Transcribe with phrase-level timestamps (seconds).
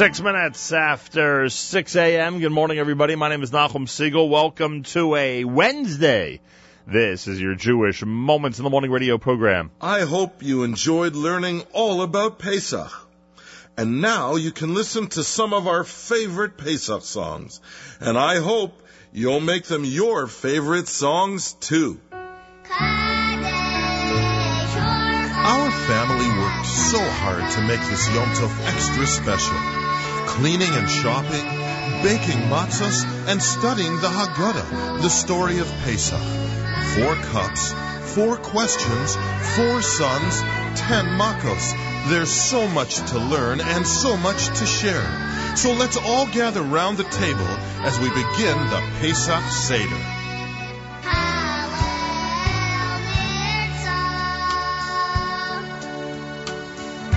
[0.00, 2.40] Six minutes after 6 a.m.
[2.40, 3.16] Good morning, everybody.
[3.16, 4.30] My name is Nachum Siegel.
[4.30, 6.40] Welcome to a Wednesday.
[6.86, 9.70] This is your Jewish Moments in the Morning radio program.
[9.78, 12.90] I hope you enjoyed learning all about Pesach.
[13.76, 17.60] And now you can listen to some of our favorite Pesach songs.
[18.00, 18.72] And I hope
[19.12, 22.00] you'll make them your favorite songs too.
[25.42, 29.79] Our family worked so hard to make this Yom Tov extra special
[30.39, 31.45] Cleaning and shopping,
[32.03, 36.21] baking matzahs, and studying the Haggadah, the story of Pesach.
[36.95, 37.73] Four cups,
[38.15, 39.15] four questions,
[39.55, 40.41] four sons,
[40.75, 41.73] ten makos.
[42.09, 45.07] There's so much to learn and so much to share.
[45.55, 47.53] So let's all gather round the table
[47.89, 50.03] as we begin the Pesach Seder.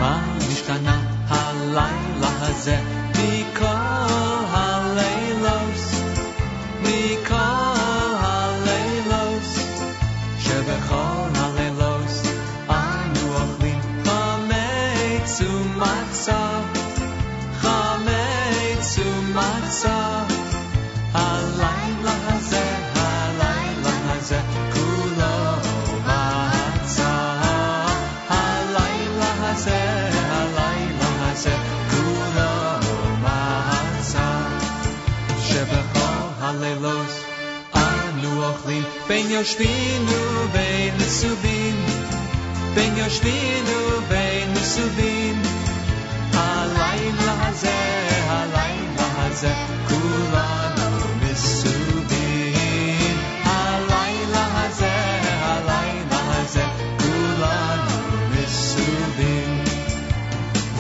[0.01, 3.83] מה נשתנה הלילה הזה because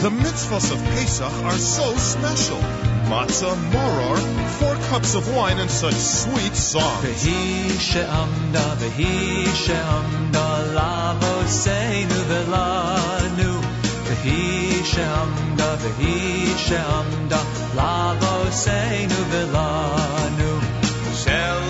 [0.04, 4.18] The mitzvahs of Pesach are so special matzah, maror,
[4.60, 7.04] four cups of wine, and such sweet songs.
[7.06, 10.46] Vehi she'amda, vehi she'amda,
[12.30, 13.54] velanu.
[14.08, 17.40] Vehi she'amda, vehi she'amda,
[19.32, 20.52] velanu.
[21.24, 21.63] Shel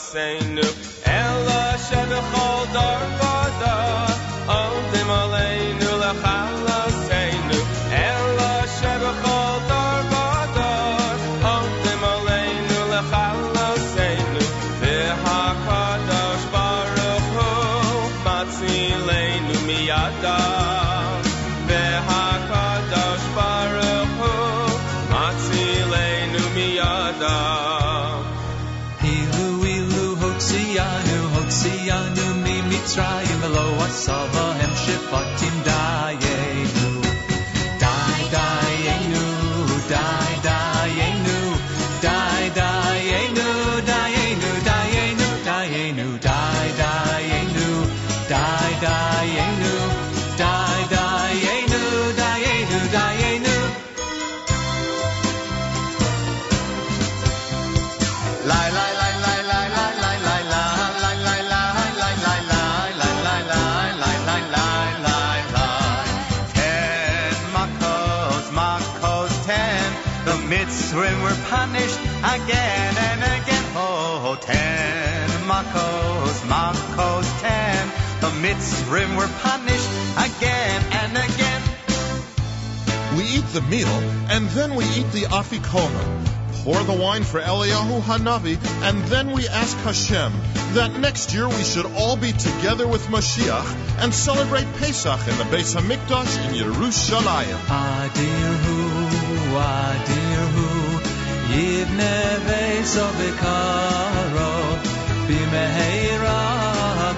[0.00, 0.62] לכלותנו.
[1.06, 4.16] אלא שבכל דור ודור,
[4.46, 6.59] עומדים עלינו לכלותנו.
[78.51, 79.91] its rim were punished
[80.27, 81.61] again and again.
[83.15, 83.95] We eat the meal,
[84.33, 86.09] and then we eat the afikoman.
[86.63, 90.33] Pour the wine for Eliyahu Hanavi, and then we ask Hashem
[90.73, 93.69] that next year we should all be together with Mashiach
[94.03, 97.59] and celebrate Pesach in the Beis Hamikdash in Yerushalayim.
[97.87, 98.79] Adirhu,
[99.69, 100.69] Adirhu,
[101.55, 102.15] Yivne
[102.47, 102.93] Beis
[105.27, 106.39] Bimehera,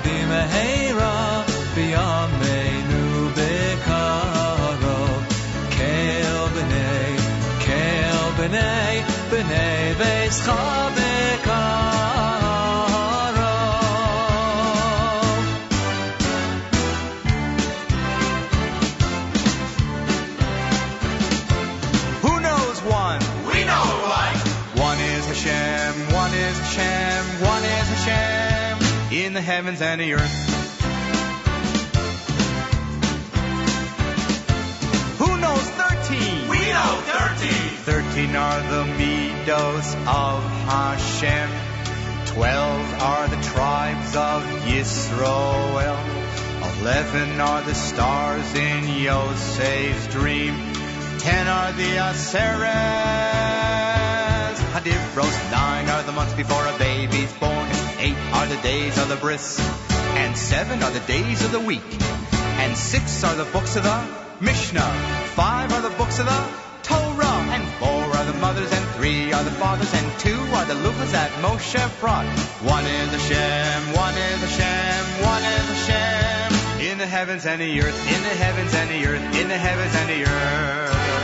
[0.04, 0.83] Bimehera.
[1.75, 5.25] בימינו בקרוב.
[5.77, 7.17] כל בני,
[7.65, 10.53] כל בני, בני ביתך
[10.97, 11.89] בקרוב.
[22.23, 23.21] Who knows one?
[23.53, 23.87] We know
[24.21, 24.37] one.
[24.89, 28.79] One is Hashem, one is Hashem, one is Hashem
[29.13, 30.42] in the heavens and the earth.
[36.74, 37.70] thirteen?
[37.86, 38.34] Thirteen.
[38.34, 41.50] Thirteen are the midos of Hashem.
[42.28, 45.98] Twelve are the tribes of Yisroel.
[46.80, 50.74] Eleven are the stars in Yosef's dream.
[51.20, 53.34] Ten are the Aseret.
[54.74, 55.52] Nadiros.
[55.52, 57.70] Nine are the months before a baby's born.
[58.00, 59.60] Eight are the days of the bris.
[60.16, 61.82] And seven are the days of the week.
[62.32, 64.92] And six are the books of the Mishnah.
[65.36, 66.42] Five are the books of the
[66.84, 67.40] Torah.
[67.56, 68.72] And four are the mothers.
[68.72, 69.94] And three are the fathers.
[69.94, 72.26] And two are the luchas that Moshe brought.
[72.62, 76.82] One is the Shem, one is the Shem, one is the Shem.
[76.92, 79.96] In the heavens and the earth, in the heavens and the earth, in the heavens
[79.96, 81.23] and the earth.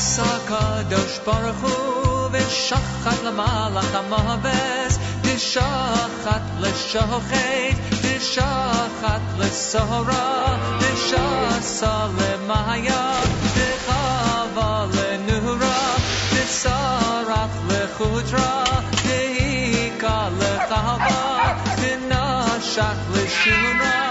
[0.00, 13.20] ועשה הקדוש ברוך הוא ושחט למלאך המהבס ושחט לשוחט ושחט לשורה ושסה למאיה
[13.54, 15.96] וחווה לנורה
[16.32, 18.64] ושרף לחודרה
[19.04, 24.09] והיכה לחווה ונשך לשונה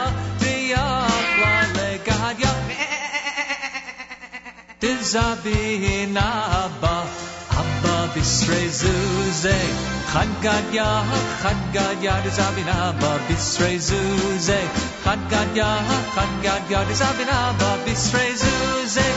[4.79, 7.03] תזבין אבא,
[7.51, 9.59] אבא בשרי זוזה.
[10.07, 11.03] חד גדיה,
[11.41, 14.61] חד גדיה, תזבין אבא בשרי זוזה.
[15.03, 15.77] חד גדיה,
[16.15, 19.13] חד גדיה, תזבין אבא בשרי זוזה.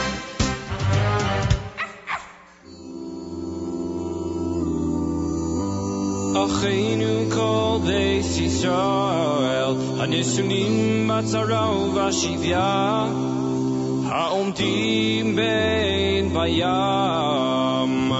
[6.45, 13.05] אחינו כל בית ישראל, הנשואים בצרה ובשביה,
[14.13, 18.11] העומדים בין בים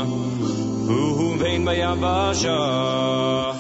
[0.87, 3.51] ובין ביבשה.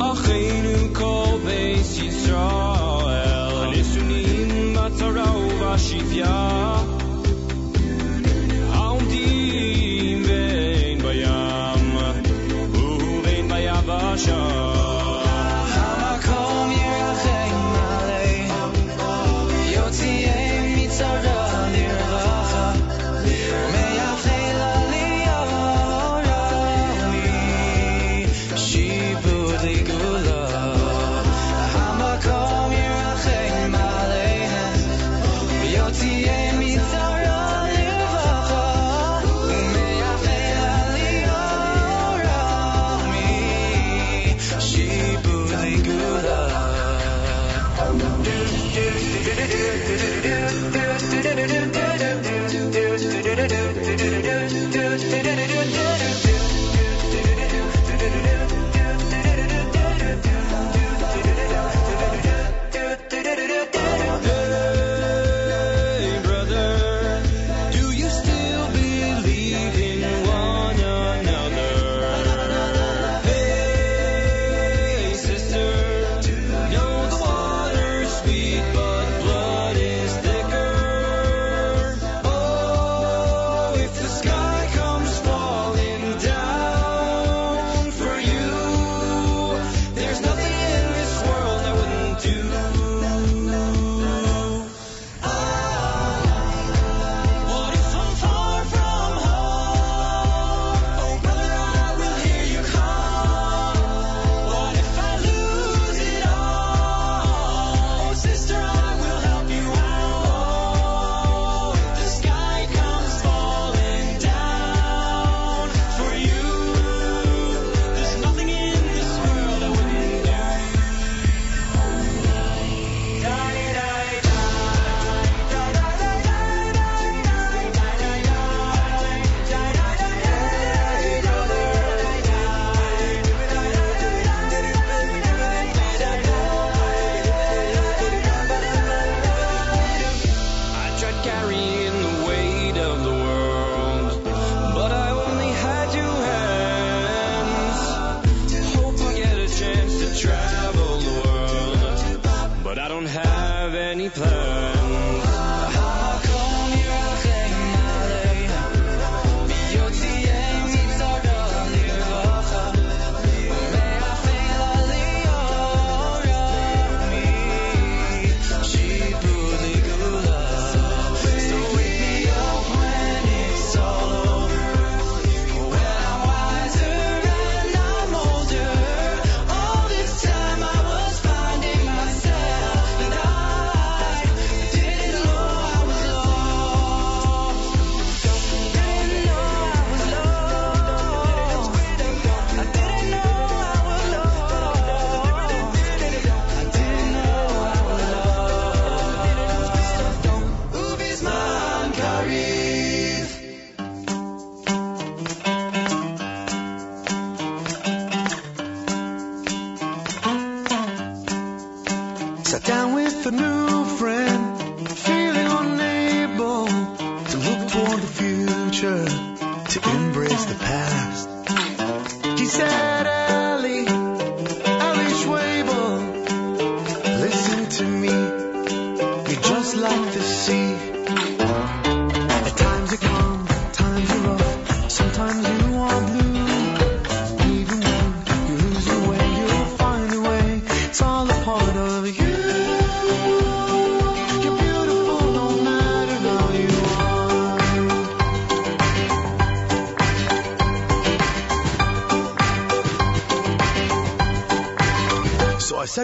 [0.00, 6.76] אחינו כל בית ישראל, הנשואים בצרה ובשביה,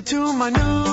[0.03, 0.84] To my new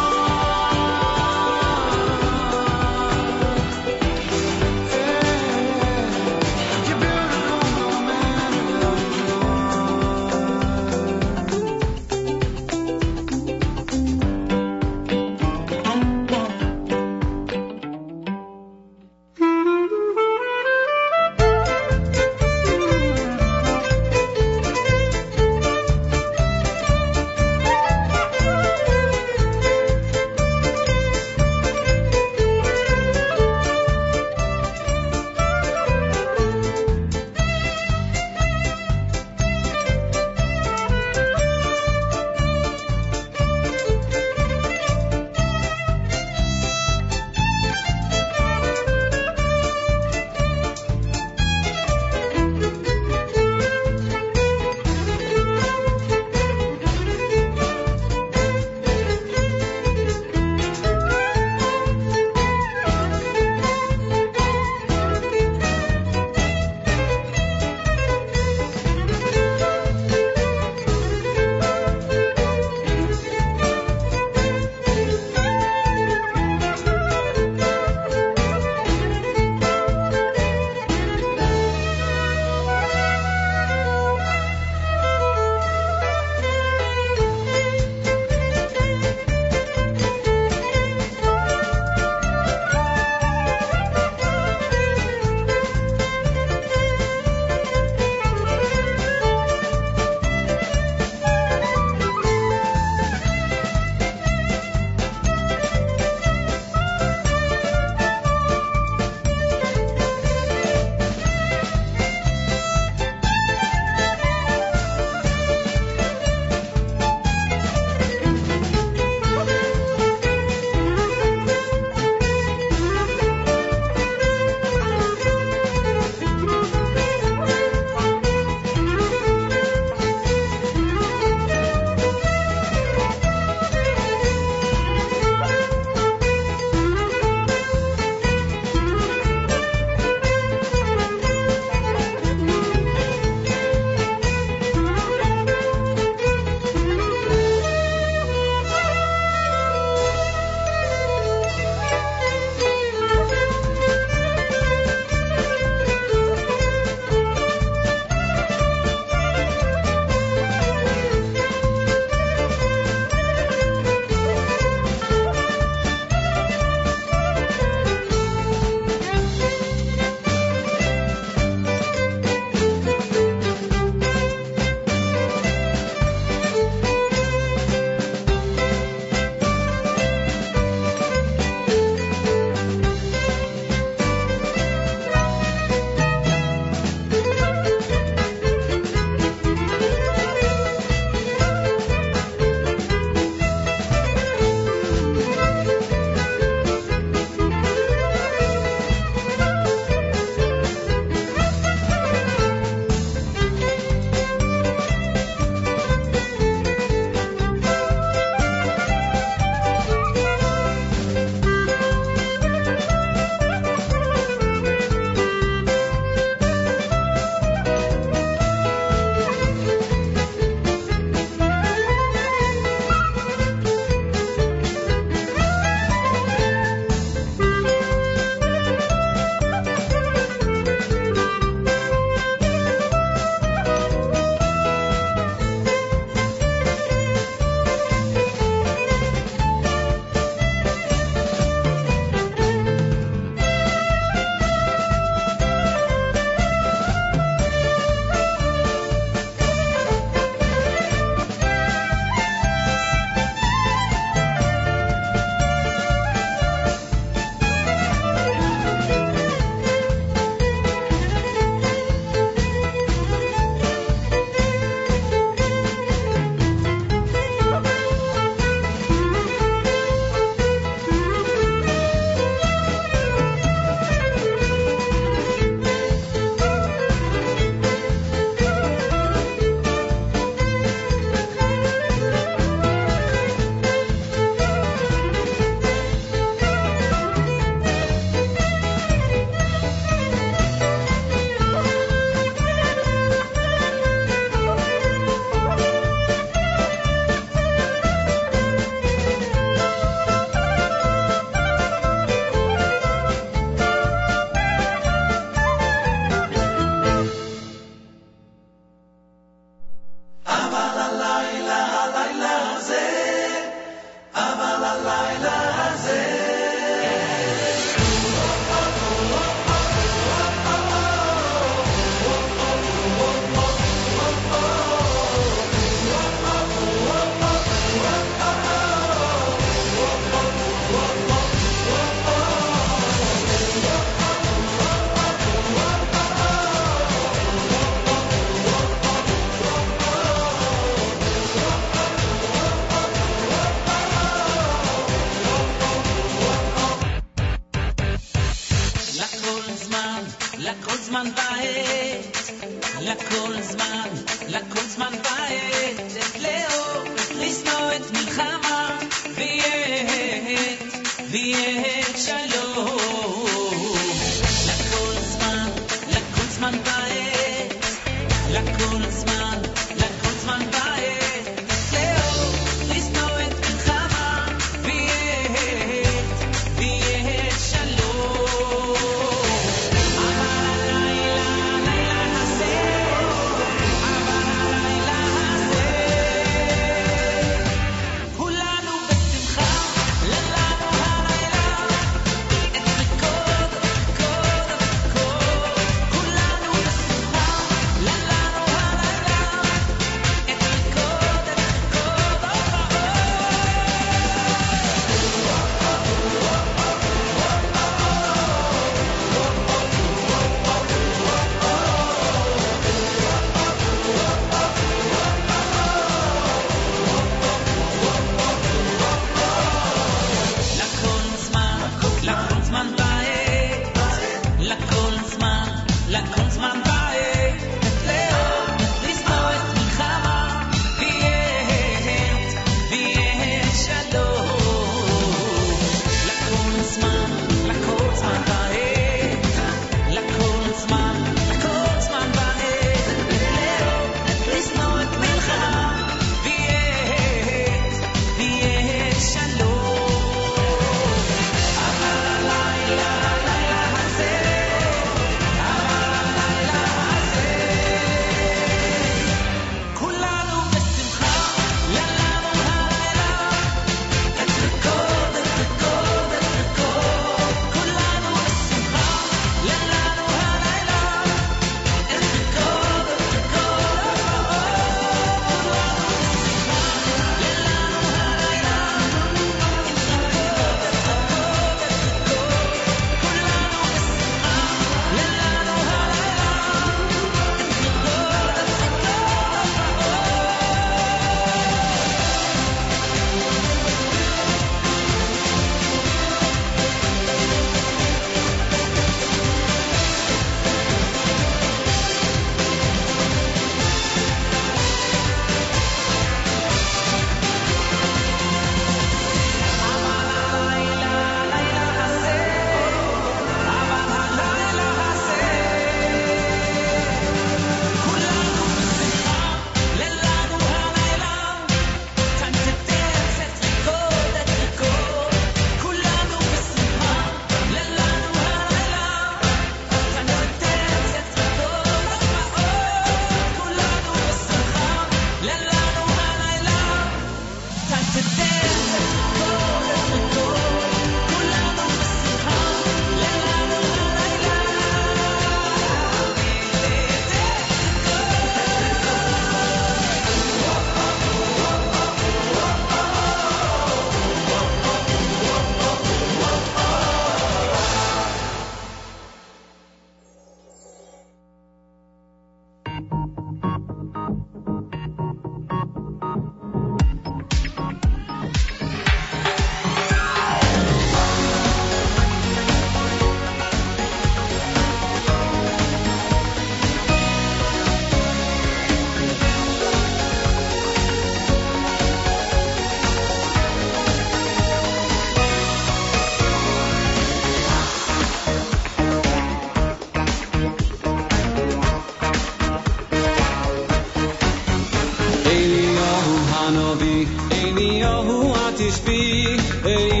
[598.61, 600.00] Eliyahu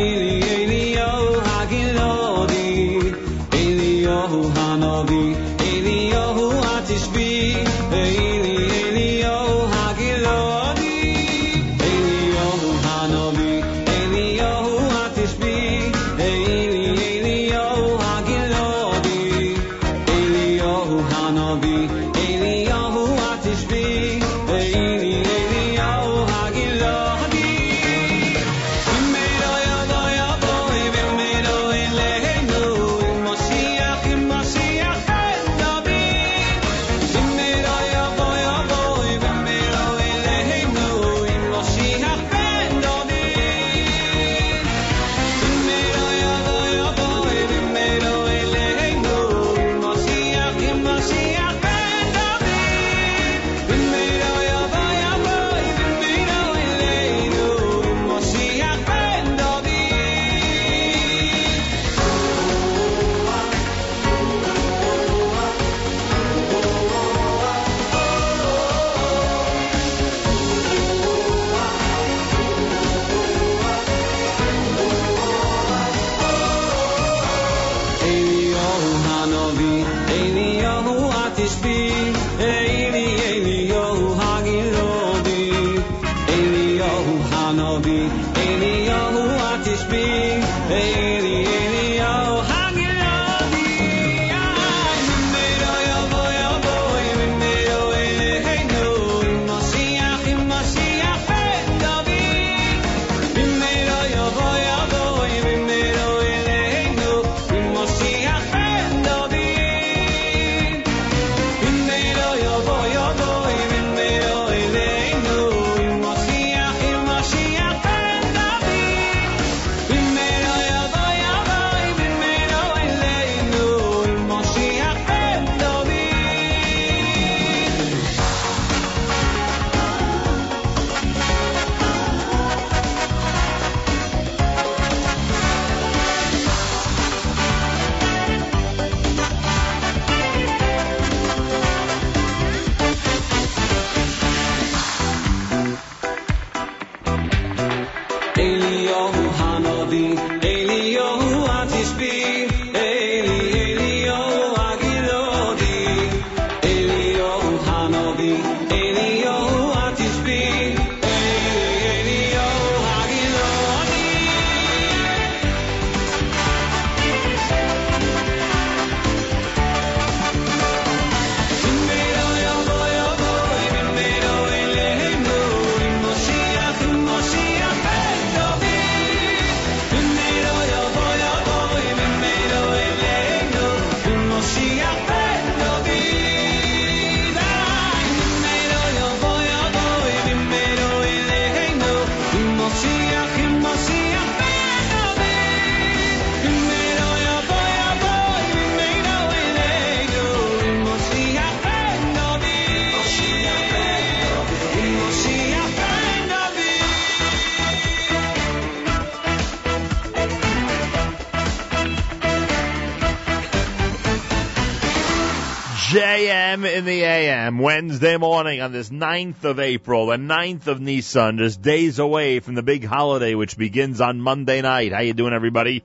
[218.01, 222.55] Wednesday morning on this 9th of April, the 9th of Nissan, just days away from
[222.55, 224.91] the big holiday which begins on Monday night.
[224.91, 225.83] How you doing everybody?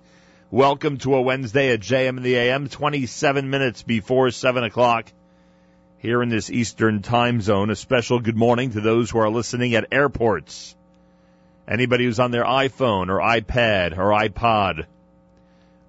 [0.50, 5.12] Welcome to a Wednesday at JM in the AM, 27 minutes before 7 o'clock
[5.98, 7.68] here in this Eastern time zone.
[7.68, 10.74] A special good morning to those who are listening at airports.
[11.68, 14.86] Anybody who's on their iPhone or iPad or iPod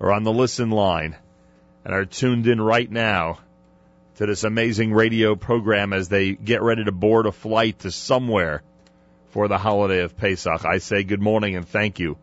[0.02, 1.16] or on the listen line
[1.86, 3.40] and are tuned in right now
[4.17, 8.63] to this amazing radio program as they get ready to board a flight to somewhere
[9.30, 10.65] for the holiday of Pesach.
[10.65, 12.17] I say good morning and thank you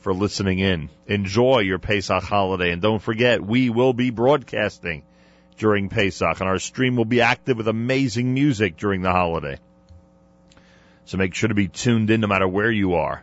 [0.00, 0.88] for listening in.
[1.06, 5.02] Enjoy your Pesach holiday and don't forget we will be broadcasting
[5.58, 9.58] during Pesach and our stream will be active with amazing music during the holiday.
[11.04, 13.22] So make sure to be tuned in no matter where you are.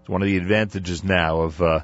[0.00, 1.80] It's one of the advantages now of uh,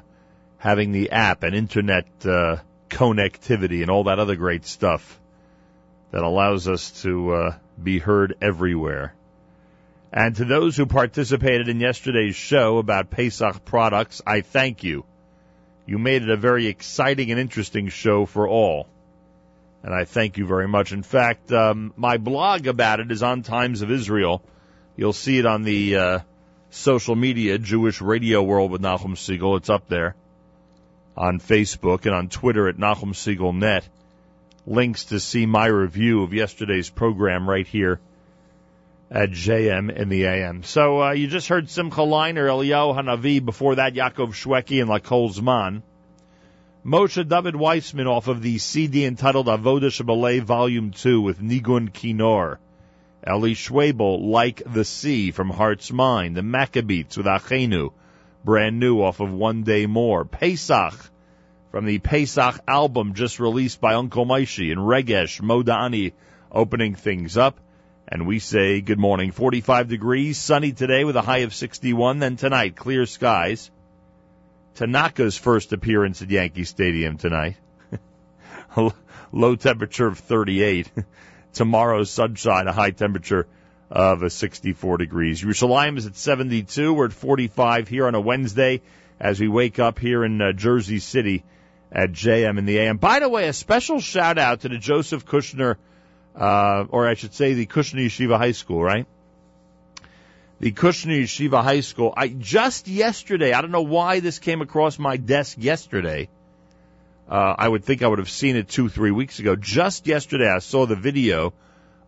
[0.57, 2.57] having the app and internet uh,
[2.89, 5.17] connectivity and all that other great stuff
[6.11, 9.13] that allows us to uh, be heard everywhere.
[10.11, 15.05] And to those who participated in yesterday's show about Pesach products, I thank you.
[15.85, 18.87] You made it a very exciting and interesting show for all.
[19.83, 20.91] And I thank you very much.
[20.91, 24.41] In fact, um, my blog about it is on Times of Israel.
[24.95, 26.19] You'll see it on the uh,
[26.71, 29.57] social media, Jewish Radio World with Nachum Segal.
[29.57, 30.15] It's up there
[31.15, 33.87] on Facebook and on Twitter at Nachum Segal Net
[34.67, 37.99] links to see my review of yesterday's program right here
[39.09, 40.63] at JM in the AM.
[40.63, 45.33] So uh, you just heard Simcha Leiner, Eliyahu Hanavi, before that Yaakov Shweki and Lakol
[45.33, 45.81] Zman.
[46.85, 52.57] Moshe David Weissman off of the CD entitled Avodah Shebalev Volume 2 with Nigun Kinor.
[53.25, 56.35] Eli Schwebel, Like the Sea from Heart's Mind.
[56.35, 57.91] The Maccabeats with Achenu,
[58.45, 60.23] brand new off of One Day More.
[60.23, 60.93] Pesach,
[61.71, 66.13] from the Pesach album just released by Uncle Moishy and Regesh Modani
[66.51, 67.59] opening things up.
[68.07, 69.31] And we say good morning.
[69.31, 72.19] 45 degrees, sunny today with a high of 61.
[72.19, 73.69] Then tonight, clear skies.
[74.75, 77.57] Tanaka's first appearance at Yankee Stadium tonight.
[79.33, 80.89] Low temperature of 38.
[81.53, 83.47] Tomorrow's sunshine, a high temperature
[83.89, 85.41] of a 64 degrees.
[85.41, 86.93] Yerushalayim is at 72.
[86.93, 88.81] We're at 45 here on a Wednesday
[89.19, 91.43] as we wake up here in uh, Jersey City
[91.91, 92.97] at JM in the AM.
[92.97, 95.75] By the way, a special shout out to the Joseph Kushner,
[96.35, 99.05] uh, or I should say the Kushner Yeshiva High School, right?
[100.59, 102.13] The Kushner Yeshiva High School.
[102.15, 106.29] I just yesterday, I don't know why this came across my desk yesterday.
[107.29, 109.55] Uh, I would think I would have seen it two, three weeks ago.
[109.55, 111.53] Just yesterday, I saw the video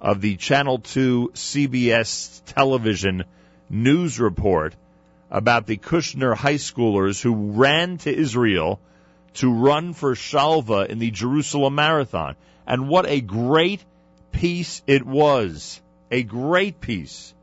[0.02, 3.26] of the Channel 2 CBS television
[3.70, 4.76] news report
[5.30, 8.80] about the Kushner high schoolers who ran to Israel
[9.36, 12.36] to run for Shalva in the Jerusalem Marathon.
[12.68, 13.84] And what a great
[14.32, 15.82] piece it was.
[16.12, 17.34] A great piece.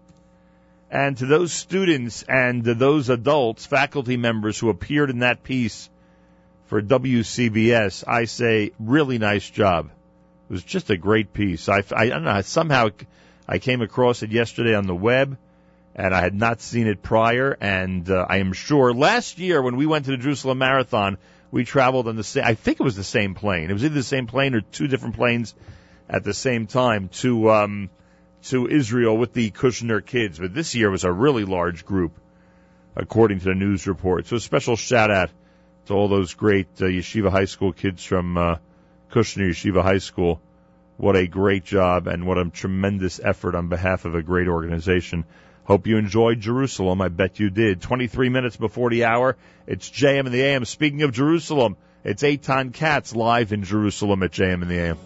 [0.90, 5.90] And to those students and to those adults, faculty members who appeared in that piece
[6.66, 9.90] for WCBS, I say, really nice job.
[10.48, 11.68] It was just a great piece.
[11.68, 12.90] I, I, I don't know, somehow
[13.48, 15.36] I came across it yesterday on the web
[15.94, 17.56] and I had not seen it prior.
[17.60, 21.18] And uh, I am sure last year when we went to the Jerusalem Marathon,
[21.50, 23.70] we traveled on the same, I think it was the same plane.
[23.70, 25.54] It was either the same plane or two different planes
[26.08, 27.90] at the same time to, um,
[28.44, 30.38] to Israel with the Kushner kids.
[30.38, 32.12] But this year was a really large group,
[32.94, 34.26] according to the news report.
[34.26, 35.30] So a special shout out
[35.86, 38.56] to all those great uh, Yeshiva High School kids from uh,
[39.10, 40.40] Kushner Yeshiva High School.
[40.96, 45.24] What a great job and what a tremendous effort on behalf of a great organization.
[45.66, 47.00] Hope you enjoyed Jerusalem.
[47.02, 47.82] I bet you did.
[47.82, 49.36] 23 minutes before the hour.
[49.66, 50.64] It's JM in the AM.
[50.64, 54.98] Speaking of Jerusalem, it's Eitan Katz live in Jerusalem at JM in the AM.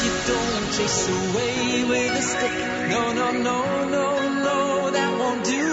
[0.00, 2.52] You don't chase away with a stick.
[2.88, 4.06] No, no, no, no,
[4.48, 5.68] no, that won't do.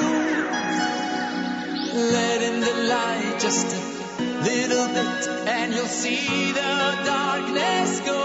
[2.12, 8.19] Let in the light just a little bit, and you'll see the darkness go.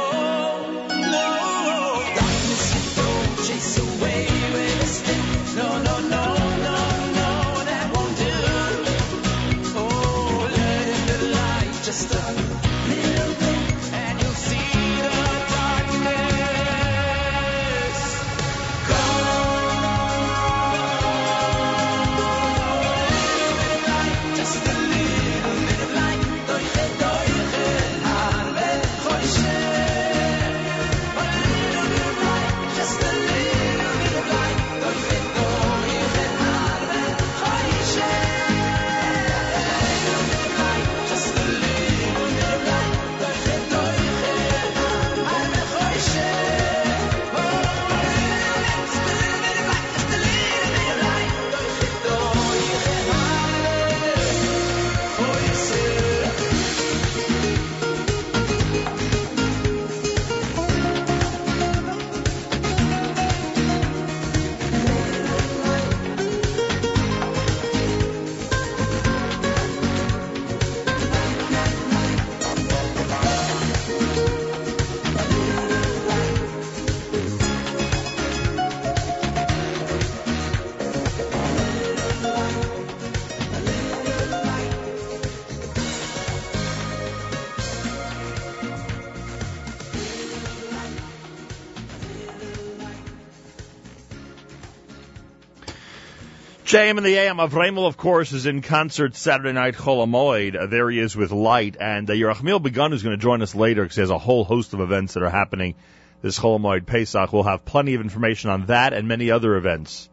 [96.75, 97.37] JM and the AM.
[97.37, 100.61] Avremel, of course, is in concert Saturday night, Chol Hamoed.
[100.61, 101.77] Uh, there he is with Light.
[101.79, 104.43] And uh, Yerachmiel Begun is going to join us later because he has a whole
[104.43, 105.77] host of events that are happening
[106.20, 107.33] this Chol Hamoed Pesach.
[107.33, 110.09] We'll have plenty of information on that and many other events.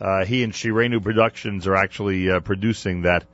[0.00, 3.24] Uh, he and Shirainu Productions are actually uh, producing that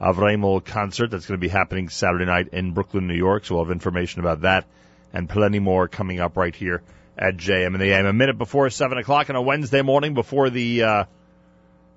[0.00, 3.44] Avremel concert that's going to be happening Saturday night in Brooklyn, New York.
[3.44, 4.64] So we'll have information about that
[5.12, 6.82] and plenty more coming up right here
[7.16, 8.06] at JM and the AM.
[8.06, 11.04] A minute before 7 o'clock on a Wednesday morning before the uh,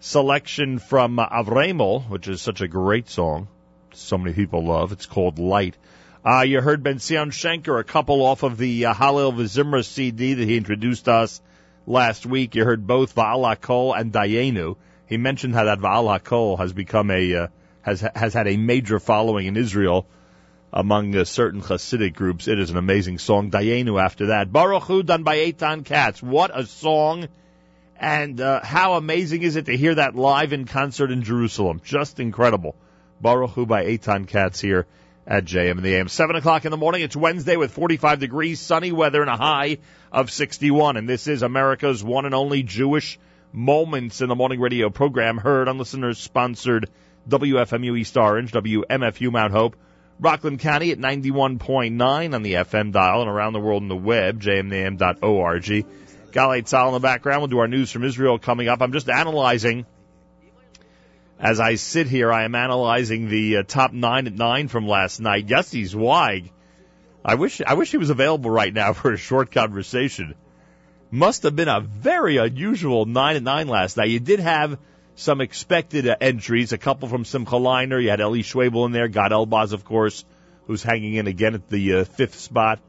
[0.02, 3.48] selection from uh, Avremel, which is such a great song.
[3.94, 4.92] So many people love.
[4.92, 5.78] It's called Light.
[6.26, 10.34] Uh, you heard Ben Zion Shenker, a couple off of the uh, Halil Vizimra CD
[10.34, 11.40] that he introduced us
[11.86, 12.56] last week.
[12.56, 14.76] You heard both Va'ala Kol and Dayenu.
[15.06, 17.48] He mentioned how that Va'ala Kol has become a, uh,
[17.82, 20.08] has, has had a major following in Israel
[20.74, 22.48] among uh, certain Hasidic groups.
[22.48, 23.52] It is an amazing song.
[23.52, 24.52] Dayenu after that.
[24.52, 26.24] Baruch Hu done by Eitan Katz.
[26.24, 27.28] What a song.
[28.02, 31.82] And uh, how amazing is it to hear that live in concert in Jerusalem?
[31.84, 32.76] Just incredible.
[33.22, 34.88] Baruch Hu by Eitan Katz here
[35.28, 36.08] at JM and the AM.
[36.08, 37.04] 7 o'clock in the morning.
[37.04, 39.78] It's Wednesday with 45 degrees, sunny weather, and a high
[40.12, 40.98] of 61.
[40.98, 43.20] And this is America's one and only Jewish
[43.54, 46.90] Moments in the Morning radio program, heard on listeners sponsored
[47.30, 49.76] WFMU East Orange, WMFU Mount Hope,
[50.20, 54.42] Rockland County at 91.9 on the FM dial and around the world on the web,
[54.42, 55.86] jmintheam.org.
[56.32, 57.42] Galei Tzahal in the background.
[57.42, 58.82] We'll do our news from Israel coming up.
[58.82, 59.86] I'm just analyzing,
[61.40, 65.20] as I sit here, I am analyzing the uh, top nine at nine from last
[65.20, 65.48] night.
[65.48, 66.52] Yossi Zweig.
[67.24, 70.36] I wish, I wish he was available right now for a short conversation.
[71.10, 74.10] Must have been a very unusual nine at nine last night.
[74.10, 74.78] You did have
[75.16, 78.02] some expected uh, entries, a couple from Simcha Leiner.
[78.02, 80.24] You had Eli Schwebel in there, Gad Elbaz, of course,
[80.68, 82.80] who's hanging in again at the uh, fifth spot.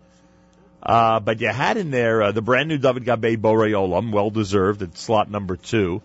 [0.82, 4.82] Uh, but you had in there uh, the brand new David Gabe Boreolam, well deserved
[4.82, 6.02] at slot number two.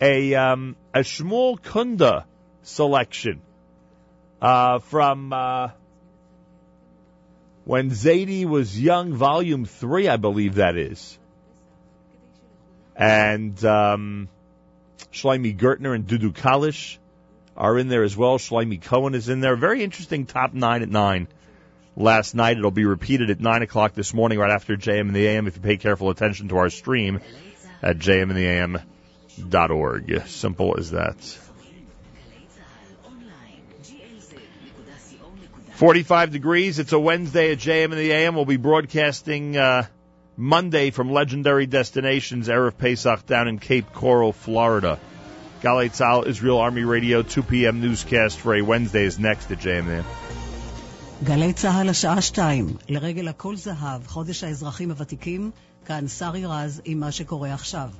[0.00, 2.24] A, um, a Shmuel Kunda
[2.62, 3.40] selection,
[4.40, 5.70] uh, from, uh,
[7.64, 11.18] when Zadie was young, volume three, I believe that is.
[12.94, 14.28] And, um,
[15.12, 16.98] Shlomi Gertner and Dudu Kalish
[17.56, 18.38] are in there as well.
[18.38, 19.56] Shlomi Cohen is in there.
[19.56, 21.26] Very interesting top nine at nine
[21.96, 22.58] last night.
[22.58, 25.56] It'll be repeated at 9 o'clock this morning right after JM and the AM if
[25.56, 27.20] you pay careful attention to our stream
[27.82, 28.82] at jmintheam.org.
[30.26, 31.16] Simple as that.
[35.72, 36.78] 45 degrees.
[36.78, 38.34] It's a Wednesday at JM and the AM.
[38.34, 39.86] We'll be broadcasting uh,
[40.34, 44.98] Monday from legendary destinations, Erev Pesach down in Cape Coral, Florida.
[45.60, 47.80] Galei Tzahal, Israel Army Radio, 2 p.m.
[47.80, 50.25] newscast for a Wednesday is next at JM and the AM.
[51.24, 55.50] גלי צה"ל השעה שתיים, לרגל הכל זהב, חודש האזרחים הוותיקים,
[55.84, 57.90] כאן שרי רז עם מה שקורה עכשיו.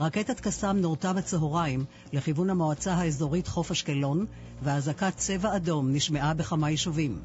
[0.00, 4.26] רקטת קסאם נורתה בצהריים לכיוון המועצה האזורית חוף אשקלון,
[4.62, 7.18] ואזעקת צבע אדום נשמעה בכמה יישובים.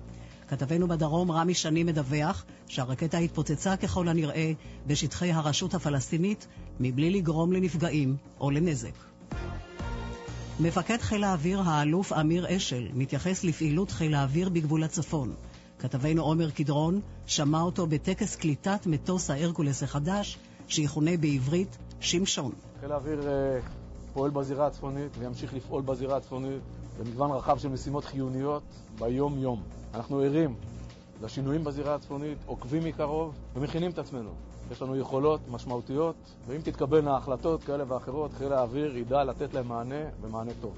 [0.47, 4.51] כתבנו בדרום רמי שני מדווח שהרקטה התפוצצה ככל הנראה
[4.87, 6.47] בשטחי הרשות הפלסטינית
[6.79, 8.95] מבלי לגרום לנפגעים או לנזק.
[10.59, 15.33] מפקד חיל האוויר האלוף אמיר אשל מתייחס לפעילות חיל האוויר בגבול הצפון.
[15.79, 20.37] כתבנו עומר קדרון שמע אותו בטקס קליטת מטוס ההרקולס החדש,
[20.67, 22.51] שיכונה בעברית שמשון.
[22.79, 23.59] חיל האוויר אה,
[24.13, 26.61] פועל בזירה הצפונית וימשיך לפעול בזירה הצפונית
[26.99, 28.63] במגוון רחב של משימות חיוניות
[28.99, 29.63] ביום-יום.
[29.93, 30.55] אנחנו ערים
[31.23, 34.29] לשינויים בזירה הצפונית, עוקבים מקרוב ומכינים את עצמנו.
[34.71, 36.15] יש לנו יכולות משמעותיות,
[36.47, 40.73] ואם תתקבלנה החלטות כאלה ואחרות, חיל האוויר ידע לתת להם מענה, ומענה טוב.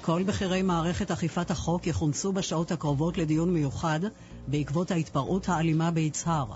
[0.00, 4.00] כל בכירי מערכת אכיפת החוק יכונסו בשעות הקרובות לדיון מיוחד
[4.48, 6.46] בעקבות ההתפרעות האלימה ביצהר.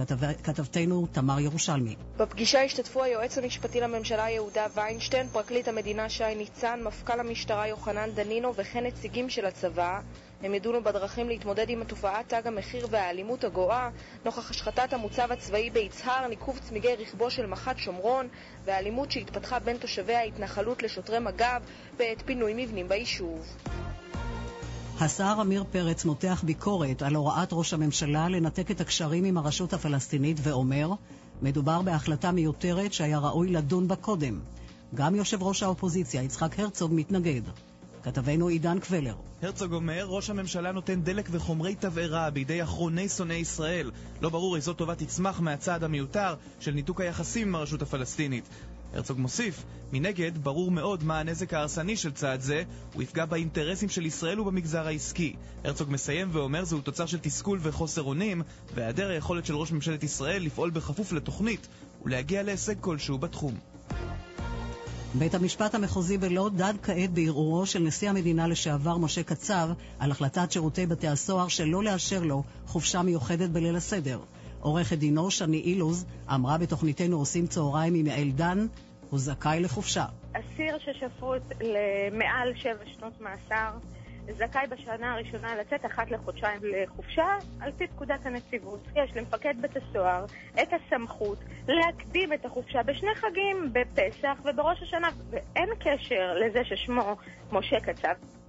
[0.00, 0.32] כתב...
[0.42, 1.96] כתבתנו תמר ירושלמי.
[2.16, 8.54] בפגישה השתתפו היועץ המשפטי לממשלה יהודה ויינשטיין, פרקליט המדינה שי ניצן, מפכ"ל המשטרה יוחנן דנינו
[8.54, 10.00] וכן נציגים של הצבא.
[10.42, 13.90] הם ידונו בדרכים להתמודד עם התופעת תג המחיר והאלימות הגואה,
[14.24, 18.28] נוכח השחתת המוצב הצבאי ביצהר, ניקוב צמיגי רכבו של מח"ט שומרון
[18.64, 21.62] והאלימות שהתפתחה בין תושבי ההתנחלות לשוטרי מג"ב
[21.96, 23.56] בעת פינוי מבנים ביישוב.
[25.02, 30.36] השר עמיר פרץ מותח ביקורת על הוראת ראש הממשלה לנתק את הקשרים עם הרשות הפלסטינית
[30.42, 30.90] ואומר,
[31.42, 34.40] מדובר בהחלטה מיותרת שהיה ראוי לדון בה קודם.
[34.94, 37.42] גם יושב ראש האופוזיציה יצחק הרצוג מתנגד.
[38.02, 39.14] כתבנו עידן קבלר.
[39.42, 43.90] הרצוג אומר, ראש הממשלה נותן דלק וחומרי תבערה בידי אחרוני שונאי ישראל.
[44.20, 48.48] לא ברור איזו טובה תצמח מהצעד המיותר של ניתוק היחסים עם הרשות הפלסטינית.
[48.94, 52.62] הרצוג מוסיף, מנגד, ברור מאוד מה הנזק ההרסני של צעד זה,
[52.94, 55.36] הוא יפגע באינטרסים של ישראל ובמגזר העסקי.
[55.64, 58.42] הרצוג מסיים ואומר זהו תוצר של תסכול וחוסר אונים,
[58.74, 61.68] והיעדר היכולת של ראש ממשלת ישראל לפעול בכפוף לתוכנית
[62.04, 63.54] ולהגיע להישג כלשהו בתחום.
[65.14, 69.68] בית המשפט המחוזי בלוד דן כעת בערעורו של נשיא המדינה לשעבר משה קצב
[69.98, 74.20] על החלטת שירותי בתי הסוהר שלא לאשר לו חופשה מיוחדת בליל הסדר.
[74.60, 78.66] עורכת דינו שני אילוז אמרה בתוכניתנו עושים צהריים עם יעל דן,
[79.10, 80.04] הוא זכאי לחופשה.
[80.32, 83.70] אסיר ששפוט למעל שבע שנות מאסר
[84.36, 87.26] זכאי בשנה הראשונה לצאת אחת לחודשיים לחופשה
[87.60, 88.80] על פי פקודת הנציבות.
[88.96, 90.24] יש למפקד בית הסוהר
[90.62, 91.38] את הסמכות
[91.68, 97.16] להקדים את החופשה בשני חגים, בפסח ובראש השנה, ואין קשר לזה ששמו
[97.52, 98.39] משה קצב.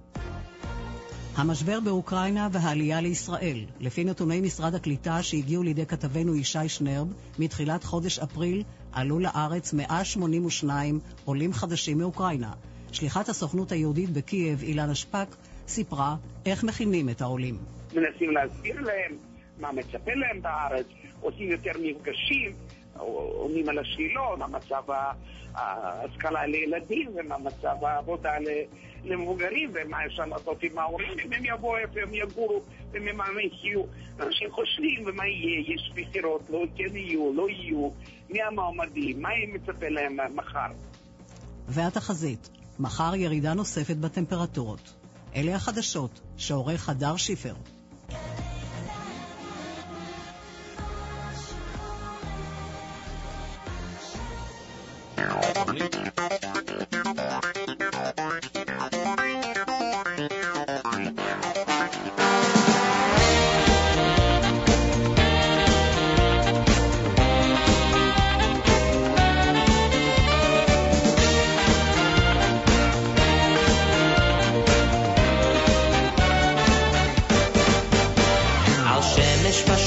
[1.36, 3.64] המשבר באוקראינה והעלייה לישראל.
[3.80, 8.62] לפי נתוני משרד הקליטה שהגיעו לידי כתבנו ישי שנרב, מתחילת חודש אפריל
[8.92, 12.52] עלו לארץ 182 עולים חדשים מאוקראינה.
[12.92, 15.26] שליחת הסוכנות היהודית בקייב, אילנה שפק,
[15.68, 16.16] סיפרה
[16.46, 17.58] איך מכינים את העולים.
[17.94, 19.16] מנסים להסביר להם
[19.60, 20.86] מה מצפה להם בארץ,
[21.20, 22.52] עושים יותר מפגשים,
[23.36, 24.82] עונים על השאלות, מה מצב
[25.54, 28.32] ההשכלה לילדים ומה מצב העבודה
[29.04, 33.82] למבוגרים ומה אפשר לעשות עם ההורים, אם הם יבואו, איפה הם יגורו וממה הם יחיו.
[34.20, 37.90] אנשים חושבים ומה יהיה, יש בחירות, לא כן יהיו, לא יהיו,
[38.30, 40.72] מי המועמדים, מה מצפה להם מחר.
[41.68, 42.48] והתחזית,
[42.78, 44.94] מחר ירידה נוספת בטמפרטורות.
[45.36, 47.54] אלה החדשות שעורך הדר שיפר.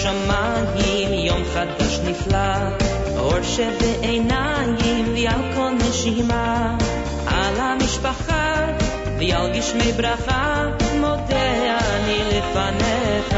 [0.06, 2.85] בשמיים יום חדש נפלא,
[3.36, 6.78] אור שבעיניים ועל כל נשימה,
[7.28, 8.66] על המשפחה
[9.20, 10.64] ועל גשמי ברכה,
[11.00, 13.34] מודה אני לפניך.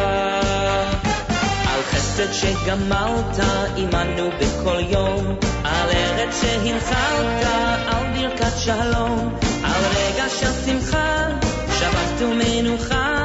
[1.67, 3.39] על חסד שגמלת
[3.77, 7.47] עמנו בכל יום, על ארץ שהנחלת,
[7.87, 11.27] על ברכת שלום, על רגע של שמחה,
[11.79, 13.16] שבת ומנוחה,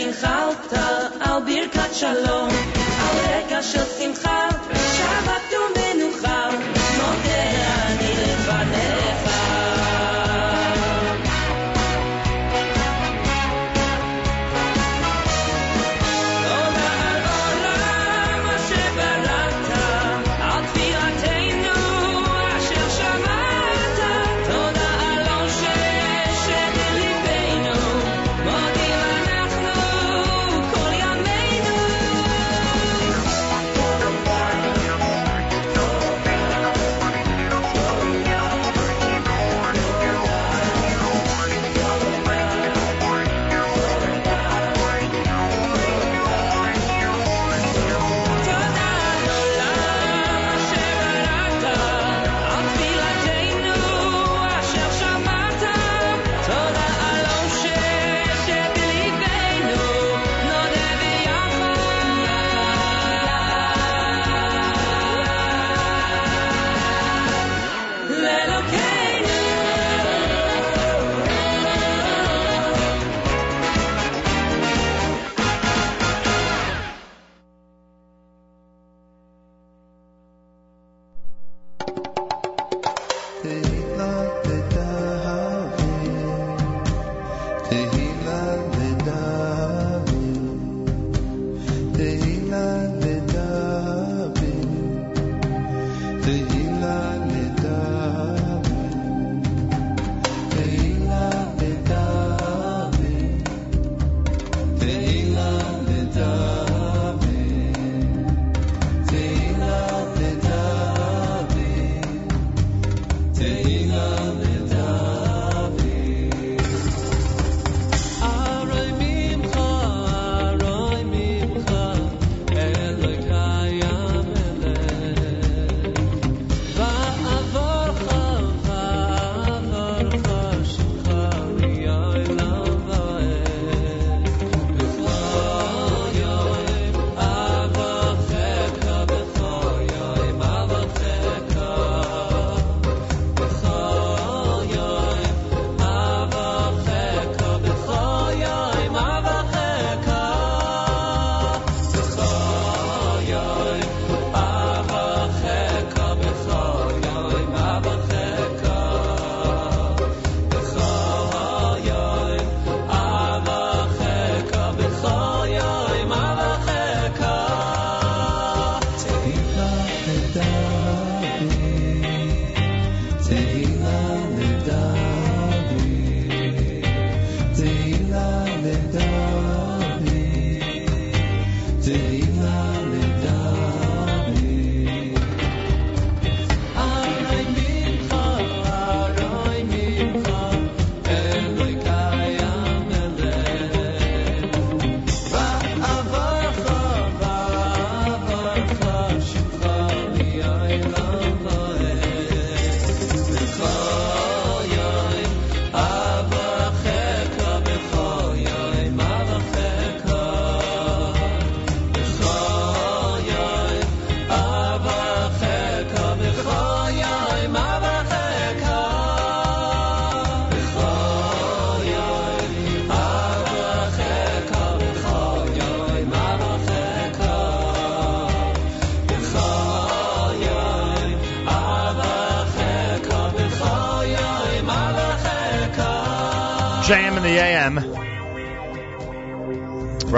[0.00, 0.72] שהנחלת,
[1.20, 2.48] על ברכת שלום,
[3.00, 4.48] על רגע של שמחה,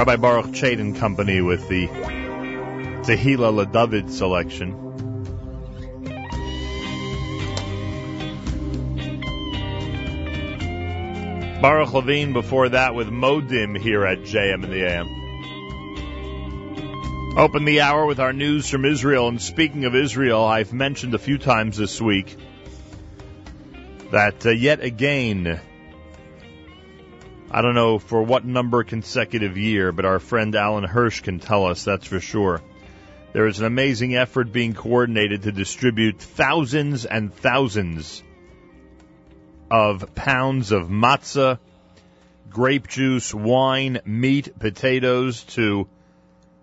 [0.02, 1.86] Rabbi Baruch Chait Company with the
[3.06, 4.72] Tehillah LaDavid selection.
[11.62, 15.06] Baruch Levine before that with Modim here at JM in the AM.
[17.38, 19.28] Open the hour with our news from Israel.
[19.28, 22.36] And speaking of Israel, I've mentioned a few times this week
[24.10, 25.60] that uh, yet again,
[27.54, 31.66] I don't know for what number consecutive year, but our friend Alan Hirsch can tell
[31.66, 32.62] us, that's for sure.
[33.34, 38.22] There is an amazing effort being coordinated to distribute thousands and thousands
[39.70, 41.58] of pounds of matzah,
[42.48, 45.88] grape juice, wine, meat, potatoes to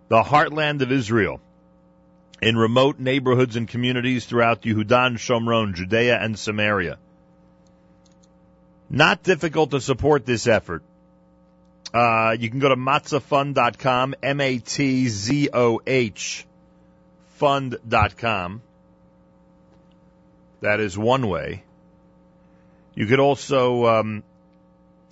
[0.08, 1.40] the heartland of Israel
[2.42, 6.98] in remote neighborhoods and communities throughout Yehudan Shomron, Judea and Samaria.
[8.90, 10.84] Not difficult to support this effort.
[11.94, 14.76] Uh, you can go to matzohfund.com, M-A-T-Z-O-H,
[17.36, 18.62] fund.com.
[20.62, 21.64] That is one way.
[22.96, 24.24] You could also um,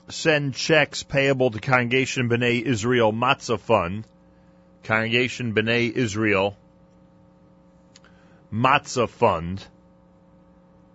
[0.09, 4.05] send checks payable to Congregation B'nai Israel Matzah Fund,
[4.83, 6.57] Congregation B'nai Israel
[8.51, 9.65] Matzah Fund,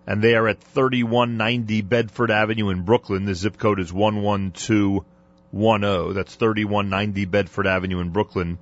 [0.05, 3.25] and they are at 3190 Bedford Avenue in Brooklyn.
[3.25, 6.13] The zip code is 11210.
[6.13, 8.57] That's 3190 Bedford Avenue in Brooklyn.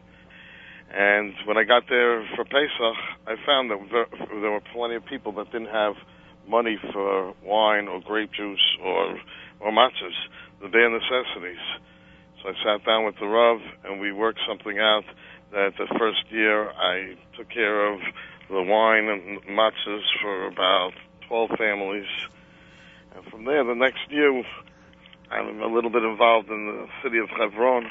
[0.94, 5.34] And when I got there for Pesach, I found that there were plenty of people
[5.34, 5.96] that didn't have
[6.48, 9.20] money for wine or grape juice or
[9.60, 10.16] or matzahs,
[10.62, 11.64] the bare necessities.
[12.42, 15.04] So I sat down with the Rav and we worked something out
[15.52, 18.00] that the first year I took care of
[18.50, 20.92] the wine and matzahs for about
[21.28, 22.08] 12 families.
[23.16, 24.44] And from there, the next year,
[25.32, 27.90] I'm a little bit involved in the city of Hebron.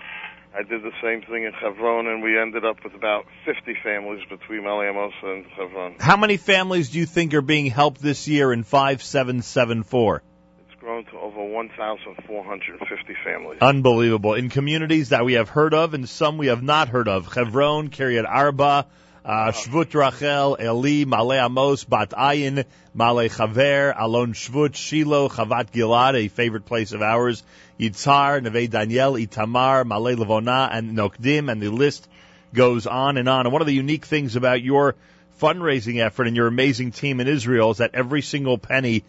[0.57, 4.23] I did the same thing in Hebron, and we ended up with about 50 families
[4.29, 5.97] between Ma'ale Amos and Hebron.
[5.99, 10.23] How many families do you think are being helped this year in 5774?
[10.69, 13.59] It's grown to over 1,450 families.
[13.61, 14.35] Unbelievable.
[14.35, 17.33] In communities that we have heard of and some we have not heard of.
[17.33, 18.87] Hebron, Kiryat Arba,
[19.25, 22.65] uh, Shvut Rachel, Eli, Ma'ale Amos, Bat Ayin,
[22.95, 27.43] Male Chaver, Alon Shvut, Shiloh, Chavat Gilad, a favorite place of ours,
[27.81, 32.09] Yitzhar, Neve Daniel, Itamar, Male Levona, and Nokdim, and the list
[32.53, 33.47] goes on and on.
[33.47, 34.95] And one of the unique things about your
[35.41, 39.05] fundraising effort and your amazing team in Israel is that every single penny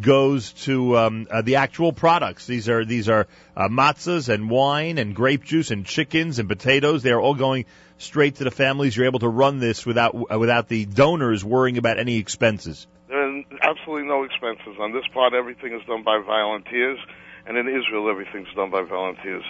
[0.00, 2.46] goes to um, uh, the actual products.
[2.46, 3.26] These are these are
[3.56, 7.02] uh, matzahs and wine and grape juice and chickens and potatoes.
[7.02, 7.66] They are all going
[7.98, 8.96] straight to the families.
[8.96, 12.86] You're able to run this without uh, without the donors worrying about any expenses.
[13.08, 14.76] There are absolutely no expenses.
[14.80, 16.98] On this part, everything is done by volunteers,
[17.46, 19.44] and in Israel, everything's done by volunteers.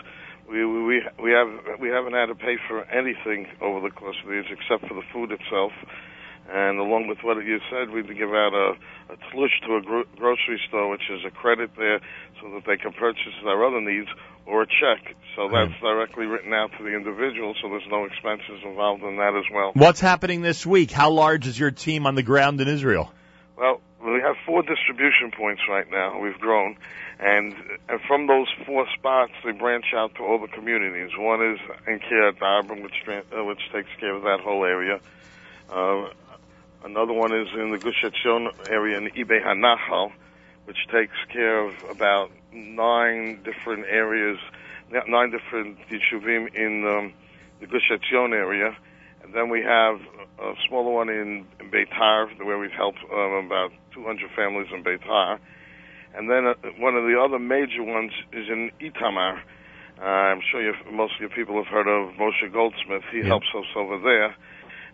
[0.49, 4.29] We we we have we haven't had to pay for anything over the course of
[4.29, 5.73] the years except for the food itself.
[6.53, 8.77] And along with what you said, we give out a,
[9.13, 12.01] a tlush to a gro- grocery store, which is a credit there,
[12.41, 14.09] so that they can purchase their other needs,
[14.47, 15.15] or a check.
[15.37, 19.35] So that's directly written out to the individual, so there's no expenses involved in that
[19.35, 19.73] as well.
[19.75, 20.93] What's happening this week?
[20.93, 23.13] How large is your team on the ground in Israel?
[23.57, 26.21] Well, we have four distribution points right now.
[26.21, 26.77] We've grown,
[27.19, 27.55] and,
[27.89, 31.11] and from those four spots, they branch out to all the communities.
[31.19, 35.01] One is in Kiryat Arba, which uh, which takes care of that whole area.
[35.69, 36.11] Uh,
[36.85, 40.13] another one is in the Gush Etzion area in Ibei HaNachal,
[40.67, 44.39] which takes care of about nine different areas,
[45.09, 47.13] nine different yeshuvim in um,
[47.61, 48.77] the Gush Etzion area.
[49.23, 50.01] And then we have
[50.39, 55.39] a smaller one in, in Beitar, where we've helped um, about 200 families in Beitar.
[56.15, 59.41] And then uh, one of the other major ones is in Itamar.
[60.01, 60.61] Uh, I'm sure
[60.93, 63.03] most of your people have heard of Moshe Goldsmith.
[63.13, 64.35] He helps us over there.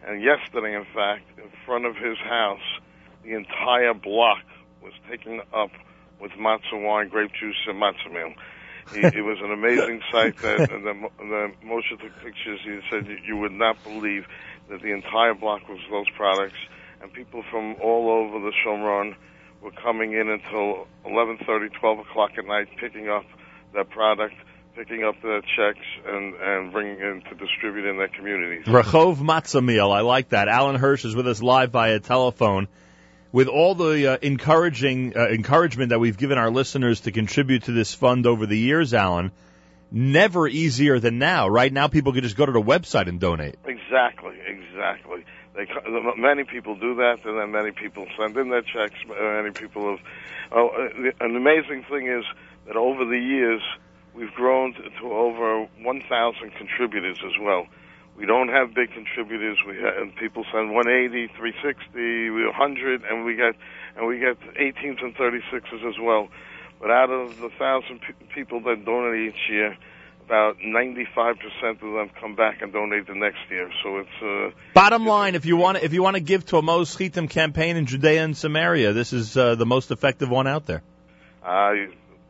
[0.07, 2.81] And yesterday, in fact, in front of his house,
[3.25, 4.45] the entire block
[4.83, 5.71] was taken up
[6.21, 8.35] with matzah wine, grape juice, and matzah meal.
[8.93, 10.37] He, it was an amazing sight.
[10.39, 12.61] That and then, and then Moshe took pictures.
[12.65, 14.27] He said you, you would not believe
[14.69, 16.59] that the entire block was those products,
[17.03, 19.15] and people from all over the Shomron
[19.63, 23.25] were coming in until 11:30, 12 o'clock at night, picking up
[23.75, 24.35] that product,
[24.75, 28.65] picking up their checks, and and bringing it to distribute in their communities.
[28.67, 29.91] Rachov Matzah Meal.
[29.91, 30.49] I like that.
[30.49, 32.69] Alan Hirsch is with us live via telephone.
[33.33, 37.73] With all the uh, encouraging uh, encouragement that we've given our listeners to contribute to
[37.73, 39.31] this fund over the years, Alan,
[39.93, 41.49] never easier than now.
[41.49, 43.57] Right now, people can just go to the website and donate.
[43.65, 45.25] Exactly, exactly.
[45.55, 45.67] They,
[46.17, 48.95] many people do that, and then many people send in their checks.
[49.09, 50.07] Many people have.
[50.53, 52.25] Oh, uh, an amazing thing is
[52.67, 53.63] that over the years
[54.15, 57.67] we've grown to, to over 1,000 contributors as well.
[58.21, 59.57] We don't have big contributors.
[59.67, 63.55] We have, and people send 180, 360, 100, and we get
[63.97, 66.29] and we get 18s and 36s as well.
[66.81, 69.77] But out of the thousand pe- people that donate each year,
[70.25, 71.37] about 95%
[71.73, 73.71] of them come back and donate the next year.
[73.83, 76.59] So it's uh, Bottom line, if you want to, if you want to give to
[76.59, 80.47] a Maos Chitim campaign in Judea and Samaria, this is uh, the most effective one
[80.47, 80.83] out there.
[81.43, 81.73] uh,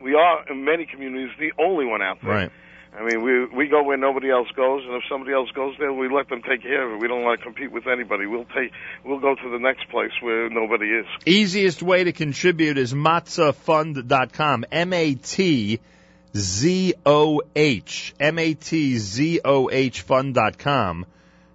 [0.01, 2.31] we are in many communities the only one out there.
[2.31, 2.51] Right.
[2.93, 5.93] I mean, we we go where nobody else goes, and if somebody else goes there,
[5.93, 7.01] we let them take care of it.
[7.01, 8.25] We don't want to compete with anybody.
[8.25, 8.73] We'll take
[9.05, 11.05] we'll go to the next place where nobody is.
[11.25, 14.65] Easiest way to contribute is matzohfund.com.
[14.71, 15.79] M A T
[16.35, 18.13] Z O H.
[18.19, 21.05] M A T Z O H fund.com.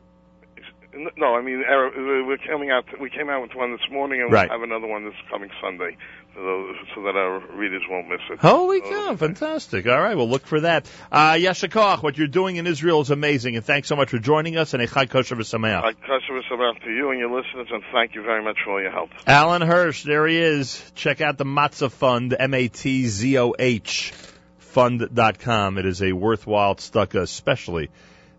[1.17, 2.85] No, I mean, er- we're coming out.
[2.99, 4.49] We came out with one this morning, and Right.
[4.49, 5.95] we'll have another one this coming Sunday,
[6.35, 8.39] so, so that our readers won't miss it.
[8.39, 9.87] Holy cow, fantastic.
[9.87, 10.89] All right, we'll look for that.
[11.11, 14.19] Uh, Yasher Koach, what you're doing in Israel is amazing, and thanks so much for
[14.19, 15.83] joining us, and a Chag Kasher V'Sameach.
[15.83, 18.81] I customer about to you and your listeners, and thank you very much for all
[18.81, 19.09] your help.
[19.27, 20.91] Alan Hirsch, there he is.
[20.95, 24.13] Check out the Matzah Fund, M-A-T-Z-O-H,
[24.59, 25.77] fund.com.
[25.77, 27.89] It is a worthwhile tzedakah, especially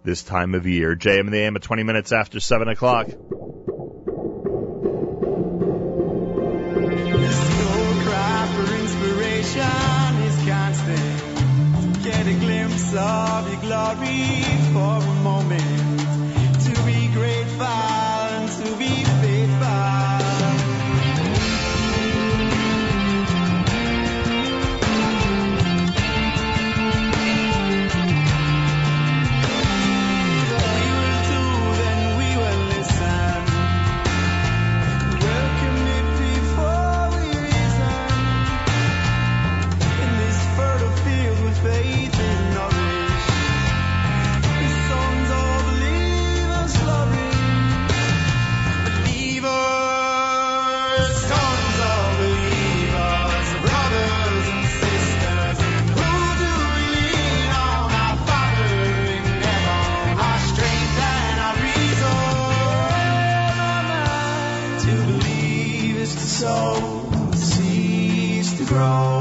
[0.09, 0.97] this time of year.
[0.97, 3.09] JM the AM at 20 minutes after 7 o'clock.
[12.97, 16.01] of your glory for a moment.
[16.65, 18.08] To be grateful and
[66.49, 69.18] to sow, to grow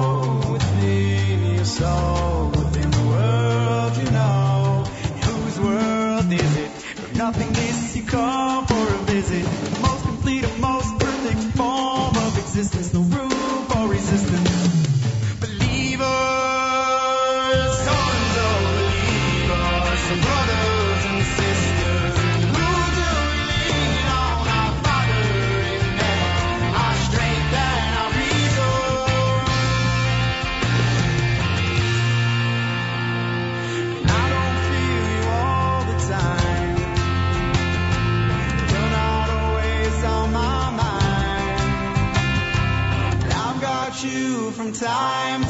[44.80, 45.47] time.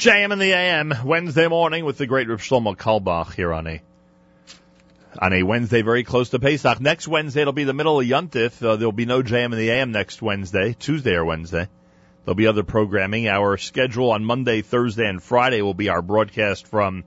[0.00, 3.82] JM in the AM, Wednesday morning with the great Reb Shlomo Carlebach here on a
[5.18, 6.80] on a Wednesday very close to Pesach.
[6.80, 8.66] Next Wednesday it'll be the middle of Yuntif.
[8.66, 11.68] Uh, there'll be no JM in the AM next Wednesday, Tuesday or Wednesday.
[12.24, 13.28] There'll be other programming.
[13.28, 17.04] Our schedule on Monday, Thursday, and Friday will be our broadcast from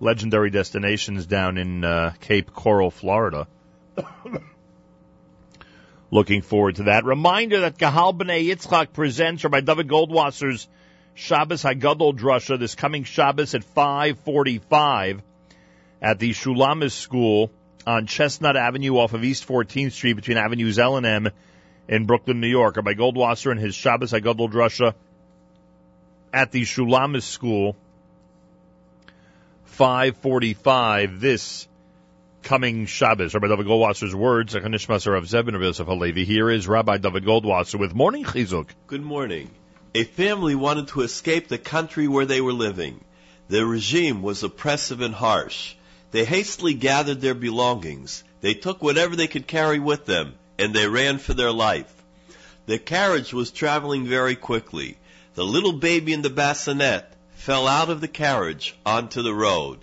[0.00, 3.46] legendary destinations down in uh, Cape Coral, Florida.
[6.10, 7.04] Looking forward to that.
[7.04, 10.66] Reminder that Gahal B'nai Yitzchak presents Rabbi David Goldwasser's
[11.14, 15.22] Shabbos Hagadol Drasha this coming Shabbos at 545
[16.00, 17.50] at the Shulamis School
[17.86, 21.28] on Chestnut Avenue off of East 14th Street between Avenues L and M
[21.88, 22.76] in Brooklyn, New York.
[22.76, 24.94] Rabbi Goldwasser and his Shabbos Hagadol Drasha
[26.32, 27.76] at the Shulamis School
[29.64, 31.68] 545 this
[32.42, 33.34] coming Shabbos.
[33.34, 36.24] Rabbi David Goldwasser's words, Zebin of Yosef Halevi.
[36.24, 38.68] Here is Rabbi David Goldwasser with Morning Chizuk.
[38.86, 39.50] Good morning.
[39.94, 43.04] A family wanted to escape the country where they were living.
[43.48, 45.74] The regime was oppressive and harsh.
[46.12, 48.24] They hastily gathered their belongings.
[48.40, 51.92] They took whatever they could carry with them, and they ran for their life.
[52.64, 54.96] The carriage was traveling very quickly.
[55.34, 59.80] The little baby in the bassinet fell out of the carriage onto the road.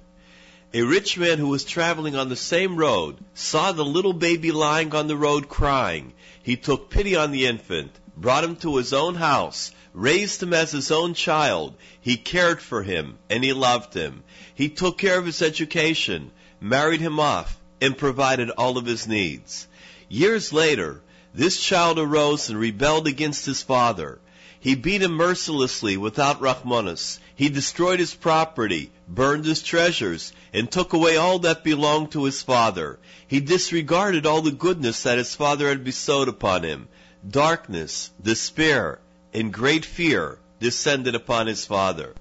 [0.74, 4.96] A rich man who was traveling on the same road saw the little baby lying
[4.96, 6.14] on the road crying.
[6.42, 10.72] He took pity on the infant, brought him to his own house, raised him as
[10.72, 11.76] his own child.
[12.00, 14.24] He cared for him and he loved him.
[14.54, 19.68] He took care of his education, married him off, and provided all of his needs.
[20.10, 21.02] Years later,
[21.34, 24.20] this child arose and rebelled against his father.
[24.60, 27.20] He beat him mercilessly without Rachmanis.
[27.34, 32.42] He destroyed his property, burned his treasures, and took away all that belonged to his
[32.42, 33.00] father.
[33.26, 36.90] He disregarded all the goodness that his father had bestowed upon him.
[37.26, 39.00] Darkness, despair,
[39.34, 42.16] and great fear descended upon his father.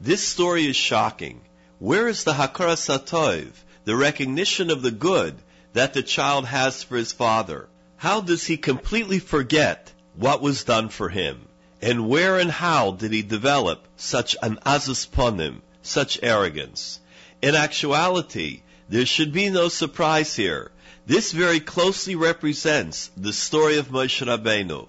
[0.00, 1.40] This story is shocking.
[1.78, 3.52] Where is the Hakaras Hatov,
[3.84, 5.36] the recognition of the good
[5.72, 7.68] that the child has for his father?
[7.96, 11.48] How does he completely forget what was done for him?
[11.80, 17.00] And where and how did he develop such an azus ponim, such arrogance?
[17.40, 20.70] In actuality, there should be no surprise here.
[21.06, 24.86] This very closely represents the story of Moshe Rabbeinu.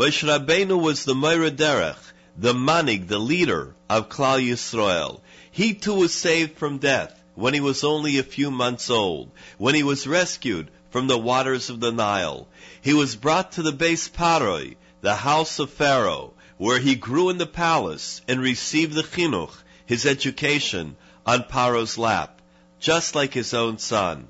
[0.00, 1.98] Moshe Rabbeinu was the Meir Derech,
[2.34, 5.20] the manig, the leader of Klal Yisrael.
[5.50, 9.74] He too was saved from death when he was only a few months old, when
[9.74, 12.48] he was rescued from the waters of the Nile.
[12.80, 17.36] He was brought to the base Paroi, the house of Pharaoh, where he grew in
[17.36, 19.52] the palace and received the chinuch,
[19.84, 20.96] his education,
[21.26, 22.40] on Paro's lap,
[22.78, 24.28] just like his own son.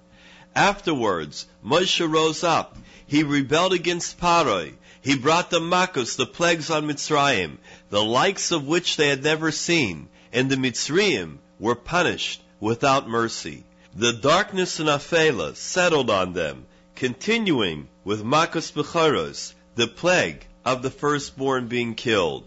[0.52, 2.76] Afterwards, Moshe rose up.
[3.06, 4.74] He rebelled against Paroi.
[5.02, 7.56] He brought the Makos, the plagues on Mitzrayim,
[7.88, 13.64] the likes of which they had never seen, and the Mitzrayim were punished without mercy.
[13.94, 16.66] The darkness and Afela settled on them,
[16.96, 22.46] continuing with Makos Becharos, the plague of the firstborn being killed.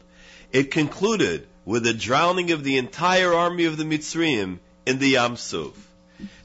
[0.52, 5.38] It concluded with the drowning of the entire army of the Mitzrayim in the Yam
[5.38, 5.74] Suf.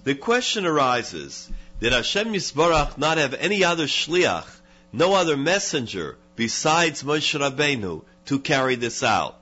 [0.05, 4.47] The question arises, did Hashem Yisbarach not have any other shliach,
[4.93, 9.39] no other messenger besides Moshe Rabbeinu to carry this out?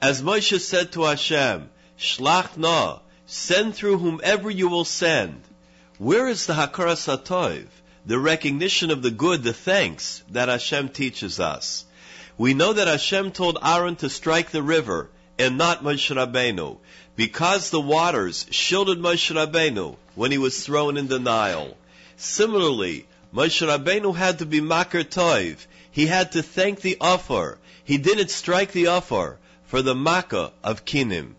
[0.00, 5.42] As Moshe said to Hashem, Shlach na, send through whomever you will send.
[5.98, 7.66] Where is the Hakaras Hatov,
[8.04, 11.84] the recognition of the good, the thanks that Hashem teaches us?
[12.36, 16.78] We know that Hashem told Aaron to strike the river and not Moshe Rabbeinu,
[17.14, 21.76] because the waters shielded Moshe Rabbeinu when he was thrown in the Nile.
[22.16, 25.66] Similarly, Moshe Rabbeinu had to be Makar Toiv.
[25.90, 27.58] He had to thank the Offer.
[27.82, 31.34] He didn't strike the Offer for the Makkah of Kinim.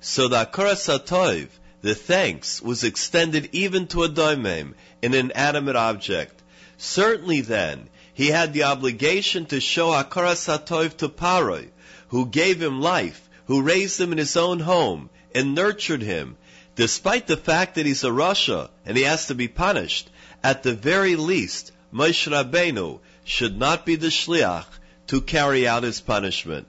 [0.00, 1.46] So the Hakaras Hatov,
[1.82, 4.74] the thanks, was extended even to a doimem,
[5.04, 6.42] an inanimate object.
[6.78, 11.68] Certainly then, he had the obligation to show Hakaras Hatov to Paroi,
[12.08, 16.36] who gave him life, who raised him in his own home, and nurtured him.
[16.74, 20.10] Despite the fact that he's a Rasha, and he has to be punished,
[20.46, 24.66] at the very least, Moshe Rabbeinu should not be the shliach
[25.08, 26.68] to carry out his punishment.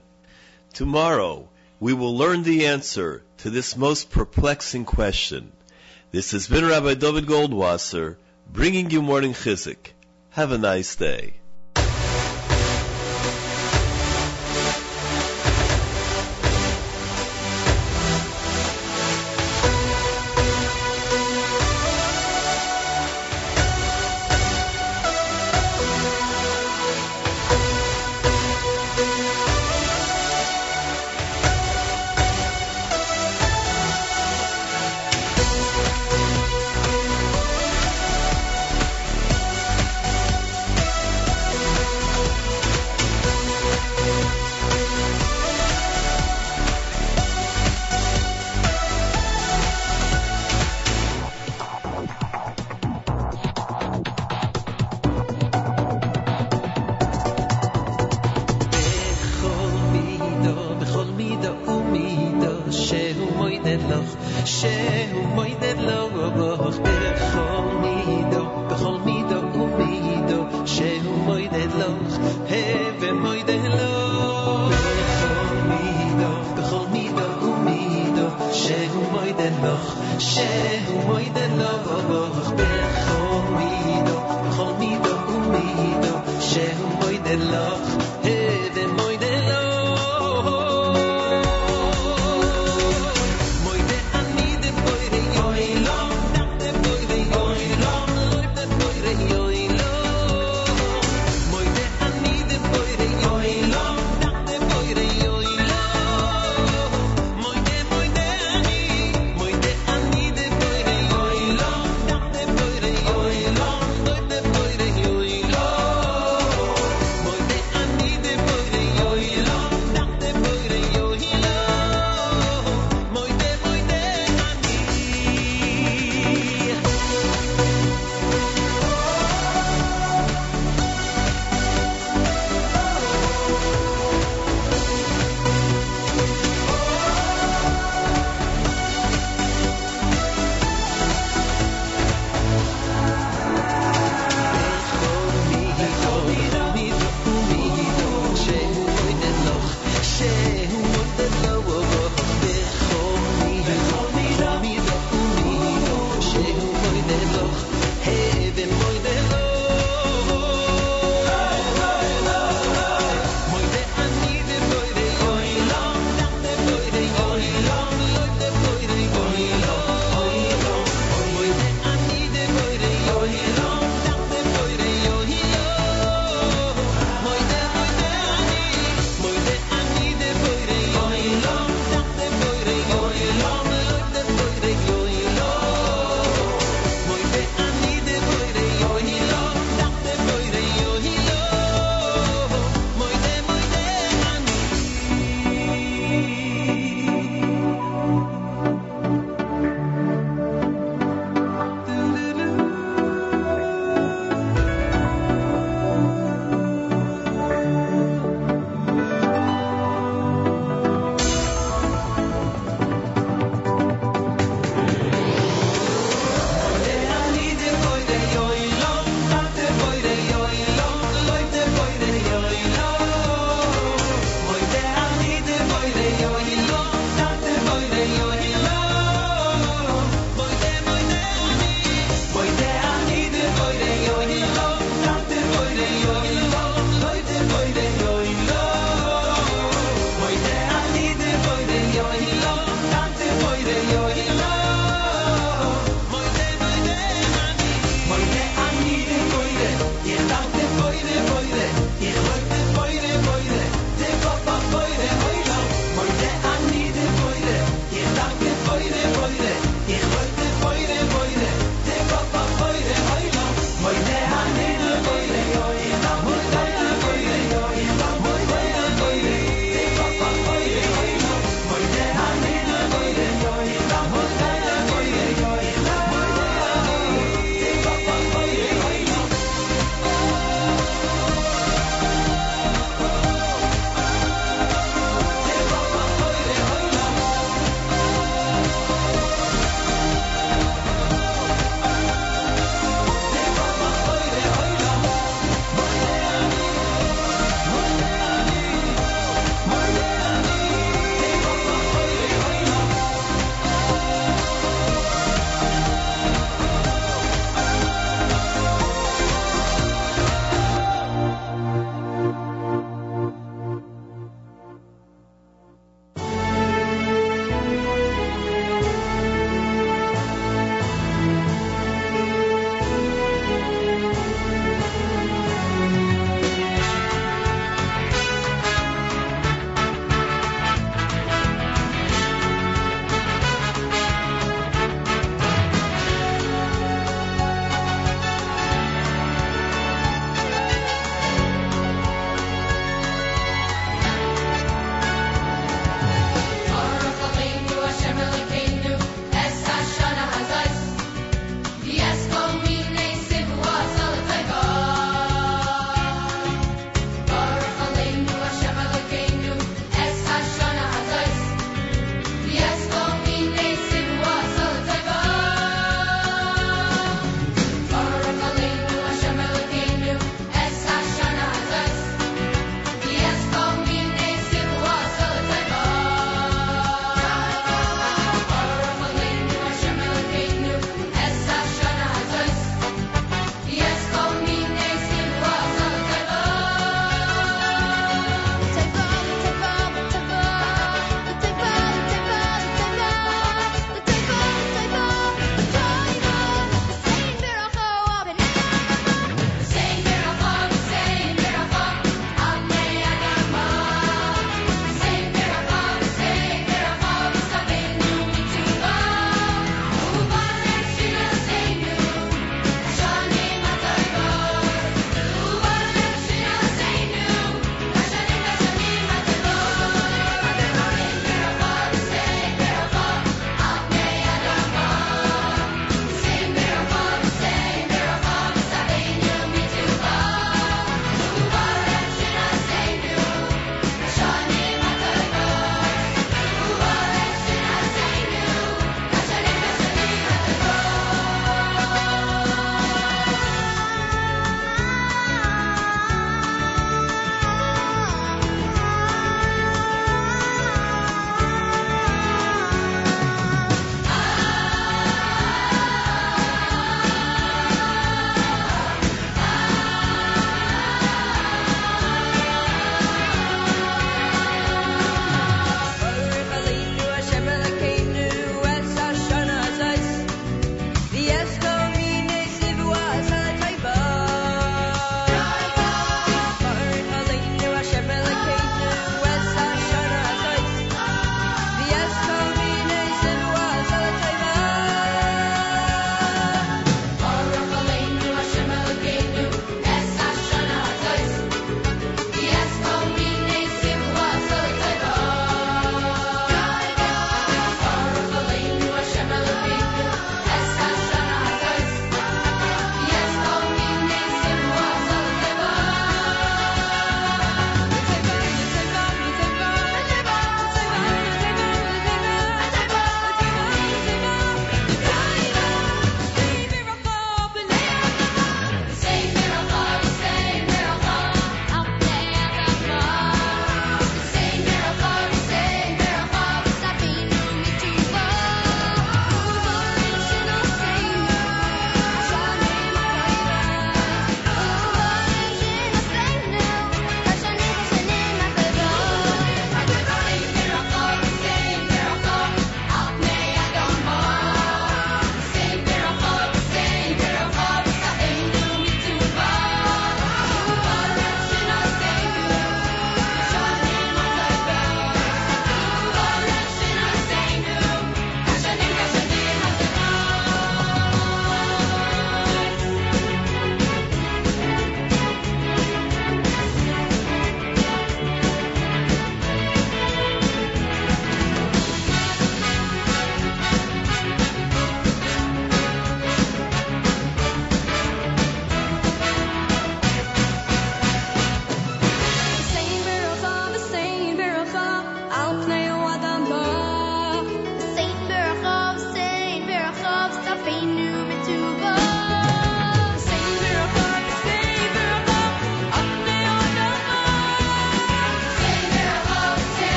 [0.74, 1.48] Tomorrow,
[1.78, 5.52] we will learn the answer to this most perplexing question.
[6.10, 8.16] This has been Rabbi David Goldwasser,
[8.52, 9.92] bringing you morning chizik.
[10.30, 11.34] Have a nice day.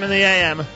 [0.00, 0.66] JM in the AM.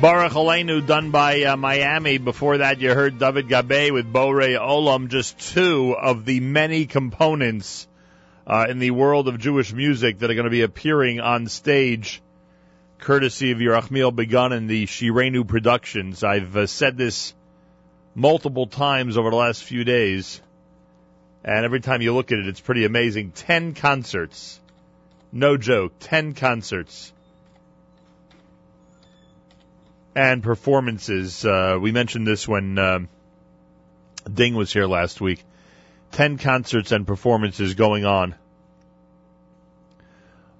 [0.00, 2.18] Baruch Aleinu done by uh, Miami.
[2.18, 7.86] Before that, you heard David Gabe with Borei Olam, just two of the many components
[8.46, 12.20] uh, in the world of Jewish music that are going to be appearing on stage,
[12.98, 16.24] courtesy of Yerachmiel Begun and the Shirainu Productions.
[16.24, 17.34] I've uh, said this
[18.14, 20.40] multiple times over the last few days,
[21.44, 23.32] and every time you look at it, it's pretty amazing.
[23.32, 24.60] Ten concerts.
[25.32, 25.94] No joke.
[25.98, 27.12] Ten concerts
[30.14, 31.44] and performances.
[31.44, 33.08] Uh, we mentioned this when um,
[34.32, 35.42] Ding was here last week.
[36.10, 38.34] Ten concerts and performances going on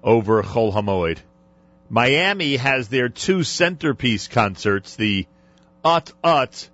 [0.03, 1.19] over Chol Hamoed.
[1.89, 5.27] Miami has their two centerpiece concerts, the
[5.85, 6.69] Ut Ut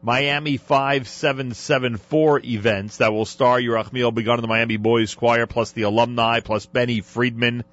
[0.00, 5.82] Miami 5774 events that will star Yerachmiel Begun of the Miami Boys Choir, plus the
[5.82, 7.64] alumni, plus Benny Friedman,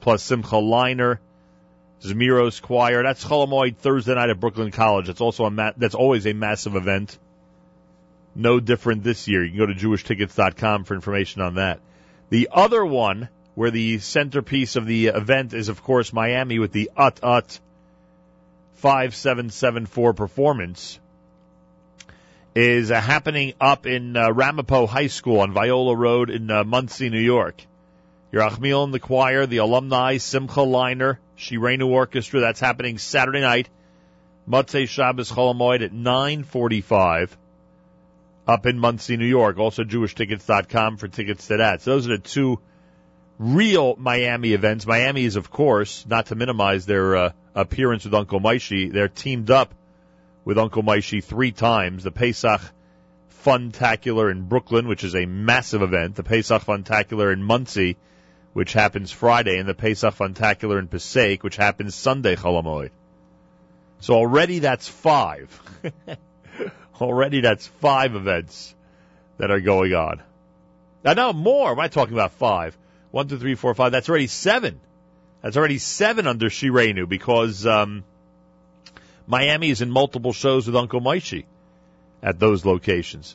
[0.00, 1.18] plus Simcha Leiner,
[2.00, 3.02] Zemiros Choir.
[3.02, 5.08] That's Chol Hamoed Thursday night at Brooklyn College.
[5.08, 7.18] That's also a ma- that's always a massive event.
[8.34, 9.44] No different this year.
[9.44, 11.80] You can go to jewishtickets.com for information on that.
[12.30, 16.90] The other one, where the centerpiece of the event is, of course, Miami with the
[16.96, 17.60] Ut Ut
[18.74, 20.98] 5774 performance,
[22.54, 27.08] is uh, happening up in uh, Ramapo High School on Viola Road in uh, Monsey,
[27.08, 27.64] New York.
[28.32, 32.40] Yerachmiel and the choir, the alumni, Simcha Leiner, Shirainu Orchestra.
[32.40, 33.68] That's happening Saturday night,
[34.48, 37.36] Motzei Shabbos Chol Hamoed at 9:45
[38.46, 39.58] up in Monsey, New York.
[39.58, 41.82] Also, JewishTickets.com for tickets to that.
[41.82, 42.58] So those are the two
[43.38, 44.86] real Miami events.
[44.86, 48.90] Miami is, of course, not to minimize their uh, appearance with Uncle Moishy.
[48.90, 49.74] They're teamed up
[50.44, 52.04] with Uncle Moishy three times.
[52.04, 52.60] The Pesach
[53.44, 56.14] Funtacular in Brooklyn, which is a massive event.
[56.16, 57.96] The Pesach Funtacular in Monsey
[58.52, 62.90] which happens Friday, and the Pesach Funtacular in Passaic, which happens Sunday, Chol Hamoed.
[64.00, 65.60] So already that's five.
[67.00, 68.74] already that's five events
[69.38, 70.22] that are going on.
[71.04, 71.70] Now, no, more.
[71.70, 72.76] Am I talking about five?
[73.10, 73.92] One, two, three, four, five.
[73.92, 74.80] That's already seven.
[75.40, 78.04] That's already seven under Shirainu because um,
[79.32, 81.46] Miami is in multiple shows with Uncle Moishy
[82.22, 83.34] at those locations.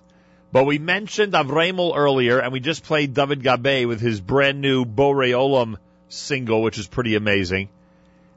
[0.51, 4.85] But we mentioned Avremel earlier, and we just played David Gabe with his brand new
[4.85, 7.69] Borei Olam single, which is pretty amazing.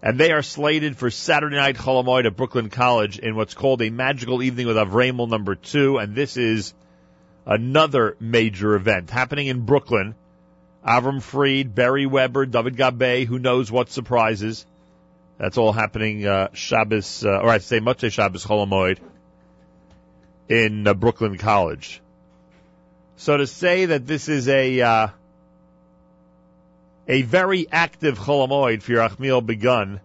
[0.02, 3.82] And they are slated for Saturday night Chol Hamoed at Brooklyn College in what's called
[3.82, 5.98] a magical evening with Avremel number two.
[5.98, 6.72] And this is
[7.44, 10.14] another major event happening in Brooklyn.
[10.82, 14.64] Avram Fried, Barry Weber, David Gabe, who knows what surprises.
[15.40, 18.98] That's all happening uh, Shabbos, uh, or I'd say Motzei Shabbos Chol Hamoed
[20.50, 22.02] in uh, Brooklyn College.
[23.16, 25.08] So to say that this is a uh,
[27.08, 30.00] a very active Chol Hamoed for Yerachmiel begun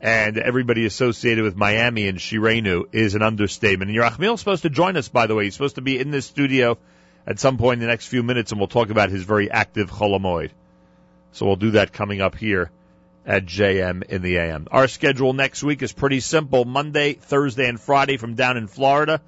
[0.00, 3.90] and everybody associated with Miami and Shirainu is an understatement.
[3.90, 5.46] And Yerachmiel is supposed to join us, by the way.
[5.46, 6.78] He's supposed to be in this studio
[7.26, 9.90] at some point in the next few minutes, and we'll talk about his very active
[9.90, 10.50] Chol Hamoed.
[11.32, 12.70] So we'll do that coming up here
[13.30, 14.66] at JM in the AM.
[14.72, 16.64] Our schedule next week is pretty simple.
[16.64, 19.20] Monday, Thursday, and Friday from down in Florida.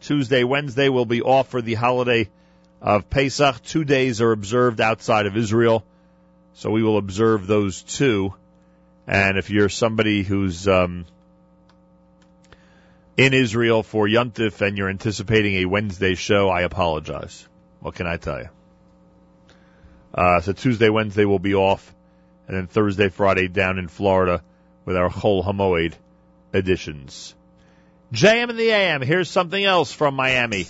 [0.00, 2.28] Tuesday, Wednesday will be off for the holiday
[2.82, 3.62] of Pesach.
[3.62, 5.84] Two days are observed outside of Israel.
[6.54, 8.34] So we will observe those two.
[9.06, 11.04] And if you're somebody who's um,
[13.16, 17.46] in Israel for Yuntif and you're anticipating a Wednesday show, I apologize.
[17.78, 18.48] What can I tell you?
[20.12, 21.94] Uh, so Tuesday, Wednesday will be off,
[22.46, 24.42] and then Thursday, Friday down in Florida
[24.84, 25.94] with our Chol Hamoed
[26.52, 27.34] editions.
[28.12, 29.02] JM in the AM.
[29.02, 30.66] Here's something else from Miami.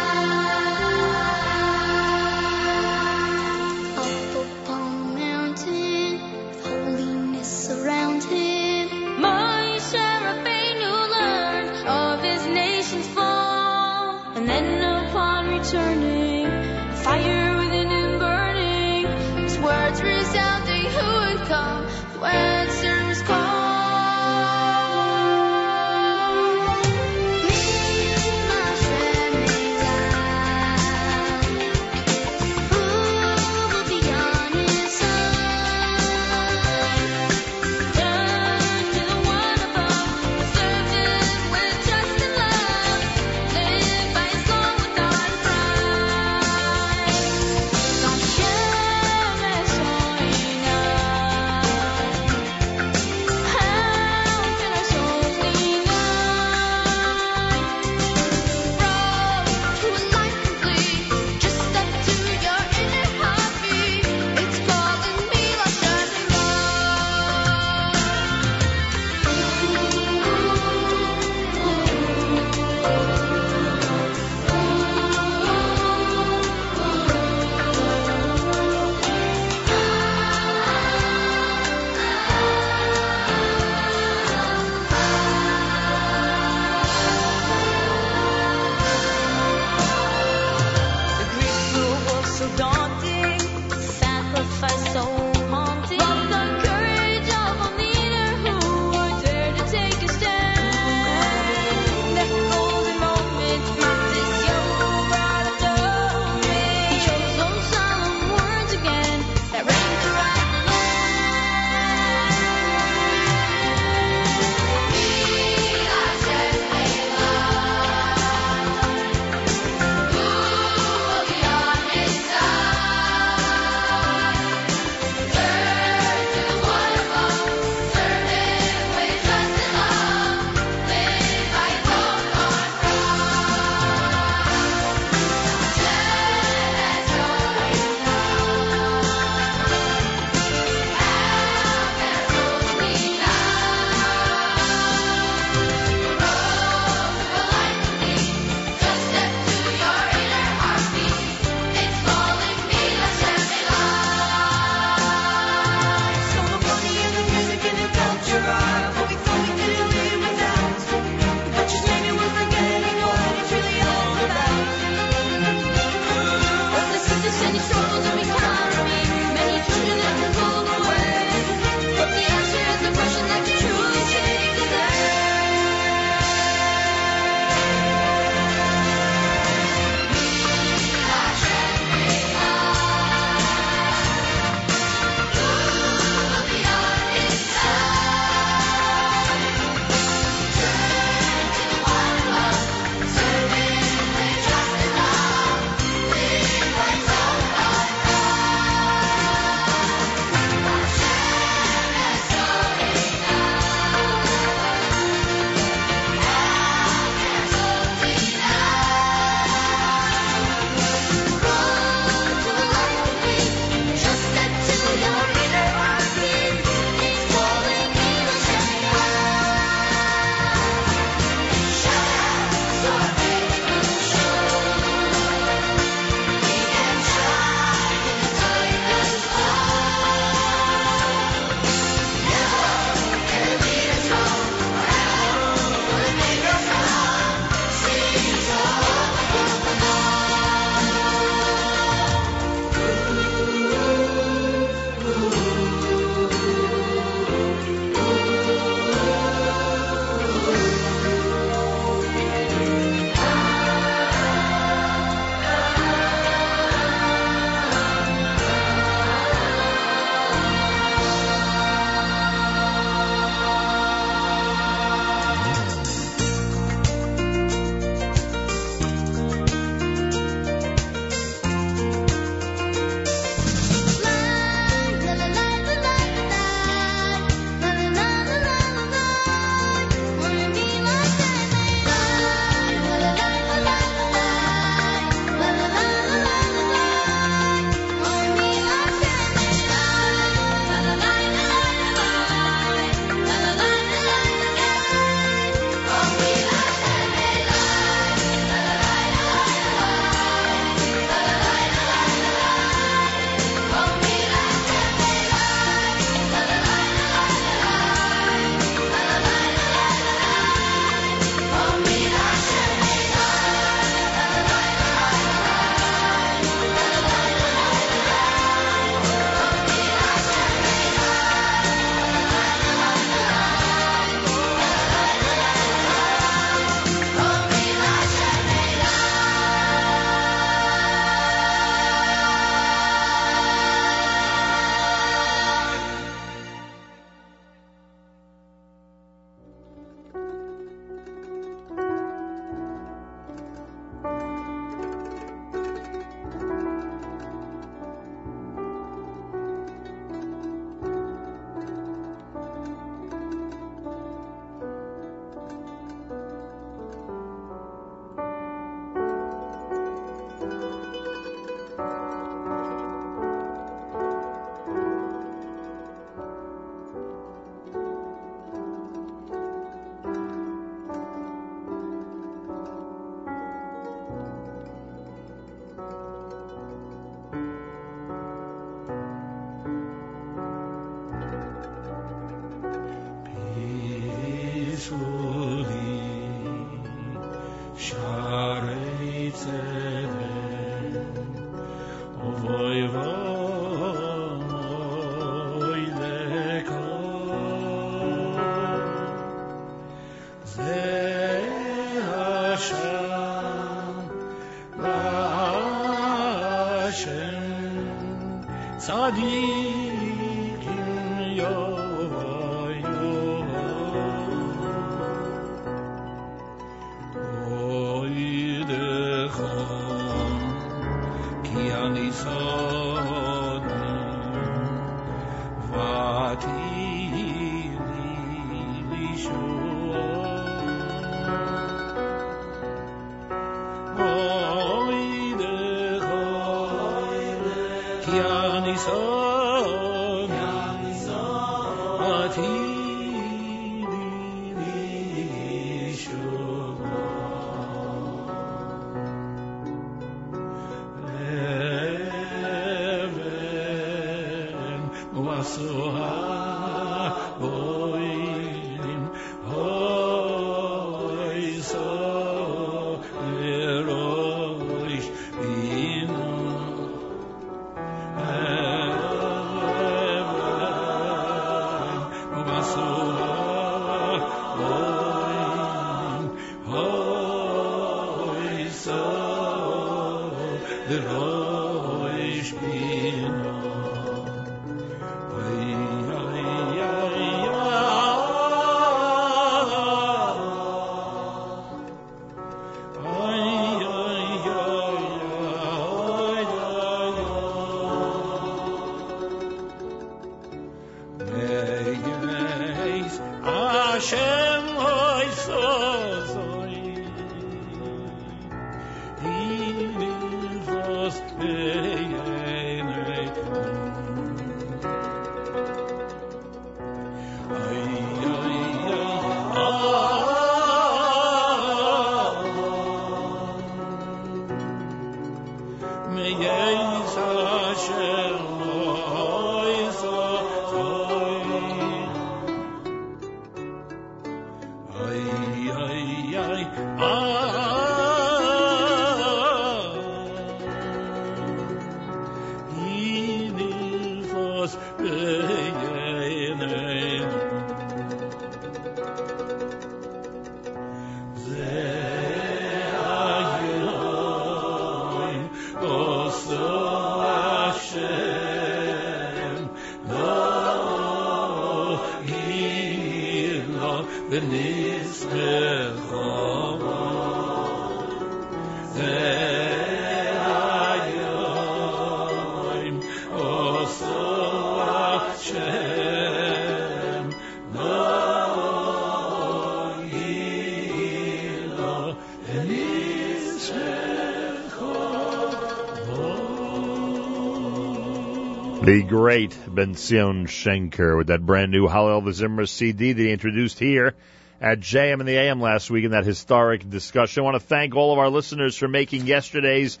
[588.90, 593.30] The great Ben Zion Shenker with that brand new Hallel the Zimmer CD that he
[593.30, 594.14] introduced here
[594.60, 597.40] at JM and the AM last week in that historic discussion.
[597.40, 600.00] I want to thank all of our listeners for making yesterday's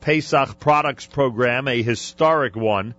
[0.00, 2.94] Pesach products program a historic one.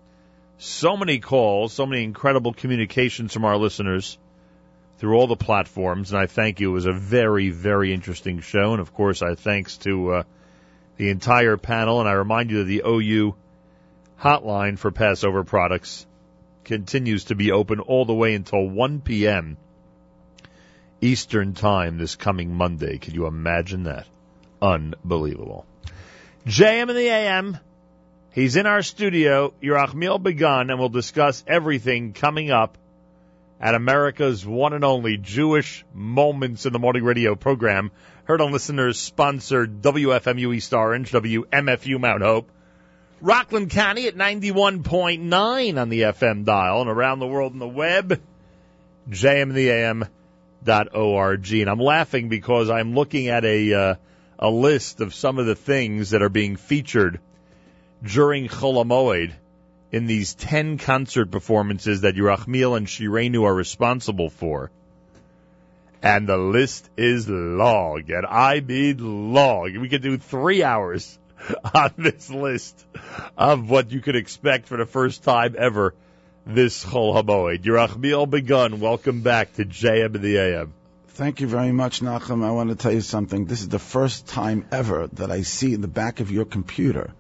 [0.60, 4.20] So many calls, so many incredible communications from our listeners
[5.00, 6.70] through all the platforms, and I thank you.
[6.70, 10.24] It was a very, very interesting show, and of course, I thanks to uh,
[10.98, 13.34] the entire panel, and I remind you that the OU
[14.22, 16.06] hotline for Passover products
[16.64, 19.58] continues to be open all the way until 1 p.m.
[21.02, 23.00] Eastern Time this coming Monday.
[23.00, 24.06] Can you imagine that?
[24.62, 25.66] Unbelievable.
[26.46, 27.58] JM in the AM.
[28.34, 32.78] He's in our studio, Yerachmiel Begun, and we'll discuss everything coming up
[33.60, 37.92] at America's one and only Jewish Moments in the Morning radio program.
[38.26, 42.50] Heard on listeners sponsored WFMU East Orange, WMFU Mount Hope,
[43.22, 48.20] Rockland County at 91.9 on the FM dial, and around the world on the web,
[49.10, 51.54] jmintheam.org.
[51.54, 53.96] And I'm laughing because I'm looking at a, uh,
[54.40, 57.20] a list of some of the things that are being featured
[58.04, 59.34] during Chol HaMoed
[59.92, 64.72] in these 10 concert performances that Yerachmiel and Shirainu are responsible for.
[66.02, 69.80] And the list is long, and I mean long.
[69.80, 71.20] We could do three hours
[71.74, 72.86] on this list
[73.38, 75.94] of what you could expect for the first time ever
[76.46, 77.64] this Chol HaMoed.
[77.64, 80.74] Yerachmiel Begun, welcome back to JM in the AM.
[81.10, 82.44] Thank you very much, Nachum.
[82.44, 83.46] I want to tell you something.
[83.46, 87.14] This is the first time ever that I see in the back of your computer.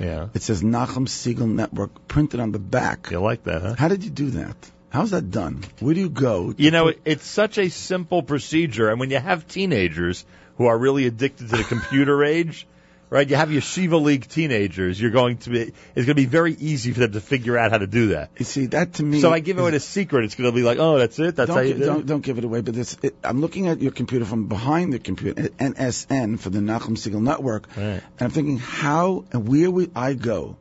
[0.00, 0.28] Yeah.
[0.34, 3.10] It says Nachum Segal Network printed on the back.
[3.10, 3.74] You like that, huh?
[3.78, 4.56] How did you do that?
[4.90, 5.62] How's that done?
[5.80, 6.54] Where do you go?
[6.56, 10.24] You know, put- it's such a simple procedure, and when you have teenagers
[10.56, 12.66] who are really addicted to the computer age,
[13.10, 13.28] right?
[13.28, 15.00] You have yeshiva league teenagers.
[15.00, 15.60] You're going to be.
[15.60, 18.30] It's going to be very easy for them to figure out how to do that.
[18.38, 19.20] You see, that to me.
[19.20, 20.24] So I give away the secret.
[20.24, 21.36] It's going to be like, oh, that's it.
[21.36, 22.06] That's don't, how you do don't, it.
[22.06, 22.60] don't give it away.
[22.60, 26.60] But this, it, I'm looking at your computer from behind the computer, NSN for the
[26.60, 28.02] Nachum Segal Network, Right.
[28.02, 30.56] and I'm thinking, how and where would I go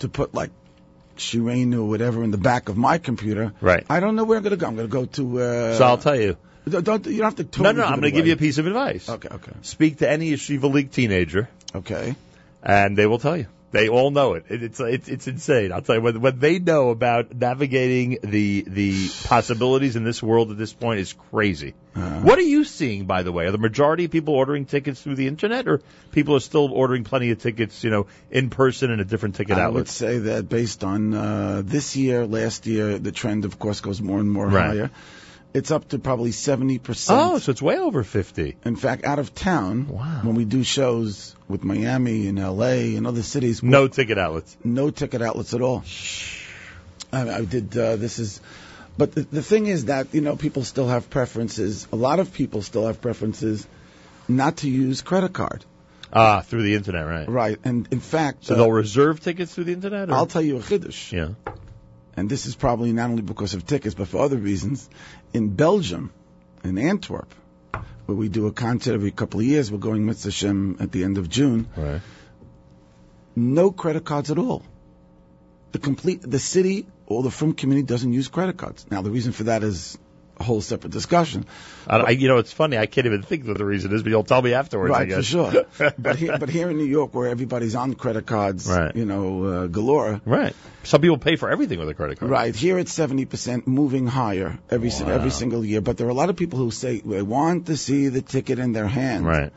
[0.00, 0.50] to put like
[1.16, 3.52] Shirainu or whatever in the back of my computer?
[3.60, 3.84] Right.
[3.88, 4.66] I don't know where I'm going to go.
[4.66, 5.40] I'm going to go to.
[5.40, 6.36] Uh, so I'll tell you.
[6.68, 7.42] Don't, you don't have to.
[7.42, 9.06] No, Totally no, I'm going to give you a piece of advice.
[9.08, 9.52] Okay, okay.
[9.60, 11.48] Speak to any yeshiva league teenager.
[11.74, 12.14] Okay.
[12.62, 13.46] And they will tell you.
[13.72, 14.44] They all know it.
[14.50, 15.72] it it's, it's it's insane.
[15.72, 20.52] I'll tell you what, what they know about navigating the the possibilities in this world
[20.52, 21.74] at this point is crazy.
[21.96, 22.20] Uh-huh.
[22.20, 23.46] What are you seeing, by the way?
[23.46, 25.80] Are the majority of people ordering tickets through the internet, or
[26.12, 29.58] people are still ordering plenty of tickets, you know, in person and a different ticket
[29.58, 29.66] outlet?
[29.66, 33.80] I would say that based on uh, this year, last year, the trend, of course,
[33.80, 34.66] goes more and more Right.
[34.68, 34.90] higher.
[35.54, 37.06] It's up to probably 70%.
[37.10, 38.56] Oh, so it's way over fifty.
[38.64, 39.84] In fact, out of town,
[40.24, 44.56] when we do shows with Miami and LA and other cities, No ticket outlets.
[44.64, 45.84] no ticket outlets at all.
[47.12, 47.76] I, I did.
[47.78, 48.40] Uh, this is,
[48.98, 51.86] but the, the thing is that you know people still have preferences.
[51.92, 53.64] A lot of people still have preferences
[54.26, 55.64] not to use credit card.
[56.12, 57.28] Ah, through the internet, right?
[57.28, 60.10] Right, and in fact, So uh, they'll reserve tickets through the internet.
[60.10, 60.14] Or?
[60.14, 61.12] I'll tell you a chiddush.
[61.12, 61.34] Yeah.
[62.16, 64.88] And this is probably not only because of tickets, but for other reasons.
[65.32, 66.12] In Belgium,
[66.62, 67.34] in Antwerp,
[68.06, 71.04] where we do a concert every couple of years, we're going Mitzvah Shem at the
[71.04, 71.68] end of June.
[71.76, 72.00] Right.
[73.36, 74.62] No credit cards at all.
[75.72, 78.86] The complete, the city or the film community doesn't use credit cards.
[78.90, 79.98] Now, the reason for that is
[80.40, 81.46] whole separate discussion.
[81.86, 82.76] I, I, you know, it's funny.
[82.78, 84.90] I can't even think what the reason is, but you'll tell me afterwards.
[84.90, 85.64] Right, for sure.
[85.98, 88.94] but here, but here in New York, where everybody's on credit cards, Right.
[88.96, 90.20] you know, uh, galore.
[90.24, 90.54] Right.
[90.82, 92.30] Some people pay for everything with a credit card.
[92.30, 95.08] Right here, it's seventy percent, moving higher every Wow.
[95.08, 95.80] every single year.
[95.80, 98.58] But there are a lot of people who say they want to see the ticket
[98.58, 99.24] in their hand.
[99.26, 99.52] Right.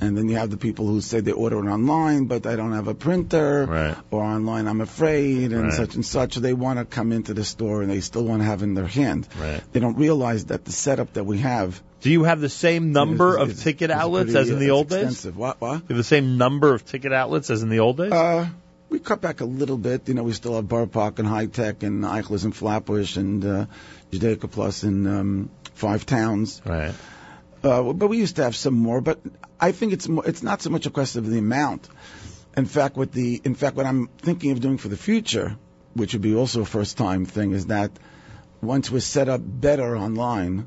[0.00, 2.72] And then you have the people who say they order it online, but I don't
[2.72, 3.96] have a printer, Right.
[4.10, 5.72] or online I'm afraid, and Right.
[5.72, 6.36] such and such.
[6.36, 8.74] They want to come into the store and they still want to have it in
[8.74, 9.28] their hand.
[9.40, 9.62] Right.
[9.72, 11.80] They don't realize that the setup that we have.
[12.00, 14.56] Do you have the same number is- of is- ticket is outlets pretty, as in
[14.56, 14.96] uh, the it's old days?
[14.98, 15.36] extensive.
[15.36, 15.60] What?
[15.60, 15.74] What?
[15.74, 18.12] You have the same number of ticket outlets as in the old days?
[18.12, 18.46] Uh,
[18.90, 20.06] we cut back a little bit.
[20.08, 23.44] You know, we still have Borough Park and High Tech and Eichler's and Flatbush and
[23.44, 23.66] uh,
[24.12, 26.60] Judaica Plus and um, Five Towns.
[26.66, 26.92] Right.
[27.64, 29.00] Uh, but we used to have some more.
[29.00, 29.20] But
[29.58, 31.88] I think it's more, it's not so much a question of the amount.
[32.56, 35.56] In fact, what the in fact what I'm thinking of doing for the future,
[35.94, 37.90] which would be also a first time thing, is that
[38.60, 40.66] once we're set up better online,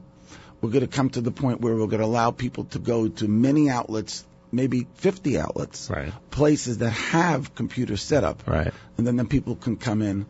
[0.59, 3.07] we're going to come to the point where we're going to allow people to go
[3.07, 6.11] to many outlets, maybe 50 outlets, Right.
[6.31, 8.73] places that have computer setup, Right.
[8.97, 10.25] and then then people can come in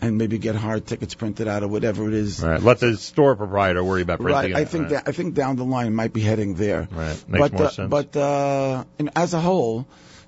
[0.00, 2.42] and maybe get hard tickets printed out or whatever it is.
[2.42, 2.62] Right.
[2.62, 4.56] Let the store proprietor worry about printing Right.
[4.56, 4.90] I think right.
[5.04, 6.88] that I think down the line might be heading there.
[6.90, 7.22] Right.
[7.28, 7.90] Makes but more uh, sense.
[7.90, 9.86] but uh, and as a whole,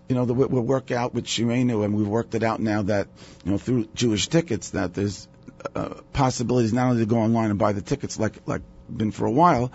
[0.08, 2.82] you know, the, we we work out with Shirainu, and we've worked it out now
[2.82, 3.08] that
[3.44, 5.28] you know through Jewish tickets that there's
[5.74, 9.26] uh, possibilities not only to go online and buy the tickets like like been for
[9.26, 9.70] a while.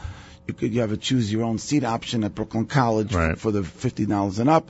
[0.47, 3.37] You could you have a choose your own seat option at Brooklyn College Right.
[3.37, 4.69] for the fifty dollars and up.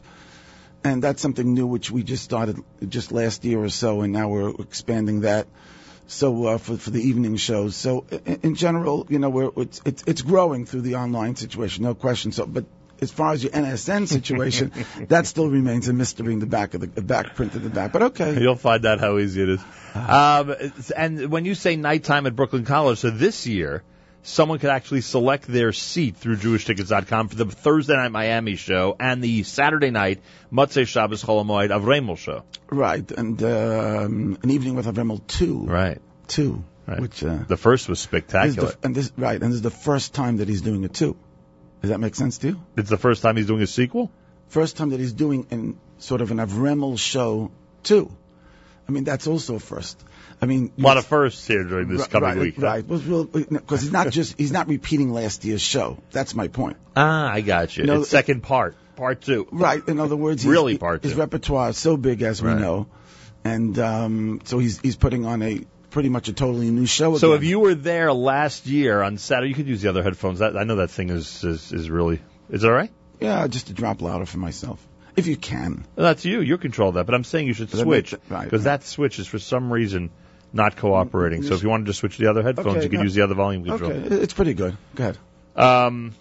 [0.86, 4.30] And that's something new which we just started just last year or so, and now
[4.30, 5.48] we're expanding that.
[6.08, 7.76] So uh, for for the evening shows.
[7.76, 11.84] So in, in general, you know, we're, it's, it's it's growing through the online situation,
[11.84, 12.32] no question.
[12.32, 12.66] So, but
[13.02, 14.72] as far as your NSN situation,
[15.10, 17.92] that still remains a mystery in the back of the, back print of the back.
[17.92, 19.62] But okay, You'll find out how easy it is.
[19.96, 23.82] Um, it's- and when you say nighttime at Brooklyn College, so this year,
[24.26, 29.24] someone could actually select their seat through JewishTickets.com for the Thursday night Miami show and
[29.24, 30.22] the Saturday night
[30.52, 32.44] Motzei Shabbos Chol Hamoed Avremel show.
[32.70, 36.02] right, and um, an evening with Avremel two, Right.
[36.28, 37.00] two, Right.
[37.00, 38.70] which uh, The first was this spectacular.
[38.72, 41.16] the, and this right, and this is the first time that he's doing it too.
[41.82, 42.62] Does that make sense to you?
[42.78, 44.12] it's the first time he's doing a sequel?
[44.50, 47.52] First time that he's doing in sort of an Avremel show
[47.84, 48.12] too.
[48.88, 50.00] I mean, that's also a first.
[50.42, 52.56] I mean, A lot of firsts here during this Right, coming right, week.
[52.58, 55.98] Right, because he's not just he's not repeating last year's show.
[56.12, 56.78] That's my point.
[56.96, 57.86] Ah, I got you.
[57.86, 59.48] No, it's second part, part two.
[59.52, 59.82] Right.
[59.88, 61.20] In other words, Really part his two.
[61.20, 62.60] repertoire is so big as we Right.
[62.60, 62.88] know,
[63.44, 67.18] and um, so he's he's putting on a pretty much a totally new show.
[67.18, 70.40] So if you were there last year on Saturday, you could use the other headphones.
[70.40, 72.20] That, I know that thing is, is is really.
[72.50, 72.92] Is it all right?
[73.22, 74.86] yeah, just to drop louder for myself,
[75.16, 75.86] if you can.
[75.96, 76.42] Well, that's you.
[76.42, 77.06] You control that.
[77.06, 79.72] But I'm saying you should But switch it- right, because that switch is for some
[79.72, 80.12] reason
[80.56, 81.44] not cooperating.
[81.44, 83.04] So if you wanted to switch to the other headphones, Okay, you could no.
[83.04, 83.92] use the other volume control.
[83.92, 84.76] Okay, it's pretty good.
[84.96, 85.18] Go ahead.
[85.56, 86.16] Um,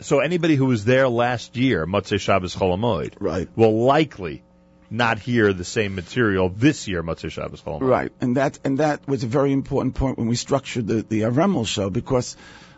[0.00, 4.42] so anybody who was there last year, Motzei Shabbos Chol Hamoed, right, will likely
[4.90, 7.88] not hear the same material this year, Motzei Shabbos Chol Hamoed.
[7.88, 11.22] Right, and that and that was a very important point when we structured the the
[11.22, 12.36] Avremel show because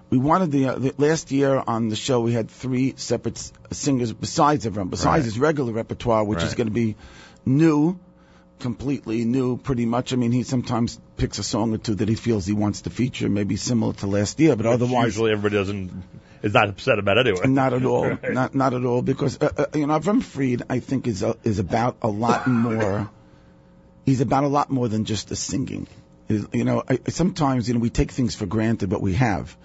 [0.09, 3.39] we wanted the, uh, the last year on the show we had three separate
[3.73, 5.25] singers besides Avrem, besides Right.
[5.25, 6.95] his regular repertoire, which is going to be
[7.45, 7.99] new,
[8.59, 10.13] completely new, pretty much.
[10.13, 12.91] I mean, he sometimes picks a song or two that he feels he wants to
[12.91, 16.03] feature, maybe similar to last year, but Which otherwise usually everybody doesn't
[16.43, 17.47] is not upset about anyway.
[17.47, 18.05] not at all.
[18.23, 18.33] Right.
[18.33, 19.03] Not not at all.
[19.03, 22.47] Because uh, uh, you know, Avram Fried, I think is uh, is about a lot
[22.47, 23.11] more.
[24.05, 25.87] he's about a lot more than just the singing.
[26.29, 29.57] Is- You know, I, sometimes you know we take things for granted, but we have.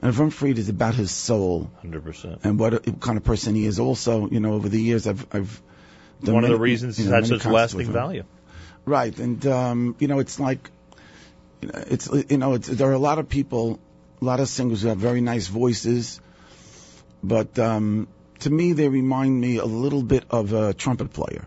[0.00, 2.40] And Avram Fried is about his soul Hundred percent.
[2.44, 3.78] and what, a, what kind of person he is.
[3.78, 5.62] Also, you know, over the years, I've I've
[6.22, 8.24] done One of the reasons you he's know, had such lasting value.
[8.84, 10.70] Right, and um, you know, it's like,
[11.60, 13.78] you know, it's you know, it's, there are a lot of people,
[14.20, 16.20] a lot of singers who have very nice voices,
[17.22, 18.08] but um,
[18.40, 21.46] to me, they remind me a little bit of a trumpet player.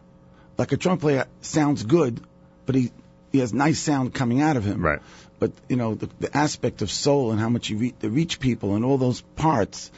[0.57, 2.21] Like a trumpet player sounds good,
[2.65, 2.91] but he
[3.33, 4.81] he has nice sound coming out of him.
[4.81, 4.99] Right.
[5.39, 8.75] But you know, the, the aspect of soul and how much you re- reach people
[8.75, 9.91] and all those parts.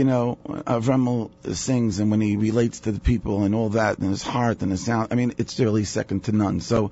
[0.00, 4.08] You know, Avremel sings and when he relates to the people and all that and
[4.08, 6.60] his heart and his sound, I mean, it's really second to none.
[6.60, 6.90] So,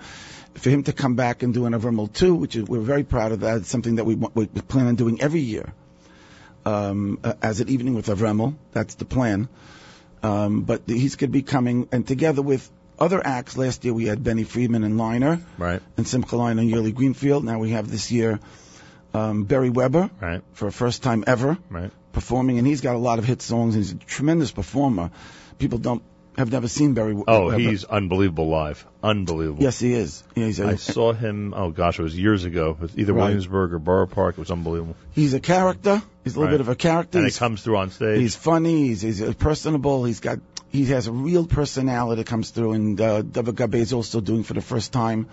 [0.52, 3.32] for him to come back and do an Avremel 2, which is, we're very proud
[3.32, 5.72] of that, it's something that we, we plan on doing every year,
[6.66, 8.56] um, uh, as an evening with Avremel.
[8.72, 9.48] That's the plan.
[10.22, 14.04] Um, but he's going to be coming, and together with other acts, last year we
[14.04, 15.80] had Benny Friedman and Leiner, Right.
[15.96, 17.42] and Simcha Leiner and Yearly Greenfield.
[17.42, 18.38] Now we have this year
[19.14, 20.42] um, Beri Weber, Right.
[20.52, 21.90] for a first time ever, Right.
[22.12, 25.10] performing, and he's got a lot of hit songs, and he's a tremendous performer.
[25.58, 26.02] People don't
[26.36, 27.58] have never seen Beri We- Oh, Weber.
[27.58, 28.86] he's unbelievable live.
[29.02, 29.60] Unbelievable.
[29.62, 30.22] Yes, he is.
[30.36, 31.52] Yeah, he's, a, I saw him.
[31.56, 32.70] Oh gosh, it was years ago.
[32.78, 33.24] It was either Right.
[33.24, 34.36] Williamsburg or Borough Park.
[34.36, 34.94] It was unbelievable.
[35.12, 36.00] he's a character.
[36.22, 36.58] He's a little Right.
[36.58, 37.18] bit of a character.
[37.18, 38.20] And He's, comes through on stage.
[38.20, 38.88] he's funny.
[38.88, 40.04] He's, he's personable.
[40.04, 40.38] He's got
[40.70, 42.72] he has a real personality that comes through.
[42.74, 45.26] And uh, David Gabay is also doing for the first time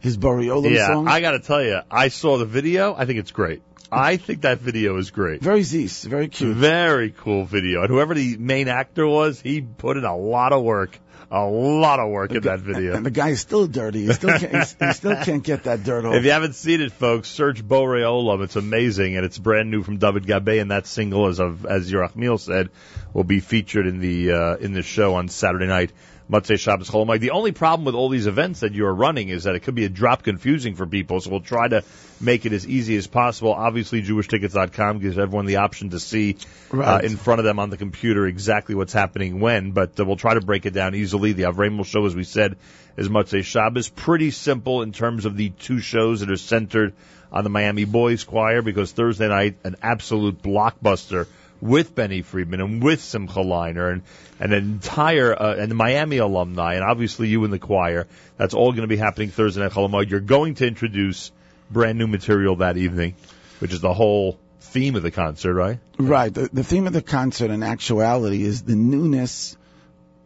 [0.00, 1.08] his Borei Olam yeah, song.
[1.08, 2.94] I got to tell you, I saw the video.
[2.94, 3.62] I think it's great.
[3.90, 5.40] I think that video is great.
[5.40, 6.56] Very Zeus, very cute.
[6.56, 7.82] Very cool video.
[7.82, 10.98] And whoever the main actor was, he put in a lot of work.
[11.28, 12.94] A lot of work in that video.
[12.94, 14.06] And the guy is still dirty.
[14.06, 16.14] He still can't, he still can't get that dirt off.
[16.14, 18.44] If you haven't seen it, folks, search Borei Olam.
[18.44, 20.60] It's amazing, and it's brand new from David Gabay.
[20.60, 22.70] And that single, as of as Yerachmiel said,
[23.12, 25.90] will be featured in the uh, in the show on Saturday night.
[26.30, 27.20] Motzei Shabbos Chol.
[27.20, 29.84] The only problem with all these events that you're running is that it could be
[29.84, 31.20] a drop confusing for people.
[31.20, 31.84] So we'll try to
[32.20, 33.52] make it as easy as possible.
[33.52, 36.36] Obviously, JewishTickets.com gives everyone the option to see
[36.72, 39.70] uh, in front of them on the computer exactly what's happening when.
[39.70, 41.32] But uh, we'll try to break it down easily.
[41.32, 42.56] The Avremel show, as we said,
[42.96, 43.88] is Motzei Shabbos.
[43.88, 46.94] Pretty simple in terms of the two shows that are centered
[47.30, 51.26] on the Miami Boys Choir because Thursday night, an absolute blockbuster
[51.60, 54.02] with Benny Friedman and with Simcha Leiner and,
[54.38, 58.06] an entire, uh, and the Miami alumni and obviously you in the choir.
[58.36, 60.10] That's all going to be happening Thursday night, Chol Hamoed.
[60.10, 61.32] You're going to introduce
[61.70, 63.14] brand new material that evening,
[63.58, 65.78] which is the whole theme of the concert, right?
[65.98, 66.32] Right.
[66.32, 69.56] The, the theme of the concert in actuality is the newness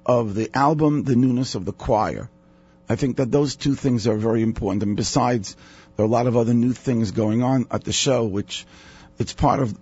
[0.05, 2.29] of the album, the newness of the choir.
[2.89, 4.83] I think that those two things are very important.
[4.83, 5.57] And besides,
[5.97, 8.67] there are a lot of other new things going on at the show, which
[9.19, 9.79] it's part of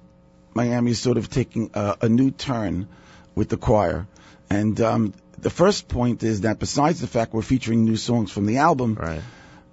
[0.58, 2.88] Miami is sort of taking a, a new turn
[3.36, 4.08] with the choir.
[4.50, 8.46] And um, the first point is that besides the fact we're featuring new songs from
[8.46, 9.22] the album, right.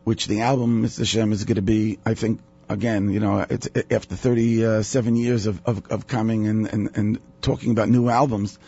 [0.03, 1.03] which the album, Mr.
[1.03, 2.39] Shem, is going to be, I think,
[2.69, 7.71] again, you know, it's after 37 years of, of, of coming and, and, and talking
[7.71, 8.59] about new albums,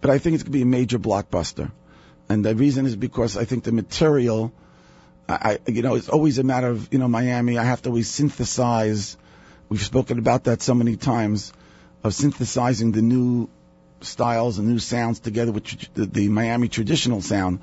[0.00, 1.70] but I think it's going to be a major blockbuster.
[2.30, 4.54] And the reason is because I think the material,
[5.28, 7.90] I, I, you know, it's always a matter of, you know, Miami, I have to
[7.90, 9.18] always synthesize.
[9.72, 11.50] We've spoken about that so many times
[12.04, 13.48] of synthesizing the new
[14.02, 17.60] styles and new sounds together with the, the Miami traditional sound.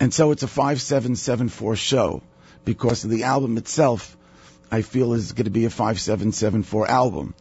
[0.00, 2.22] And so it's a 5774 show
[2.64, 4.16] because the album itself,
[4.72, 7.36] I feel, is going to be a 5774 album.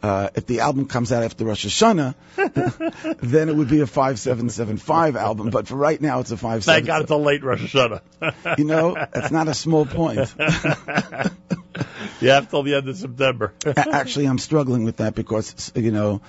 [0.00, 2.14] Uh, if the album comes out after Rosh Hashanah,
[3.20, 5.50] then it would be a 5775 album.
[5.50, 6.86] But for right now, it's a Thank 57.
[6.86, 8.58] God it's a late Rosh Hashanah.
[8.58, 10.32] You know, that's not a small point.
[12.20, 13.54] you have till the end of September.
[13.76, 16.20] Actually, I'm struggling with that because, you know,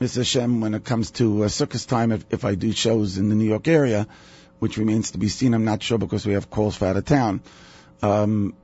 [0.00, 0.18] Mr.
[0.18, 3.34] Hashem, when it comes to uh, circus time, if, if I do shows in the
[3.34, 4.06] New York area,
[4.58, 7.04] which remains to be seen, I'm not sure because we have calls for out of
[7.04, 7.42] town,
[8.00, 8.54] um,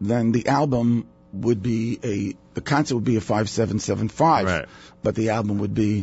[0.00, 4.46] then the album would be a, the concert would be a 5775.
[4.46, 4.64] Right.
[5.02, 6.00] But the album would be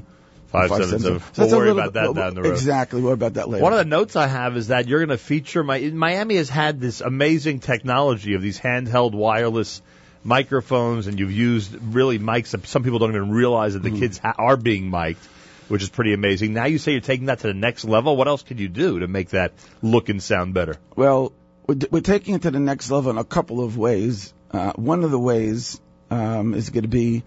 [0.54, 1.20] a 577.
[1.20, 1.48] 577.
[1.48, 2.52] We'll worry about bit- that down the road.
[2.54, 3.02] Exactly.
[3.02, 3.64] Worry about that later.
[3.64, 6.50] One of the notes I have is that you're going to feature my Miami has
[6.50, 9.82] had this amazing technology of these handheld wireless
[10.24, 14.00] microphones, and you've used really mics that some people don't even realize that the Mm-hmm.
[14.00, 15.20] kids ha- are being mic'd,
[15.68, 16.54] which is pretty amazing.
[16.54, 18.16] Now you say you're taking that to the next level.
[18.18, 20.76] What else could you do to make that look and sound better?
[20.96, 21.32] Well,
[21.66, 24.34] we're, d- we're taking it to the next level in a couple of ways.
[24.52, 25.80] Uh, one of the ways
[26.10, 27.24] um, is going to be,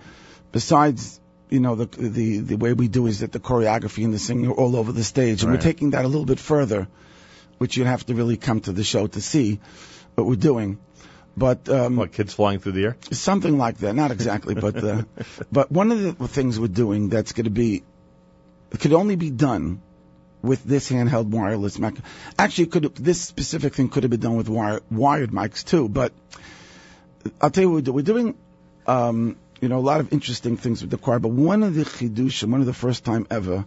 [0.52, 1.20] besides
[1.51, 4.47] you know the, the the way we do is that the choreography and the singing
[4.48, 5.59] are all over the stage, and Right.
[5.59, 6.88] we're taking that a little bit further,
[7.59, 9.60] which you'd have to really come to the show to see
[10.14, 10.78] what we're doing.
[11.36, 12.97] But um, What kids flying through the air?
[13.10, 15.02] something like that, not exactly, but uh,
[15.52, 17.82] but one of the things we're doing that's going to be
[18.78, 19.80] could only be done
[20.42, 21.94] with this handheld wireless mic.
[22.38, 25.88] Actually, could this specific thing could have been done with wire, wired mics too.
[25.88, 26.12] But
[27.40, 27.92] I'll tell you what we do.
[27.92, 28.36] We're doing,
[28.86, 31.18] um, you know, a lot of interesting things with the choir.
[31.18, 33.64] But one of the chidushim, one of the first time ever,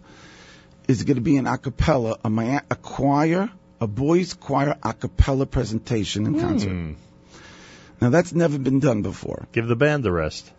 [0.88, 3.50] is going to be an a cappella, a, a choir,
[3.80, 6.70] a boys choir a cappella presentation in concert.
[6.70, 6.92] Hmm.
[8.00, 9.46] Now that's never been done before.
[9.52, 10.50] Give the band a rest.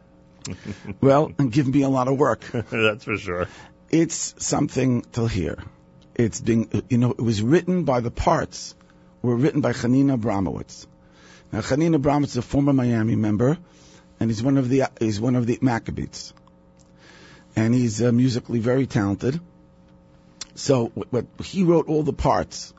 [1.02, 2.42] Well, and give me a lot of work.
[2.70, 3.48] That's for sure.
[3.90, 5.58] It's something to hear.
[6.14, 8.76] It's being, you know, it was written by the parts
[9.24, 10.86] were written by Chanina Abramowitz.
[11.52, 13.58] Now, Chanina Abramowitz is a former Miami member,
[14.20, 16.34] and he's one of the he's one of the Maccabeats,
[17.56, 19.40] and he's uh, musically very talented.
[20.56, 22.74] So, what, what he wrote all the parts,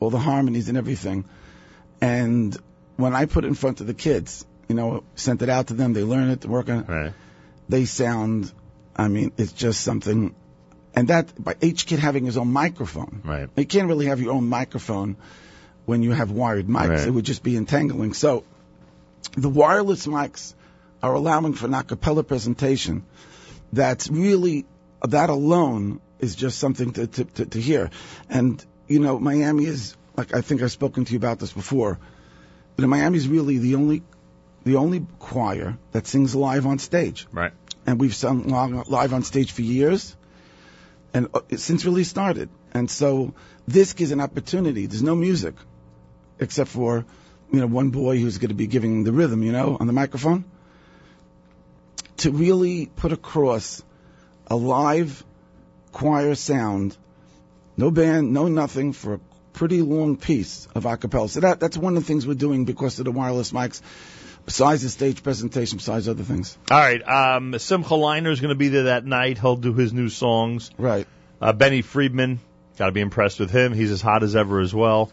[0.00, 1.24] all the harmonies and everything,
[2.00, 2.56] and
[2.96, 5.74] when I put it in front of the kids, you know, sent it out to
[5.74, 6.88] them, they learn it, work on it.
[6.88, 7.12] Right.
[7.68, 8.52] They sound,
[8.94, 10.34] I mean, it's just something.
[10.94, 13.22] And that, by each kid having his own microphone.
[13.24, 13.48] Right.
[13.56, 15.16] You can't really have your own microphone
[15.88, 16.88] when you have wired mics.
[16.88, 17.08] Right.
[17.08, 18.12] It would just be entangling.
[18.12, 18.44] So,
[19.36, 20.54] the wireless mics
[21.02, 23.04] are allowing for an a cappella presentation
[23.72, 24.66] that's really,
[25.02, 27.90] that alone is just something to, to, to, to hear.
[28.28, 31.98] And, you know, Miami is, like I think I've spoken to you about this before,
[32.76, 34.02] but Miami is really the only,
[34.64, 37.26] the only choir that sings live on stage.
[37.32, 37.52] Right.
[37.86, 40.14] And we've sung li- live on stage for years,
[41.14, 42.50] and uh, since really started.
[42.74, 43.32] And so
[43.66, 44.86] this gives an opportunity.
[44.86, 45.54] There's no music,
[46.40, 47.04] except for,
[47.52, 49.92] you know, one boy who's going to be giving the rhythm, you know, on the
[49.92, 50.44] microphone,
[52.18, 53.82] to really put across
[54.48, 55.24] a live
[55.92, 56.96] choir sound,
[57.76, 59.20] no band, no nothing, for a
[59.52, 61.28] pretty long piece of a cappella.
[61.28, 63.80] So that, that's one of the things we're doing because of the wireless mics,
[64.44, 66.56] besides the stage presentation, besides other things.
[66.70, 67.02] All right.
[67.06, 69.38] Um, Simcha Leiner is going to be there that night.
[69.38, 70.70] He'll do his new songs.
[70.78, 71.06] Right.
[71.40, 72.40] Uh, Benny Friedman,
[72.78, 73.72] got to be impressed with him.
[73.72, 75.12] He's as hot as ever as well.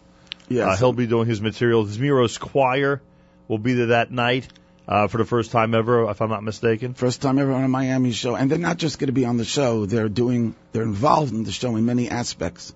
[0.50, 0.68] Yes.
[0.68, 1.86] Uh, he'll be doing his material.
[1.86, 3.02] Zmiros Choir
[3.48, 4.48] will be there that night
[4.88, 6.94] uh, for the first time ever, if I'm not mistaken.
[6.94, 9.38] First time ever on a Miami show, and they're not just going to be on
[9.38, 9.86] the show.
[9.86, 12.74] They're doing, they're involved in the show in many aspects,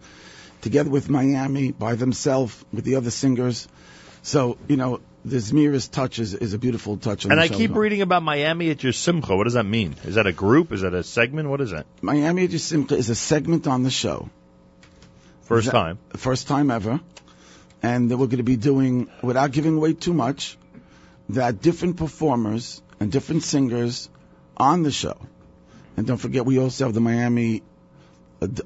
[0.62, 3.68] together with Miami by themselves with the other singers.
[4.24, 7.26] So you know, the Zmiros touch is, is a beautiful touch.
[7.26, 9.36] On And the I show keep reading about Miami at your Simcha.
[9.36, 9.96] What does that mean?
[10.04, 10.72] Is that a group?
[10.72, 11.50] Is that a segment?
[11.50, 11.86] What is that?
[12.02, 14.30] Miami at Your Simcha is a segment on the show.
[15.44, 16.00] First That- time.
[16.16, 17.00] First time ever.
[17.81, 20.57] And that we're going to be doing, without giving away too much,
[21.30, 24.10] that different performers and different singers
[24.57, 25.18] on the show.
[25.95, 27.61] And don't forget, we also have the Miami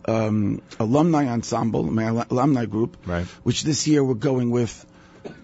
[0.06, 3.26] um, alumni ensemble, my alumni group, Right.
[3.44, 4.86] which this year we're going with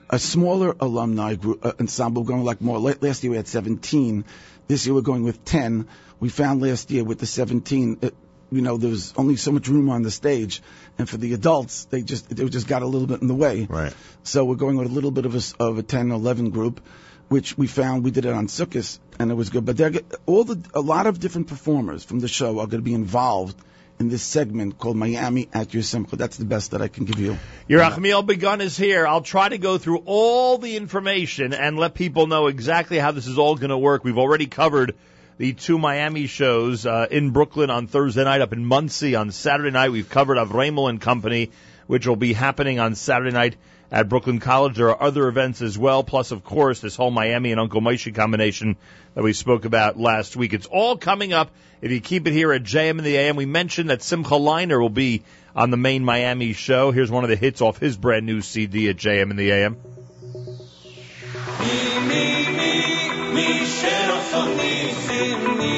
[0.09, 2.79] a smaller alumni group uh, ensemble, going like more.
[2.79, 4.25] Last year we had 17.
[4.67, 5.87] This year we're going with 10.
[6.19, 8.09] We found last year with the 17, uh,
[8.51, 10.61] you know, there was only so much room on the stage,
[10.97, 13.67] and for the adults, they just they just got a little bit in the way.
[13.69, 13.93] Right.
[14.23, 16.81] So we're going with a little bit of a, of a 10, 11 group,
[17.27, 19.65] which we found we did it on Sukkot, and it was good.
[19.65, 19.91] But they're,
[20.25, 23.59] all the a lot of different performers from the show are going to be involved
[23.99, 26.15] in this segment called Miami at Your Simcha.
[26.15, 27.37] That's the best that I can give you.
[27.69, 29.05] Yerachmiel Begun is here.
[29.05, 33.27] I'll try to go through all the information and let people know exactly how this
[33.27, 34.05] is all going to work.
[34.05, 34.95] We've already covered
[35.39, 39.71] the two Miami shows uh, in Brooklyn on Thursday night, up in Monsey on Saturday
[39.71, 39.89] night.
[39.89, 41.51] We've covered Avremel and Company,
[41.87, 43.55] which will be happening on Saturday night
[43.89, 44.75] at Brooklyn College.
[44.75, 48.13] There are other events as well, plus, of course, this whole Miami and Uncle Moishy
[48.13, 48.75] combination
[49.15, 50.51] that we spoke about last week.
[50.51, 51.51] It's all coming up
[51.81, 53.37] if you keep it here at JM in the AM.
[53.37, 55.23] We mentioned that Simcha Leiner will be
[55.55, 56.91] on the main Miami show.
[56.91, 59.77] Here's one of the hits off his brand new CD at JM in the AM
[63.39, 64.73] mi sherafoni
[65.05, 65.73] sim ni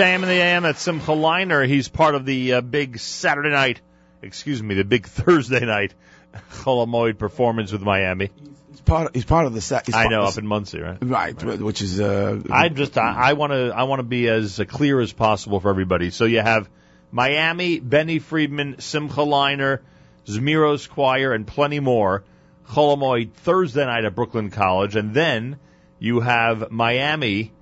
[0.00, 1.68] JM in the AM at Simcha Leiner.
[1.68, 3.82] He's part of the uh, big Saturday night,
[4.22, 5.92] excuse me, the big Thursday night
[6.52, 8.30] Chol Hamoed performance with Miami.
[8.70, 9.14] He's part.
[9.14, 9.94] He's part of the set.
[9.94, 10.96] I know, up in Monsey, right?
[11.02, 14.64] Right, which is uh, I just I want to I want to be as uh,
[14.64, 16.10] clear as possible for everybody.
[16.10, 16.70] So you have
[17.10, 19.80] Miami, Benny Friedman, Simcha Leiner,
[20.24, 22.24] Zmiros Choir, and plenty more.
[22.68, 25.58] Chol Hamoed Thursday night at Brooklyn College, and then
[25.98, 27.52] you have Miami,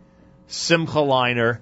[0.47, 1.59] Simcha Leiner,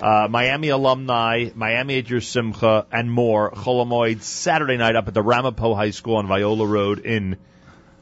[0.00, 3.50] uh, Miami alumni, Miami at Simcha, and more.
[3.50, 7.36] Chol Hamoed Saturday night up at the Ramapo High School on Viola Road in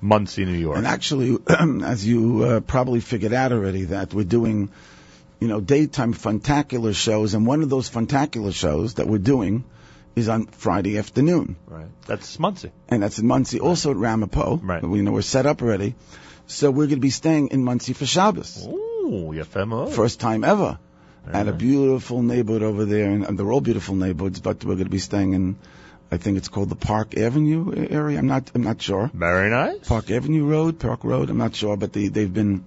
[0.01, 0.77] Monsey, New York.
[0.77, 4.71] And actually, as you uh, probably figured out already, that we're doing,
[5.41, 9.65] you know, daytime funtacular shows, and one of those funtacular shows that we're doing
[10.17, 11.57] is on Friday afternoon.
[11.67, 11.87] Right.
[12.07, 12.73] That's Monsey.
[12.89, 14.57] And that's in Monsey, also at Ramapo.
[14.57, 14.83] Right.
[14.83, 15.95] We you know we're set up already,
[16.47, 18.67] so we're going to be staying in Monsey for Shabbos.
[18.67, 19.45] Ooh, you're.
[19.45, 20.79] First time ever.
[21.33, 24.85] At a beautiful neighborhood over there, and, and they're all beautiful neighborhoods, but we're going
[24.85, 25.57] to be staying in,
[26.11, 28.19] I think it's called the Park Avenue area.
[28.19, 29.11] I'm not, I'm not sure.
[29.15, 29.89] Very nice.
[29.89, 31.31] Park Avenue Road, Park Road.
[31.31, 32.65] I'm not sure, but they, they've been,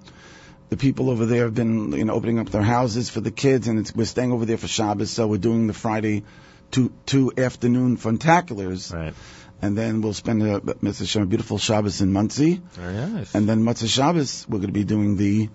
[0.70, 3.68] the people over there have been, you know, opening up their houses for the kids,
[3.68, 6.24] and it's, we're staying over there for Shabbos, so we're doing the Friday
[6.72, 8.94] two, two afternoon funtaculars.
[8.94, 9.14] Right.
[9.62, 11.08] And then we'll spend a, Mr.
[11.08, 12.62] Shem, a beautiful Shabbos in Monsey.
[12.74, 13.34] Very nice.
[13.34, 15.50] And then Motzei Shabbos, we're going to be doing the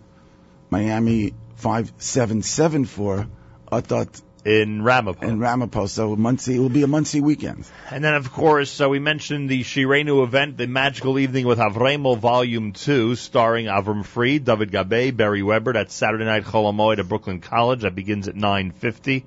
[0.71, 3.27] Miami 5774
[3.71, 5.25] Atat in Ramapo.
[5.25, 5.87] in Ramapo.
[5.87, 7.65] So Monsey, it will be a Monsey weekend.
[7.89, 12.19] And then, of course, so we mentioned the Shirainu event, the Magical Evening with Avremel
[12.19, 15.73] Volume 2, starring Avram Fried, David Gabay, Beri Weber.
[15.73, 17.83] That's Saturday night Chol Hamoed at Brooklyn College.
[17.83, 19.23] That begins at 9.50.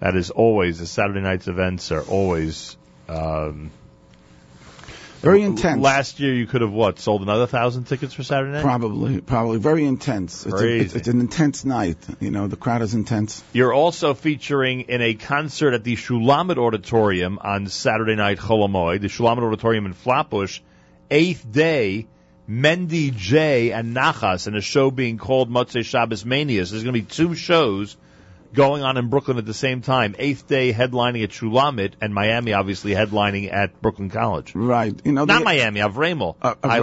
[0.00, 2.76] That is always, the Saturday night's events are always,
[3.08, 3.70] um,
[5.20, 5.82] Very intense.
[5.82, 8.62] Last year you could have, what, sold another thousand tickets for Saturday night?
[8.62, 10.46] Probably, probably very intense.
[10.46, 11.98] It's, a, it's, it's an intense night.
[12.20, 13.44] You know, the crowd is intense.
[13.52, 19.02] You're also featuring in a concert at the Shulamit Auditorium on Saturday night Chol Hamoed,
[19.02, 20.60] the Shulamit Auditorium in Flatbush,
[21.10, 22.06] eighth day,
[22.48, 26.70] Mendy J and Nachas, and a show being called Motzei Shabbos Manias.
[26.70, 27.96] There's going to be two shows
[28.52, 30.14] going on in Brooklyn at the same time.
[30.18, 34.54] Eighth day headlining at Shulamit, and Miami obviously headlining at Brooklyn College.
[34.54, 34.94] Right.
[35.04, 36.36] You know, Not the- Miami, Avremel.
[36.42, 36.82] Uh, uh, I, uh,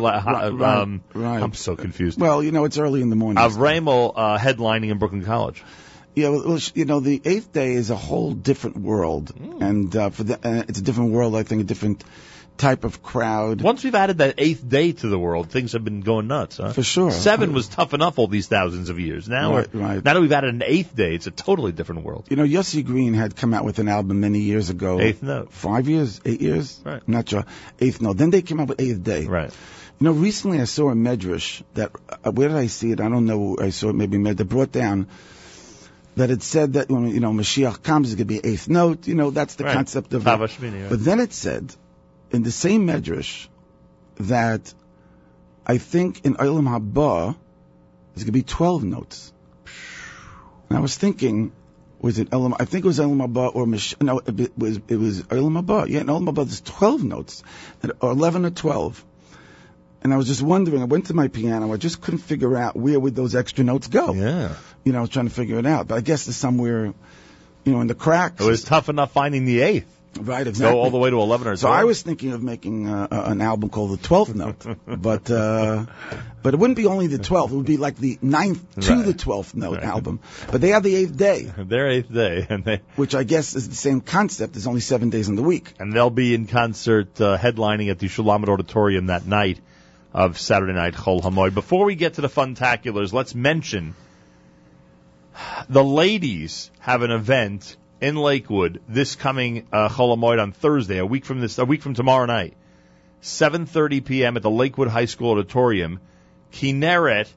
[0.52, 2.20] right, um, right, I'm so confused.
[2.20, 3.44] Well, you know, it's early in the morning.
[3.44, 5.64] Avremel uh, headlining in Brooklyn College.
[6.16, 9.62] Yeah, well, you know, the eighth day is a whole different world, Hmm.
[9.62, 11.36] and uh, for the, uh, it's a different world.
[11.36, 12.04] I think a different
[12.58, 13.62] type of crowd.
[13.62, 16.58] Once we've added that eighth day to the world, things have been going nuts.
[16.58, 16.74] Huh?
[16.74, 17.12] For sure.
[17.12, 19.30] Seven was tough enough all these thousands of years.
[19.30, 20.04] Now, Right, right.
[20.04, 22.26] now that we've added an eighth day, it's a totally different world.
[22.30, 25.00] You know, Yossi Green had come out with an album many years ago.
[25.00, 25.52] Eighth Note.
[25.52, 26.82] Five years, eight years.
[26.84, 27.02] Right.
[27.08, 27.46] I'm not sure.
[27.80, 28.18] Eighth Note.
[28.18, 29.26] Then they came out with Eighth Day.
[29.26, 29.52] Right.
[30.00, 31.92] You know, recently I saw a medrash that
[32.24, 33.02] uh, where did I see it?
[33.02, 33.58] I don't know.
[33.60, 35.08] I saw it maybe med- that brought down
[36.16, 39.08] that it said that when you know Mashiach comes, it's going to be eighth note.
[39.08, 39.74] You know, that's the Right.
[39.74, 40.30] concept of it.
[40.30, 40.90] Right.
[40.90, 41.74] But then it said
[42.32, 43.48] in the same medrash
[44.20, 44.74] that
[45.66, 47.36] I think in Olam Haba
[48.14, 49.34] there's going to be twelve notes.
[50.70, 51.52] And I was thinking,
[52.00, 52.56] was it Olam?
[52.60, 55.88] I think it was Olam Haba or Mish, no, it was it was Olam Haba.
[55.88, 57.44] Yeah, in Haba there's twelve notes,
[58.02, 59.04] or eleven or twelve.
[60.04, 60.82] And I was just wondering.
[60.82, 61.74] I went to my piano.
[61.74, 64.14] I just couldn't figure out where would those extra notes go.
[64.14, 64.54] Yeah.
[64.84, 65.88] You know, I was trying to figure it out.
[65.88, 66.94] But I guess it's somewhere,
[67.66, 68.42] you know, in the cracks.
[68.42, 69.92] It was tough enough finding the eighth.
[70.20, 70.74] Right, exactly.
[70.74, 71.80] Go all the way to eleven or So 12.
[71.80, 75.86] I was thinking of making uh, an album called the Twelfth Note, but uh,
[76.42, 77.54] but it wouldn't be only the twelfth.
[77.54, 79.06] It would be like the ninth to Right.
[79.06, 79.84] the twelfth note Right.
[79.84, 80.20] album.
[80.52, 83.70] But they have the eighth day, Their eighth day, and they which I guess is
[83.70, 84.54] the same concept.
[84.54, 85.74] There's only seven days in the week.
[85.78, 89.60] and they'll be in concert uh, headlining at the Shulamit Auditorium that night
[90.14, 91.54] of Saturday night Chol Hamoed.
[91.54, 93.94] Before we get to the funtaculars, let's mention
[95.70, 101.06] the ladies have an event in Lakewood this coming uh, Chol Hamoed on Thursday, a
[101.06, 102.56] week from this, a week from tomorrow night,
[103.22, 104.38] 7:30 p.m.
[104.38, 106.00] at the Lakewood High School Auditorium.
[106.54, 107.28] Kinneret,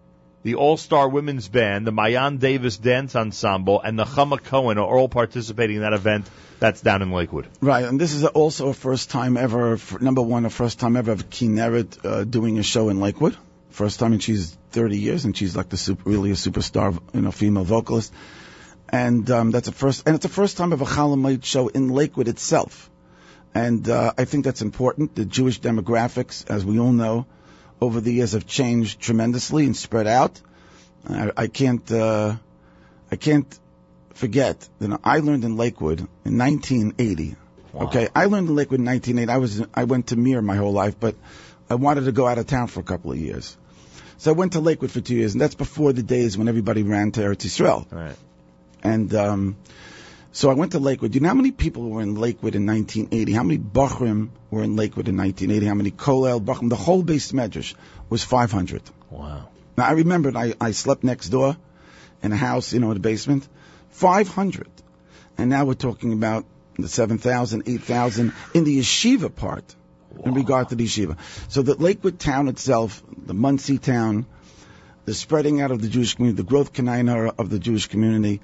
[0.44, 5.08] the All-Star Women's Band, the Mayan Davis Dance Ensemble, and the Chama Cohen are all
[5.08, 6.30] participating in that event.
[6.60, 7.48] That's down in Lakewood.
[7.60, 9.78] Right, and this is also a first time ever.
[10.00, 13.36] Number one, a first time ever of Kinneret uh, doing a show in Lakewood.
[13.70, 17.20] First time, and she's 30 years, and she's like the super, really a superstar, you
[17.22, 18.12] know, female vocalist.
[18.91, 21.69] And um, that's a first, and it's the first time of a Chol Hamoed show
[21.69, 22.91] in Lakewood itself.
[23.55, 25.15] And uh, I think that's important.
[25.15, 27.27] The Jewish demographics, as we all know,
[27.81, 30.41] over the years have changed tremendously and spread out.
[31.09, 32.36] I, I can't, uh,
[33.10, 33.59] I can't
[34.15, 37.36] forget that I learned in Lakewood in 1980.
[37.73, 39.33] Okay, I learned in Lakewood in 1980.
[39.33, 41.15] I was, I went to Mir my whole life, but
[41.69, 43.57] I wanted to go out of town for a couple of years.
[44.19, 46.83] So I went to Lakewood for two years, and that's before the days when everybody
[46.83, 47.91] ran to Eretz Yisrael.
[47.91, 48.17] Right.
[48.83, 49.57] And um,
[50.33, 51.12] so I went to Lakewood.
[51.12, 53.33] Do you know how many people were in Lakewood in 1980?
[53.33, 55.67] How many Bachrim were in Lakewood in 1980?
[55.67, 56.68] How many Kolel, Bachrim?
[56.68, 57.75] The whole beis medrash
[58.09, 58.83] was 500.
[59.10, 59.49] Wow.
[59.76, 61.57] Now I remembered I, I slept next door
[62.23, 63.49] in a house, you know, in the basement.
[63.91, 64.68] 500.
[65.36, 66.44] And now we're talking about
[66.78, 69.75] the 7,000, 8,000 in the yeshiva part
[70.25, 71.17] in regard to the yeshiva.
[71.49, 74.26] So the Lakewood town itself, the Monsey town,
[75.07, 78.41] the spreading out of the Jewish community, the growth kanina of the Jewish community,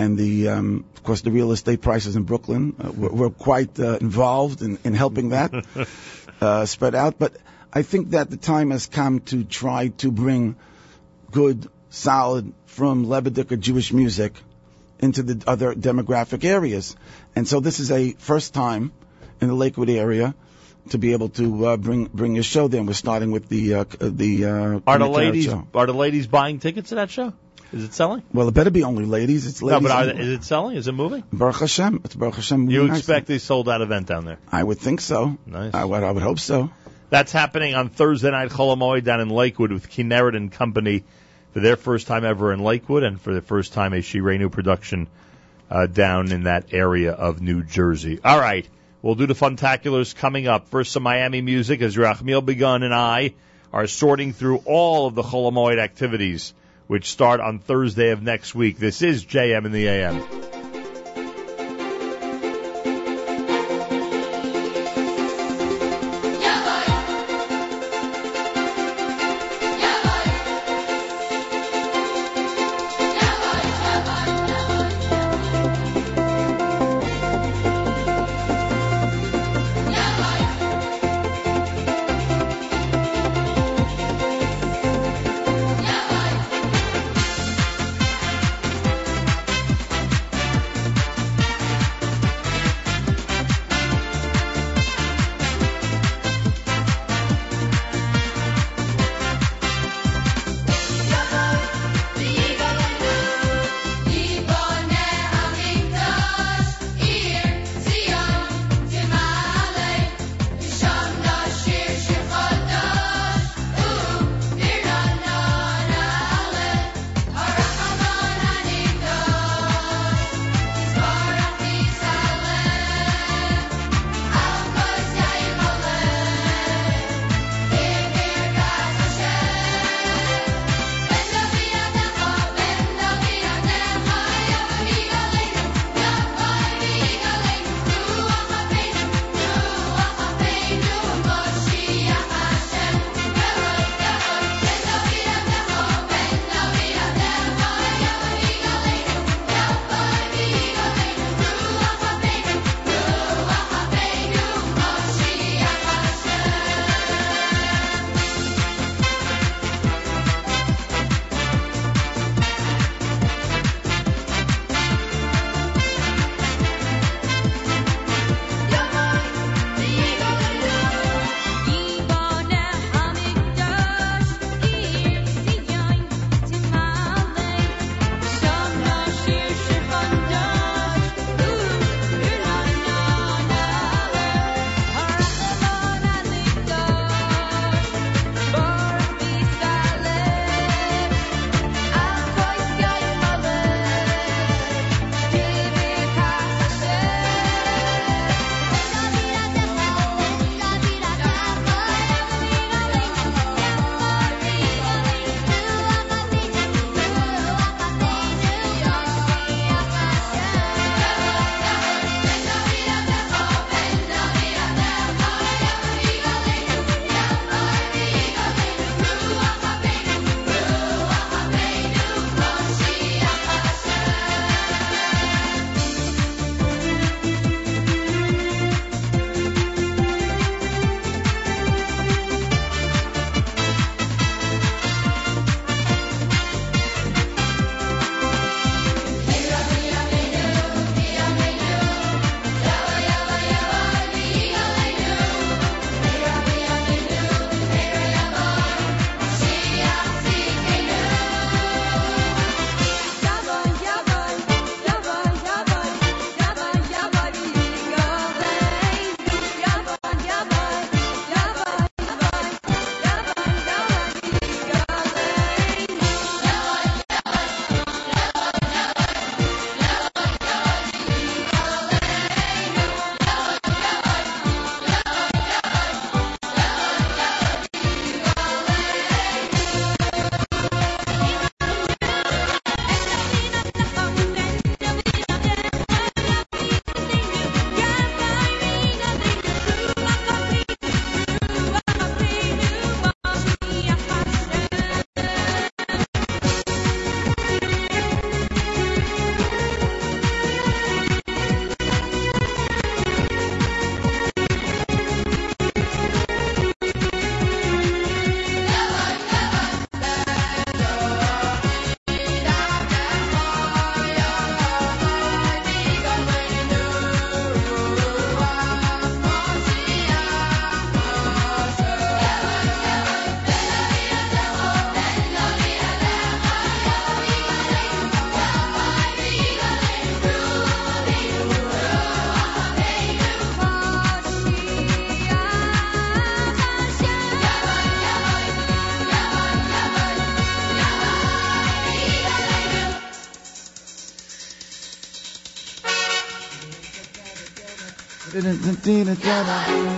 [0.00, 3.78] and the, um, of course, the real estate prices in Brooklyn uh, were, were quite
[3.78, 5.52] uh, involved in, in helping that
[6.40, 7.18] uh, spread out.
[7.18, 7.36] But
[7.70, 10.56] I think that the time has come to try to bring
[11.30, 14.32] good, solid, from Lebedika Jewish music
[15.00, 16.96] into the other demographic areas.
[17.36, 18.92] And so this is a first time
[19.40, 20.34] in the Lakewood area
[20.90, 22.80] to be able to uh, bring bring a show there.
[22.80, 25.66] And we're starting with the uh, the uh, Are the ladies show.
[25.74, 27.34] are the ladies buying tickets to that show?
[27.72, 28.22] Is it selling?
[28.32, 29.46] Well, it better be only ladies.
[29.46, 29.82] It's ladies.
[29.82, 30.76] no, but are is it selling?
[30.76, 31.22] Is it moving?
[31.32, 32.00] Baruch Hashem.
[32.04, 32.68] It's Baruch Hashem.
[32.68, 34.38] You moving expect a sold out event down there?
[34.50, 35.38] I would think so.
[35.46, 35.72] Nice.
[35.74, 36.02] I would.
[36.02, 36.70] I would hope so.
[37.10, 41.04] That's happening on Thursday night Chol Hamoed down in Lakewood with Kinneret and Company
[41.52, 45.08] for their first time ever in Lakewood and for the first time a Shirainu production
[45.70, 48.20] uh, down in that area of New Jersey.
[48.24, 48.68] All right,
[49.02, 50.68] we'll do the funtaculars coming up.
[50.68, 53.34] First, some Miami music as Yerachmiel Begun and I
[53.72, 56.52] are sorting through all of the Chol Hamoed activities
[56.90, 58.76] which start on Thursday of next week.
[58.76, 60.59] This is JM in the AM.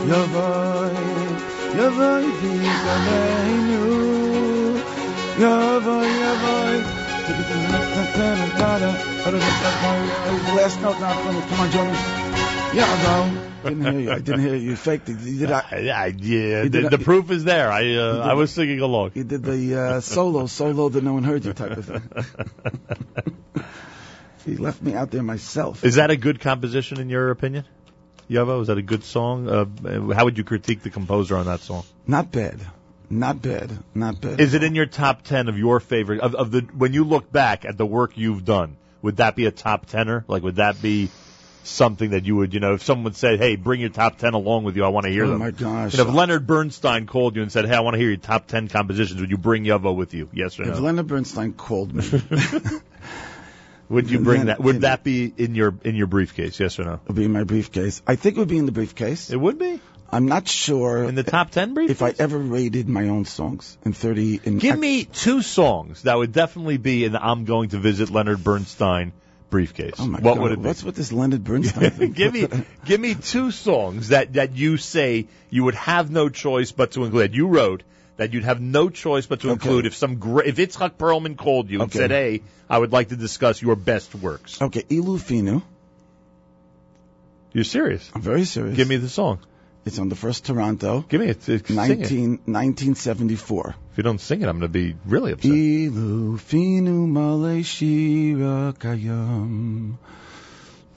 [0.07, 0.93] יבואי,
[1.75, 4.07] יבואי ויגלנו,
[5.39, 6.77] Yavoy, yavoy.
[10.55, 12.01] Last note not from Come on, Jonas.
[12.73, 13.13] Yavo.
[13.63, 14.11] Didn't hear you.
[14.11, 14.69] I didn't hear you.
[14.71, 15.19] You faked it.
[15.19, 15.51] You did.
[15.51, 16.63] I, yeah, yeah.
[16.63, 17.71] You The, did- the proof is there.
[17.71, 19.11] I uh, did I was singing along.
[19.13, 23.63] You did the uh, solo, solo that no one heard you type of thing.
[24.45, 25.83] he left me out there myself.
[25.83, 27.65] Is that a good composition in your opinion,
[28.32, 28.60] Yovo?
[28.62, 29.48] Is that a good song?
[29.48, 31.84] Uh, how would you critique the composer on that song?
[32.06, 32.60] Not bad.
[33.10, 33.70] Not bad.
[33.94, 34.40] Not bad.
[34.40, 37.30] Is it in your top ten of your favorite of, of the when you look
[37.30, 38.76] back at the work you've done?
[39.02, 40.24] Would that be a top tenner?
[40.28, 41.10] Like, would that be
[41.64, 44.64] something that you would, you know, if someone said, "Hey, bring your top ten along
[44.64, 45.94] with you, I want to hear Oh, them." my gosh.
[45.96, 48.46] Know, if Leonard Bernstein called you and said, "Hey, I want to hear your top
[48.46, 50.28] ten compositions," would you bring Yovo with you?
[50.32, 50.72] Yes or no?
[50.72, 52.04] If Leonard Bernstein called me,
[53.92, 54.60] would you bring that?
[54.60, 56.58] Would that be in your in your briefcase?
[56.58, 56.94] Yes or no?
[56.94, 58.02] it would be in my briefcase.
[58.06, 59.30] I think it would be in the briefcase.
[59.30, 59.80] It would be.
[60.10, 61.96] I'm not sure in the top ten briefcase.
[61.96, 64.40] if I ever rated my own songs in 30.
[64.44, 68.10] In Give me two songs that would definitely be in the I'm going to visit
[68.10, 69.12] Leonard Bernstein
[69.48, 69.94] briefcase.
[69.98, 70.66] Oh my what God, would it be?
[70.66, 72.12] What's with this Leonard Bernstein thing?
[72.12, 72.46] give me
[72.84, 77.04] give me two songs that that you say you would have no choice but to
[77.04, 77.34] include.
[77.34, 77.82] You wrote
[78.22, 81.70] that you'd have no choice but to include if some great, if Itzhak Perlman called
[81.70, 85.62] you and said, "Hey, I would like to discuss your best works." Okay, Ilu Finu.
[87.52, 88.10] You're serious?
[88.14, 88.76] I'm very serious.
[88.76, 89.40] Give me the song.
[89.84, 91.04] It's on the first Toronto.
[91.08, 91.42] Give me it.
[91.42, 91.68] Sing it.
[91.68, 93.74] 19, 1974.
[93.90, 95.50] If you don't sing it, I'm going to be really upset.
[95.50, 99.96] Ilu Finu Male Shira Kayam.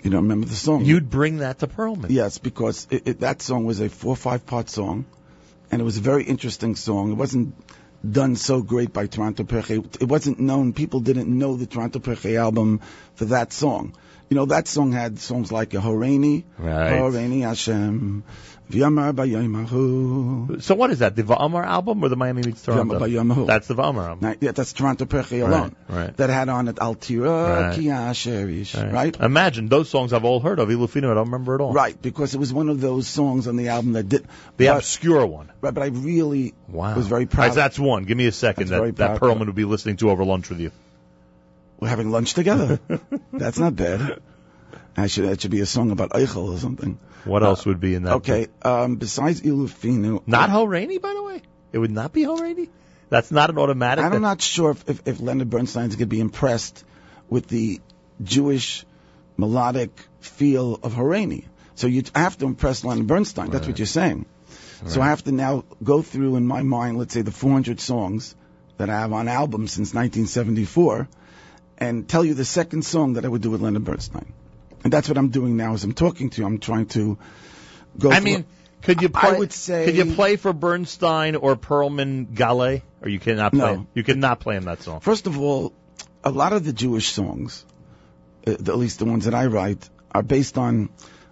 [0.04, 0.86] You don't remember the song?
[0.86, 2.12] You'd bring that to Perlman.
[2.12, 5.06] Yes, because it, it, that song was a four or five part song,
[5.72, 7.12] and it was a very interesting song.
[7.12, 7.56] It wasn't
[8.10, 10.02] done so great by Toronto Pirchei.
[10.02, 10.74] It wasn't known.
[10.74, 12.82] People didn't know the Toronto Pirchei album
[13.16, 13.96] for that song.
[14.30, 17.00] You know, that song had songs like Horeini, Right.
[17.00, 18.24] Horeini Hashem.
[18.70, 21.16] So what is that?
[21.16, 23.46] The Va'amar album or the Miami Meets Toronto?
[23.46, 24.20] That's the Va'amar album.
[24.22, 25.76] Now, yeah, that's Toronto Pirchei Right, alone.
[25.88, 26.16] right.
[26.18, 27.76] That had on it Altira, Right.
[27.76, 28.94] Kia Right.
[28.94, 29.20] right?
[29.20, 30.70] Imagine those songs I've all heard of.
[30.70, 31.74] Ilufinu, I don't remember at all.
[31.74, 34.24] Right, because it was one of those songs on the album that did.
[34.58, 35.52] The but- obscure one.
[35.62, 36.96] Right, but I really Wow.
[36.96, 37.48] was very proud.
[37.48, 38.04] right, that's one.
[38.06, 39.22] Give me a second That's that, that.
[39.22, 40.72] Perlman would be listening to over lunch with you.
[41.80, 42.80] We're having lunch together.
[43.34, 44.20] That's not bad.
[44.96, 46.98] I should that should be a song about Eichel or something.
[47.26, 48.14] What else would be in that?
[48.16, 51.42] Okay, um, besides Ilufinu, Not Horeini, by the way?
[51.72, 52.70] It would not be Horeini?
[53.10, 54.04] That's not an automatic?
[54.04, 56.84] I'm not sure if, if, if Leonard Bernstein's going to be impressed
[57.30, 57.82] with the
[58.24, 58.86] Jewish
[59.38, 61.46] melodic feel of Horeini.
[61.76, 63.50] So you I have to impress Leonard Bernstein.
[63.50, 64.26] That's what you're saying.
[64.88, 68.36] So I have to now go through in my mind, let's say the 400 songs
[68.78, 71.08] that I have on albums since 1974,
[71.78, 74.34] and tell you the second song that I would do with Leonard Bernstein.
[74.86, 76.46] And that's what I'm doing now as I'm talking to you.
[76.48, 77.18] I'm trying to
[77.98, 78.12] go.
[78.12, 78.46] I mean,
[78.84, 79.32] could you play?
[79.32, 82.82] I would say- Could you play for Bernstein or Perlman Gale?
[83.02, 83.76] Or you cannot play?
[83.78, 83.88] No.
[83.96, 85.00] You cannot play him that song.
[85.00, 85.74] First of all,
[86.24, 87.66] a lot of the Jewish songs,
[88.46, 90.90] uh, at least the ones that I write, are based on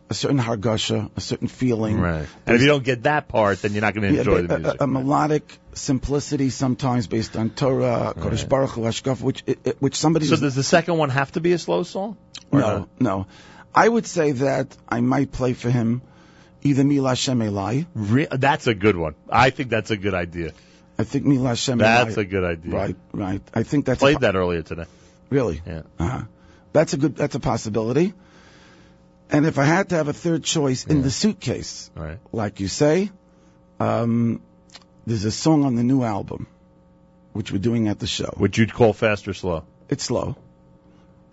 [0.09, 1.99] a certain hargasha, a certain feeling.
[1.99, 2.27] Right.
[2.45, 4.49] And if you don't get that part, then you're not going to Yeah, enjoy but
[4.49, 4.81] the music.
[4.81, 9.95] A, a melodic simplicity, sometimes based on Torah, Kodesh Baruch Hu, Hashkaf, which it, which
[9.95, 10.25] somebody.
[10.25, 12.17] so does the second one have to be a slow song?
[12.51, 12.89] No, not?
[12.99, 13.27] no.
[13.73, 16.01] I would say that I might play for him
[16.61, 17.87] either Mila Shem Elai.
[17.95, 19.15] Re- that's a good one.
[19.29, 20.51] I think that's a good idea.
[20.99, 22.71] I think Mila Shem That's a good idea.
[22.71, 23.41] Right, right.
[23.53, 24.85] I think that's a Played po- that earlier today.
[25.31, 25.61] Really?
[25.65, 25.81] Yeah.
[25.97, 26.21] Uh-huh.
[26.71, 27.15] That's a good.
[27.15, 28.13] That's a possibility.
[29.33, 32.19] And if I had to have a third choice in the suitcase, Right.
[32.31, 33.09] like you say,
[33.79, 34.41] um,
[35.07, 36.45] there's a song on the new album,
[37.33, 38.31] which we're doing at the show.
[38.37, 39.63] Which you'd call fast or slow.
[39.89, 40.35] It's slow.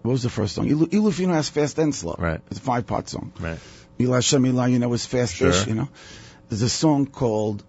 [0.02, 0.66] What was the first song?
[0.66, 2.16] Ilu- Ilufinu has fast and slow.
[2.18, 2.40] Right.
[2.50, 3.32] It's a five part song.
[3.38, 3.58] Right.
[3.98, 5.68] Mila, you know, is fast-ish, Sure.
[5.68, 5.88] you know.
[6.48, 7.62] There's a song called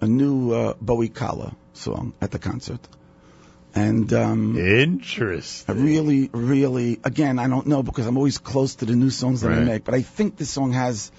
[0.00, 2.80] a new uh, Bowie Kala song at the concert.
[3.74, 5.76] And um, Interesting.
[5.76, 9.42] I really, really, again, I don't know because I'm always close to the new songs
[9.42, 11.12] that I make, but I think this song has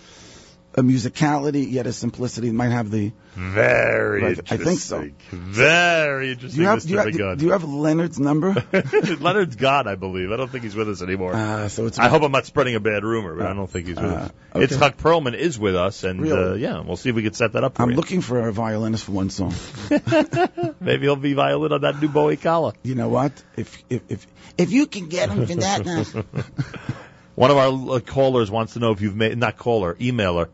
[0.76, 2.50] a musicality yet a simplicity.
[2.50, 3.12] It might have the.
[3.36, 5.10] Very Right, I think so.
[5.32, 8.54] Very Do interesting, you have, do you have, do you have Leonard's number?
[9.20, 10.32] Leonard's gone, I believe.
[10.32, 11.34] I don't think he's with us anymore.
[11.36, 11.98] Uh, so it's.
[12.00, 14.16] I hope I'm not spreading a bad rumor, but I don't think he's with Uh,
[14.16, 14.32] us.
[14.56, 14.66] okay.
[14.68, 16.62] Itzhak Perlman is with us, and uh, Really?
[16.62, 17.96] yeah, we'll see if we can set that up for I'm you.
[17.96, 19.54] looking for a violinist for one song.
[20.82, 22.74] Maybe he'll be violin on that new Bowie Kala.
[22.84, 23.32] You know what?
[23.56, 26.26] If if if if you can get him for that.
[27.40, 30.50] One of our uh, callers wants to know if you've made, not caller, emailer,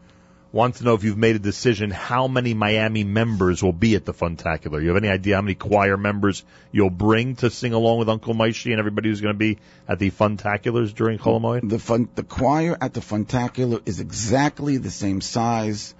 [0.52, 4.06] wants to know if you've made a decision how many Miami members will be at
[4.06, 4.80] the Funtacular.
[4.84, 8.36] You have any idea how many choir members you'll bring to sing along with Uncle
[8.36, 9.58] Moishy and everybody who's going to be
[9.88, 11.68] at the Funtaculars during Chol Hamoed?
[11.68, 15.96] the fun the choir at the Funtacular is exactly the same size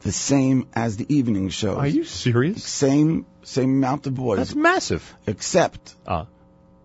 [0.00, 1.78] the same as the evening shows.
[1.78, 2.64] Are you serious?
[2.64, 4.38] Same same amount of boys.
[4.38, 5.14] That's massive.
[5.24, 6.24] Except Uh,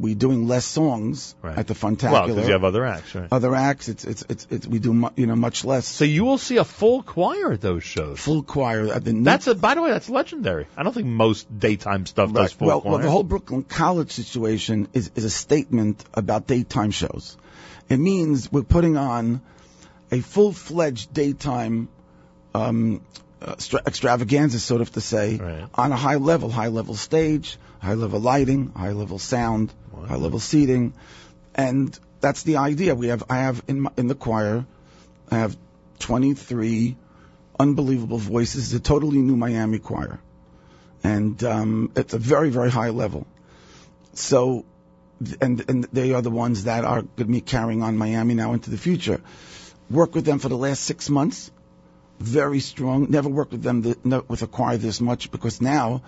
[0.01, 1.57] we're doing less songs Right.
[1.57, 2.27] at the well, Funtacular.
[2.27, 3.27] because you have other acts, right?
[3.31, 3.87] other acts.
[3.87, 5.87] It's it's it's, it's we do mu- you know much less.
[5.87, 8.19] So you will see a full choir at those shows.
[8.19, 8.91] Full choir.
[8.93, 9.55] At the That's a.
[9.55, 10.67] By the way, that's legendary.
[10.75, 12.91] I don't think most daytime stuff does full well, choir.
[12.93, 17.37] well, the whole Brooklyn College situation is, is a statement about daytime shows.
[17.89, 19.41] It means we're putting on
[20.11, 21.87] a full-fledged daytime
[22.53, 23.01] um,
[23.41, 25.39] uh, extra- extravaganza, sort of to say,
[25.75, 29.73] on a high level, high level stage, high level lighting, high level sound,
[30.07, 30.93] high level seating,
[31.55, 32.95] and that's the idea.
[32.95, 34.65] We have I have in my, in the choir,
[35.29, 35.57] I have
[35.99, 36.95] 23
[37.59, 38.73] unbelievable voices.
[38.73, 40.19] It's a totally new Miami choir
[41.03, 43.25] and um, it's a very very high level.
[44.13, 44.65] So,
[45.39, 48.53] and and they are the ones that are going to be carrying on Miami now
[48.53, 49.21] into the future.
[49.89, 51.51] Work with them for the last six months,
[52.19, 53.07] very strong.
[53.09, 56.03] Never worked with them th- no, with a choir this much because now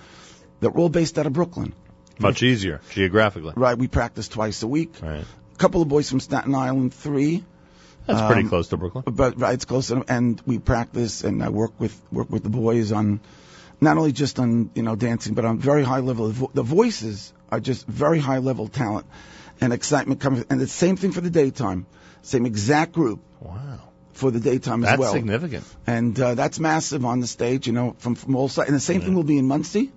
[0.63, 1.73] they're all based out of Brooklyn.
[2.19, 3.53] Much easier geographically.
[3.55, 4.93] Right, we practice twice a week.
[5.01, 5.23] Right.
[5.53, 7.43] A couple of boys from Staten Island, three.
[8.05, 9.03] That's pretty Um, close to Brooklyn.
[9.07, 12.49] But right, it's close to and we practice and I work with work with the
[12.49, 13.19] boys on
[13.81, 16.27] not only just on you know dancing, but on very high level.
[16.27, 19.05] The vo- The voices are just very high level talent
[19.61, 21.85] and excitement coming, and the same thing for the daytime,
[22.23, 23.21] same exact group.
[23.39, 23.79] Wow.
[24.13, 25.65] For the daytime That's as well, That's significant.
[25.87, 27.65] and uh, that's massive on the stage.
[27.67, 29.91] You know, from from all sides, and the same thing will be in Monsey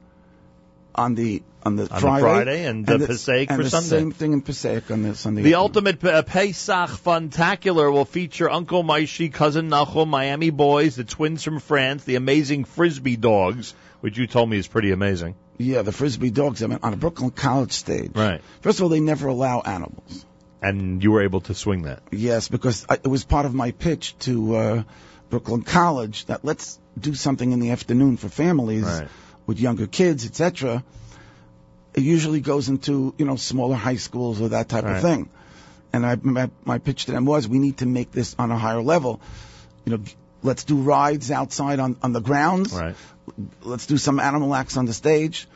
[0.97, 3.71] on the on the On the Friday, Friday and, uh, the, Passaic and for the
[3.71, 3.89] Sunday.
[3.89, 5.43] Same thing in Passaic on the Sunday.
[5.43, 11.43] The ultimate uh, Pesach Funtacular will feature Uncle Moishy, Cousin Nachum, Miami Boys, the twins
[11.43, 15.35] from France, the amazing Frisbee Dogs, which you told me is pretty amazing.
[15.59, 16.63] Yeah, the frisbee dogs.
[16.63, 18.13] I mean, on a Brooklyn College stage.
[18.15, 18.43] Right.
[18.61, 20.25] First of all, they never allow animals.
[20.61, 22.03] And you were able to swing that.
[22.11, 24.83] Yes, because I, it was part of my pitch to uh,
[25.31, 29.09] Brooklyn College that let's do something in the afternoon for families Right.
[29.47, 30.83] With younger kids, etc.
[31.95, 34.97] It usually goes into you know smaller high schools or that type Right.
[34.97, 35.29] of thing.
[35.93, 38.59] And I, my, my pitch to them was we need to make this on a
[38.59, 39.21] higher level.
[39.87, 40.03] You know,
[40.43, 42.73] let's do rides outside on on the grounds.
[42.75, 42.95] Right.
[43.63, 45.49] Let's do some animal acts on the stage.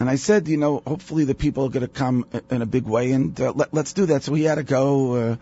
[0.00, 2.84] And I said, you know, hopefully the people are going to come in a big
[2.84, 4.24] way, and uh, let, let's do that.
[4.24, 5.14] So he had to go.
[5.14, 5.36] Uh,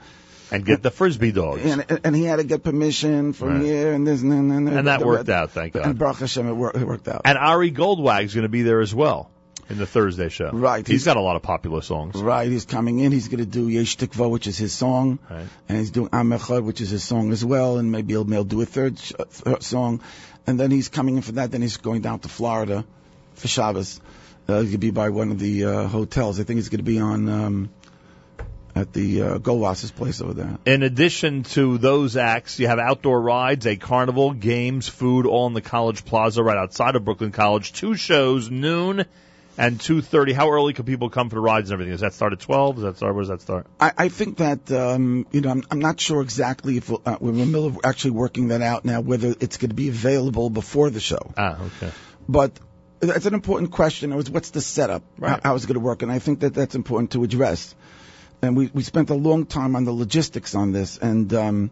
[0.53, 1.63] And get the Frisbee Dogs.
[1.65, 3.63] and, and he had to get permission from Right.
[3.63, 5.87] here and this and, and, and, And that worked out, thank God.
[5.87, 7.23] And Baruch Hashem, it, wor- it worked out.
[7.25, 9.31] And Ari Goldwag's going to be there as well
[9.71, 10.51] in the Thursday show.
[10.53, 10.87] Right.
[10.87, 12.17] He's got a lot of popular songs.
[12.17, 13.13] Right, he's coming in.
[13.13, 15.47] He's going to do Yesh Tikva, which is his song, Right.
[15.69, 18.45] and he's doing Am Echad, which is his song as well, and maybe he'll, he'll
[18.45, 20.01] do a third, sh- uh, third song,
[20.47, 21.51] and then he's coming in for that.
[21.51, 22.85] Then he's going down to Florida
[23.35, 24.01] for Shabbos.
[24.49, 26.41] Uh, he's going to be by one of the uh, hotels.
[26.41, 27.71] I think he's going to be on um,
[28.75, 30.59] at the uh, Goldwasser's place over there.
[30.65, 35.53] In addition to those acts, you have outdoor rides, a carnival, games, food, all in
[35.53, 37.73] the College Plaza right outside of Brooklyn College.
[37.73, 39.05] Two shows, noon
[39.59, 40.33] and 2.30.
[40.33, 41.93] How early can people come for the rides and everything?
[41.93, 42.77] Does that start at 12?
[42.77, 43.67] Does that start, where does that start?
[43.79, 47.17] I, I think that um, you know I'm, I'm not sure exactly if we'll, uh,
[47.21, 49.89] we're in the middle of actually working that out now whether it's going to be
[49.89, 51.33] available before the show.
[51.37, 51.93] Ah, okay.
[52.29, 52.59] But
[53.03, 54.13] it's an important question.
[54.13, 55.03] It was what's the setup?
[55.19, 55.31] Right.
[55.31, 56.03] How, how is it going to work?
[56.03, 57.75] And I think that that's important to address.
[58.43, 61.71] And we we spent a long time on the logistics on this, and um,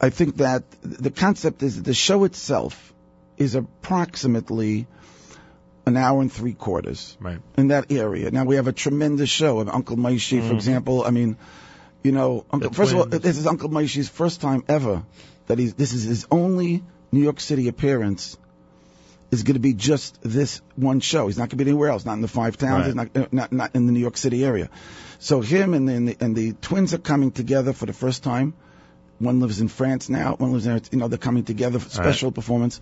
[0.00, 2.94] I think that the concept is that the show itself
[3.36, 4.86] is approximately
[5.84, 7.38] an hour and three quarters Right.
[7.58, 8.30] in that area.
[8.30, 10.56] Now we have a tremendous show of Uncle Moishy, for Mhm.
[10.56, 11.04] example.
[11.04, 11.36] I mean,
[12.02, 15.02] you know, Uncle, first of all, this is Uncle Moishy's first time ever
[15.48, 15.74] that he's.
[15.74, 16.82] This is his only
[17.12, 18.38] New York City appearance.
[19.30, 21.26] Is going to be just this one show.
[21.26, 22.06] He's not going to be anywhere else.
[22.06, 22.94] Not in the five towns.
[22.94, 23.12] Right.
[23.14, 24.70] Not, not not in the New York City area.
[25.18, 28.22] So him and the, and the and the twins are coming together for the first
[28.22, 28.54] time.
[29.18, 30.34] One lives in France now.
[30.36, 30.80] One lives there.
[30.92, 32.06] You know, they're coming together for Right.
[32.06, 32.80] special performance.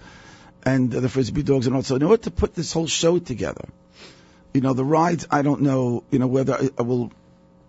[0.65, 3.65] And uh, the frisbee dogs and also in order to put this whole show together,
[4.53, 5.27] you know, the rides.
[5.31, 6.05] I don't know.
[6.11, 7.11] You know whether I, I will.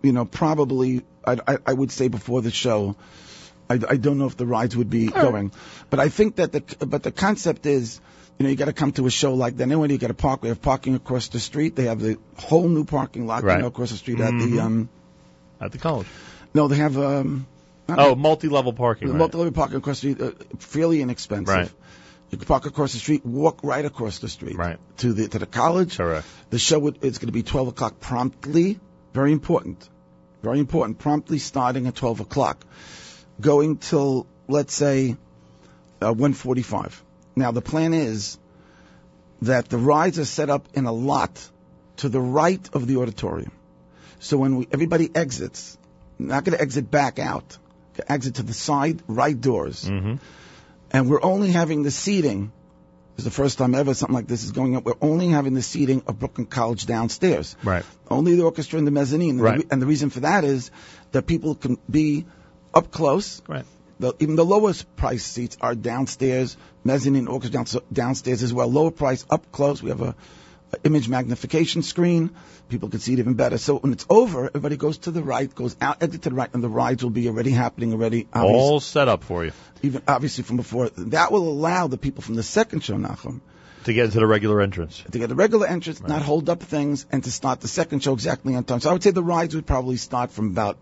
[0.02, 1.02] You know, probably.
[1.24, 2.96] I, I, I would say before the show.
[3.70, 5.52] I, I don't know if the rides would be going,
[5.90, 8.00] but I think that the but the concept is,
[8.38, 9.64] you know, you got to come to a show like that.
[9.64, 10.42] Anyway, you got to park.
[10.42, 11.74] We have parking across the street.
[11.76, 13.56] They have the whole new parking lot, Right.
[13.56, 14.50] you know, across the street at Mhm.
[14.50, 14.88] the um.
[15.60, 16.06] At the college.
[16.54, 17.46] No, they have um.
[17.88, 19.08] Oh, multi-level parking.
[19.08, 19.16] Right.
[19.18, 21.48] Multi-level parking across the street, uh, fairly inexpensive.
[21.54, 21.70] Right.
[22.30, 24.56] You can park across the street, walk right across the street.
[24.56, 24.78] Right.
[24.98, 25.96] To the to the college.
[25.96, 26.26] Correct.
[26.50, 28.78] The show would, it's going to be 12 o'clock promptly.
[29.14, 29.88] Very important.
[30.42, 30.98] Very important.
[30.98, 32.64] Promptly starting at 12 o'clock,
[33.40, 35.16] going till let's say
[36.02, 36.92] uh, 1:45.
[37.38, 38.38] Now the plan is
[39.42, 41.48] that the rides are set up in a lot
[41.98, 43.52] to the right of the auditorium.
[44.18, 45.78] So when we, everybody exits,
[46.18, 47.56] not going to exit back out,
[48.08, 49.84] exit to the side right doors.
[49.84, 50.16] Mm-hmm.
[50.90, 52.52] and we're only having the seating.
[53.14, 54.84] It's the first time ever something like this is going up.
[54.84, 57.56] We're only having the seating of Brooklyn College downstairs.
[57.64, 57.84] Right.
[58.08, 59.40] Only the orchestra and the mezzanine.
[59.40, 59.66] Right.
[59.70, 60.70] and the reason for that is
[61.12, 62.26] that people can be
[62.72, 63.42] up close.
[63.48, 63.64] Right.
[63.98, 68.68] The, even the lowest price seats are downstairs, mezzanine orchestra down, downstairs as well.
[68.68, 69.82] Lower price up close.
[69.82, 70.14] We have a,
[70.72, 72.30] a image magnification screen.
[72.68, 73.58] People can see it even better.
[73.58, 76.52] So when it's over, everybody goes to the right, goes out, exit to the right,
[76.52, 78.28] and the rides will be already happening already.
[78.34, 79.52] All set up for you
[79.82, 80.90] even obviously from before.
[80.90, 83.40] That will allow the people from the second show, Nachum,
[83.84, 85.02] to get into the regular entrance.
[85.10, 88.12] to get a regular entrance, not hold up things, and to start the second show
[88.12, 88.80] exactly on time.
[88.80, 90.78] So I would say the rides would probably start from about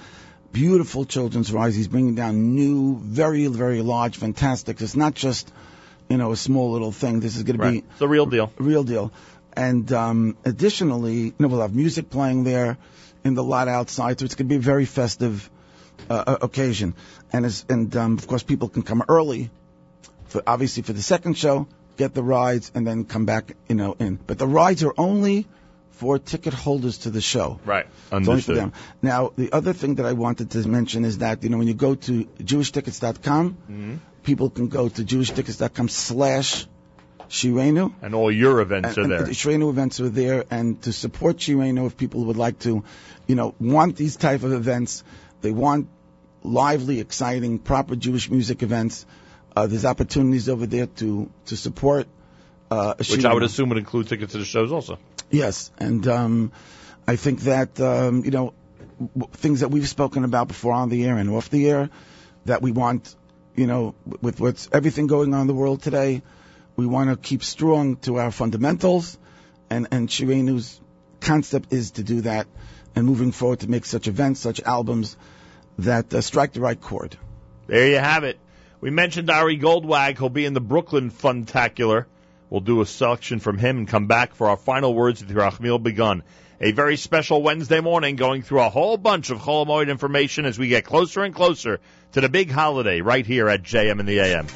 [0.55, 1.75] Beautiful children's rides.
[1.75, 4.79] He's bringing down new, very very large, fantastic.
[4.79, 5.51] It's not just
[6.07, 7.19] you know a small little thing.
[7.19, 8.51] This is going to be It's the real deal.
[8.57, 9.11] real deal.
[9.53, 12.77] And um, additionally, you know, we'll have music playing there
[13.25, 15.49] in the lot outside, so it's going to be a very festive
[16.09, 16.93] uh, uh, occasion.
[17.33, 19.49] And as, and um, of course, people can come early,
[20.27, 21.67] for obviously for the second show,
[21.97, 24.19] get the rides, and then come back, you know, in.
[24.27, 25.47] But the rides are only
[25.97, 27.59] for ticket holders to the show.
[27.65, 27.85] Right.
[28.11, 28.73] It's only for them.
[29.01, 31.73] Now, the other thing that I wanted to mention is that, you know, when you
[31.73, 33.97] go to jewishtickets.com, Mhm.
[34.23, 36.67] people can go to jewishtickets.com slash
[37.29, 37.93] Shirainu.
[38.01, 39.23] And all your events And, are there.
[39.23, 42.83] the Shirainu events are there, and to support Shirainu, if people would like to,
[43.27, 45.03] you know, want these type of events,
[45.41, 45.87] they want
[46.43, 49.05] lively, exciting, proper Jewish music events.
[49.55, 52.07] Uh, there's opportunities over there to to support.
[52.69, 54.97] Uh, Which I would assume would include tickets to the shows also.
[55.29, 56.51] Yes, and um,
[57.07, 58.53] I think that um, you know
[58.99, 61.89] w- things that we've spoken about before on the air and off the air
[62.45, 63.15] that we want,
[63.55, 66.21] you know, with what's everything going on in the world today,
[66.75, 69.17] we want to keep strong to our fundamentals,
[69.69, 70.79] and and Shirainu's
[71.21, 72.47] concept is to do that,
[72.95, 75.17] and moving forward to make such events, such albums
[75.79, 77.17] that uh, strike the right chord.
[77.67, 78.39] There you have it.
[78.79, 80.17] We mentioned Ari Goldwag.
[80.17, 82.05] He'll be in the Brooklyn Funtacular.
[82.49, 85.81] We'll do a selection from him and come back for our final words with Yerachmiel
[85.81, 86.23] Begun.
[86.61, 90.57] A very special Wednesday morning going through a whole bunch of Chol Hamoed information as
[90.57, 91.79] we get closer and closer
[92.13, 94.47] to the big holiday right here at JM in the AM.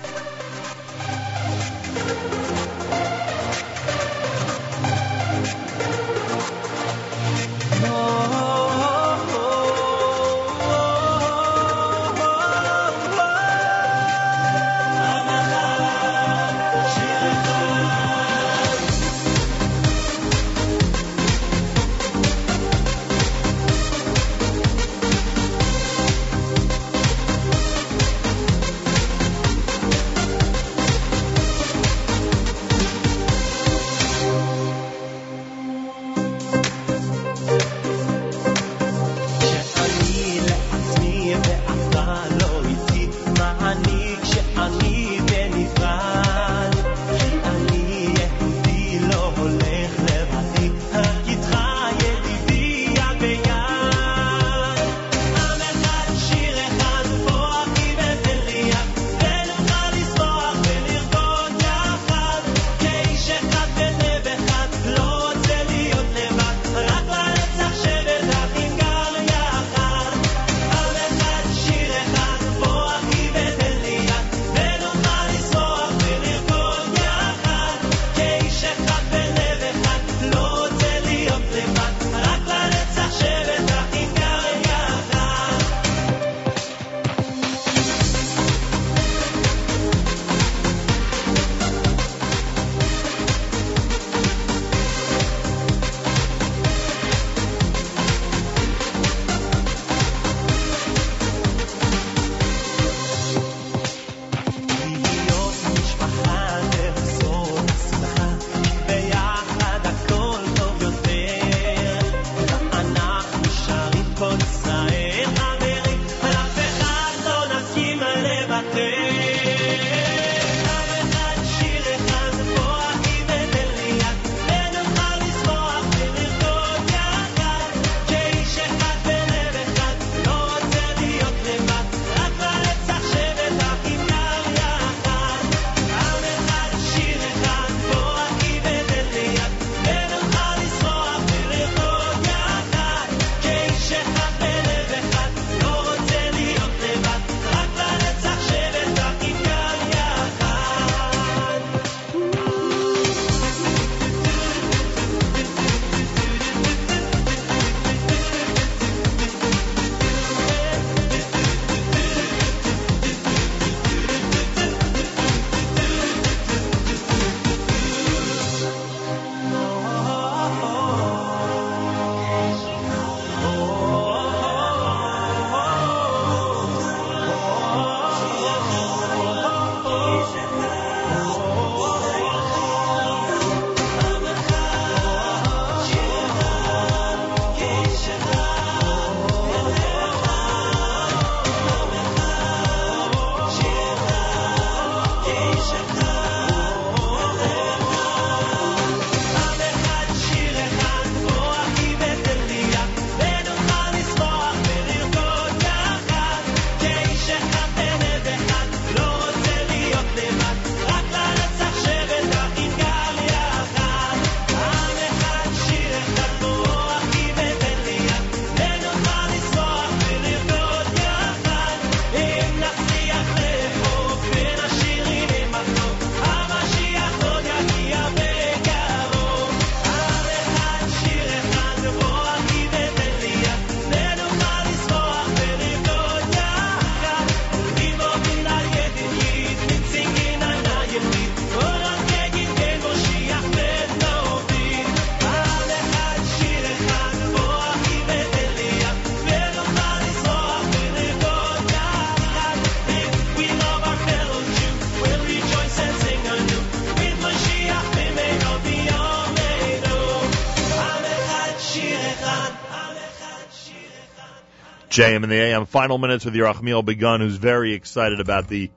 [265.00, 265.66] JM in the AM.
[265.66, 268.70] Final minutes with Yerachmiel Begun, who's very excited about the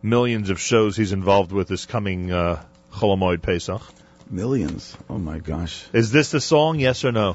[0.00, 2.62] millions of shows he's involved with this coming uh,
[2.92, 3.82] Chol Hamoed Pesach.
[4.30, 4.96] Millions.
[5.10, 5.84] Oh my gosh.
[5.92, 6.78] Is this the song?
[6.78, 7.32] Yes or no?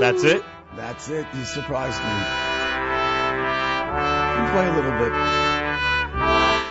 [0.00, 0.42] That's it.
[0.74, 1.26] That's it.
[1.34, 2.08] You surprised me.
[4.38, 5.12] Can play a little bit.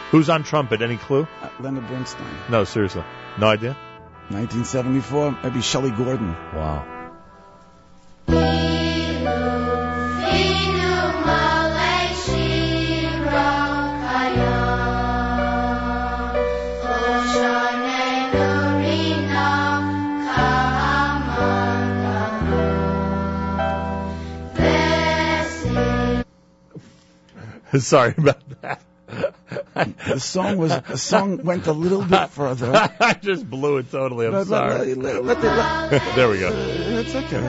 [0.09, 0.81] Who's on trumpet?
[0.81, 1.27] Any clue?
[1.43, 2.25] Uh, Leonard Bernstein.
[2.49, 3.03] No, seriously.
[3.37, 3.77] No idea.
[4.29, 5.37] 1974.
[5.43, 6.35] Maybe Shelley Gordon.
[6.55, 6.96] Wow.
[27.83, 28.81] Sorry about that.
[30.07, 32.71] The song was the song went a little bit further.
[32.99, 34.27] I just blew it totally.
[34.27, 34.95] I'm Let- sorry.
[34.95, 36.49] let- let the- let- there we go.
[36.53, 37.47] It's okay.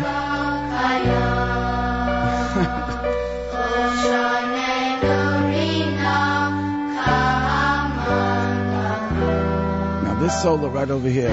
[8.78, 11.28] Now this solo right over here,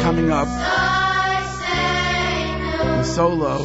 [0.00, 0.46] coming up,
[2.98, 3.58] the solo,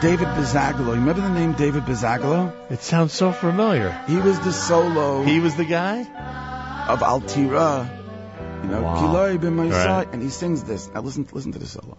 [0.00, 0.86] David Bizzagalo.
[0.86, 2.70] You remember the name David Bizzagalo?
[2.70, 3.90] It sounds so familiar.
[4.06, 5.22] He was the solo.
[5.24, 6.00] He was the guy
[6.88, 7.88] of Altira.
[8.62, 8.96] You know, wow.
[8.96, 10.08] Kiloi ben right.
[10.12, 10.88] and he sings this.
[10.94, 11.98] Now listen, listen to the solo.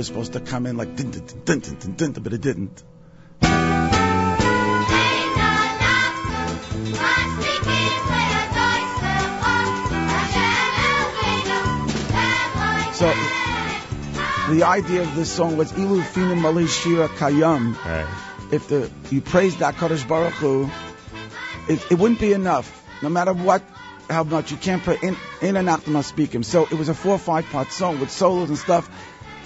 [0.00, 2.82] Was supposed to come in like dun dun dun dun dun, dun but it didn't.
[12.94, 13.12] So
[14.48, 17.76] the idea of this song was Ilu Fina Malay Kayam.
[18.50, 20.70] If the you praise that Kadosh Baruch Hu,
[21.68, 22.66] it, it wouldn't be enough,
[23.02, 23.62] no matter what,
[24.08, 26.42] how much you can't put in in and out him.
[26.42, 28.88] So it was a four or five part song with solos and stuff.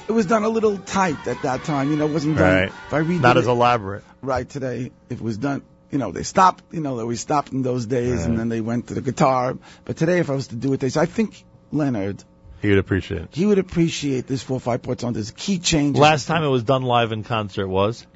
[0.07, 2.07] It was done a little tight at that time, you know.
[2.07, 2.53] It wasn't done.
[2.53, 2.69] Right.
[2.69, 4.05] If I redid Not it, as elaborate.
[4.21, 7.63] right today, if it was done, you know, they stopped, you know, we stopped in
[7.63, 9.57] those days, and then they went to the guitar.
[9.85, 12.23] But today, if I was to do it, this, I think Leonard,
[12.61, 13.29] He would appreciate it.
[13.33, 15.97] he would appreciate this four or five parts on this key change.
[15.97, 18.07] Last time it was done live in concert was?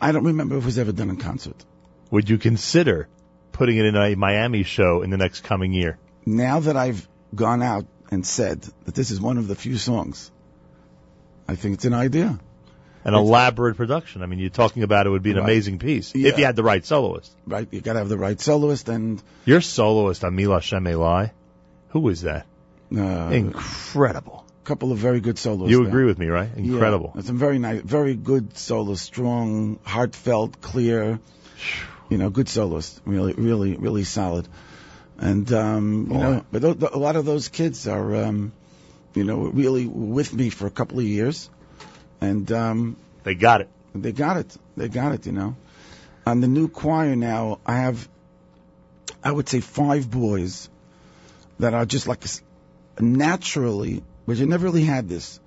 [0.00, 1.64] I don't remember if it was ever done in concert.
[2.10, 3.08] Would you consider
[3.52, 5.98] putting it in a Miami show in the next coming year?
[6.24, 10.30] Now that I've gone out and said that this is one of the few songs,
[11.48, 12.38] I think it's an idea.
[13.04, 14.22] An elaborate production.
[14.22, 15.44] I mean, you're talking about it would be an Right.
[15.44, 16.30] amazing piece Yeah.
[16.30, 17.30] if you had the right soloist.
[17.46, 17.68] Right?
[17.70, 21.30] You got to have the right soloist and Your soloist on Mila Shemelai,
[21.90, 22.46] who is that?
[22.96, 24.44] uh, Incredible.
[24.64, 25.70] couple of very good solos.
[25.70, 25.86] You there.
[25.88, 26.48] agree with me, right?
[26.56, 27.12] Incredible.
[27.14, 31.20] Yeah, some very nice, very good soloists, strong, heartfelt, clear.
[32.10, 33.00] You know, good soloists.
[33.04, 34.48] Really, really, really solid.
[35.18, 36.20] And um, you Boy.
[36.20, 38.52] know, but a lot of those kids are, um,
[39.16, 41.50] you know, really with me for a couple of years,
[42.20, 43.68] and um, They got it.
[43.94, 44.56] they got it.
[44.76, 45.26] They got it.
[45.26, 45.56] You know,
[46.26, 48.08] on the new choir now, I have,
[49.24, 50.68] I would say, five boys
[51.58, 52.22] that are just like
[53.00, 55.40] naturally, which I never really had this,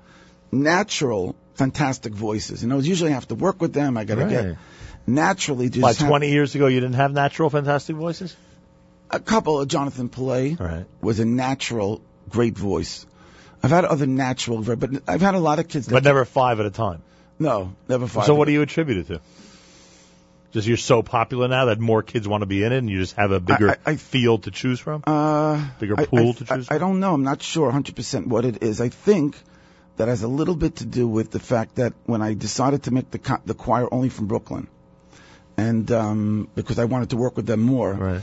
[0.51, 2.64] natural, fantastic voices.
[2.64, 3.98] You know, usually I have to work with them.
[3.98, 4.30] I got to Right.
[4.31, 4.57] get
[5.06, 8.35] naturally just Like have- 20 years ago, you didn't have natural fantastic voices?
[9.11, 10.85] a couple of Jonathan Pillay Right.
[11.01, 11.99] was a natural,
[12.30, 13.07] great voice.
[13.61, 15.88] I've had other natural, but I've had a lot of kids.
[15.88, 17.01] That But never five at a time.
[17.39, 18.25] No, never five.
[18.25, 19.21] So what do you attribute it to?
[20.51, 22.99] Just you're so popular now that more kids want to be in it, and you
[22.99, 26.31] just have a bigger I- I- field to choose from, Uh, bigger I- pool I,
[26.33, 26.67] to choose.
[26.71, 27.13] I, I don't know.
[27.13, 28.81] I'm not sure 100% what it is.
[28.81, 29.38] I think
[29.97, 32.91] that has a little bit to do with the fact that when I decided to
[32.91, 34.67] make the co- the choir only from Brooklyn,
[35.55, 38.21] and um, because I wanted to work with them more, Right.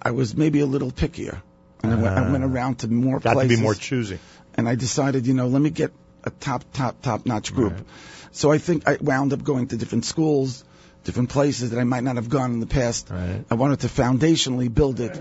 [0.00, 1.40] I was maybe a little pickier,
[1.82, 3.20] and I, went, I went around to more Ah.
[3.34, 4.18] Got to be more choosy.
[4.54, 5.92] And I decided, you know, let me get
[6.24, 7.86] a top, top, top notch group.
[8.32, 10.64] So I think I wound up going to different schools,
[11.04, 13.10] different places that I might not have gone in the past.
[13.10, 13.44] Right.
[13.50, 15.20] I wanted to foundationally build it,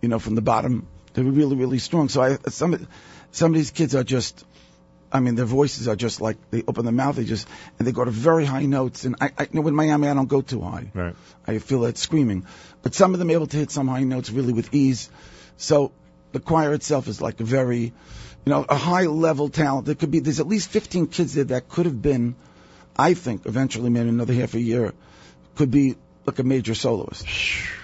[0.00, 0.86] you know, from the bottom.
[1.12, 2.08] They were really, really strong.
[2.08, 2.88] So I, some,
[3.32, 4.44] some of these kids are just,
[5.12, 7.48] I mean, their voices are just like, they open their mouth, they just,
[7.78, 9.04] and they go to very high notes.
[9.04, 10.90] And I, I you know, in Miami, I don't go too high.
[10.94, 11.14] Right.
[11.46, 12.46] I feel that screaming.
[12.82, 15.10] But some of them able to hit some high notes really with ease.
[15.56, 15.92] So
[16.32, 17.92] the choir itself is like a very,
[18.44, 19.86] you know, a high level talent.
[19.86, 22.34] There could be, there's at least 15 kids there that could have been,
[22.96, 24.92] I think, eventually, maybe another half a year,
[25.56, 27.26] could be like a major soloist.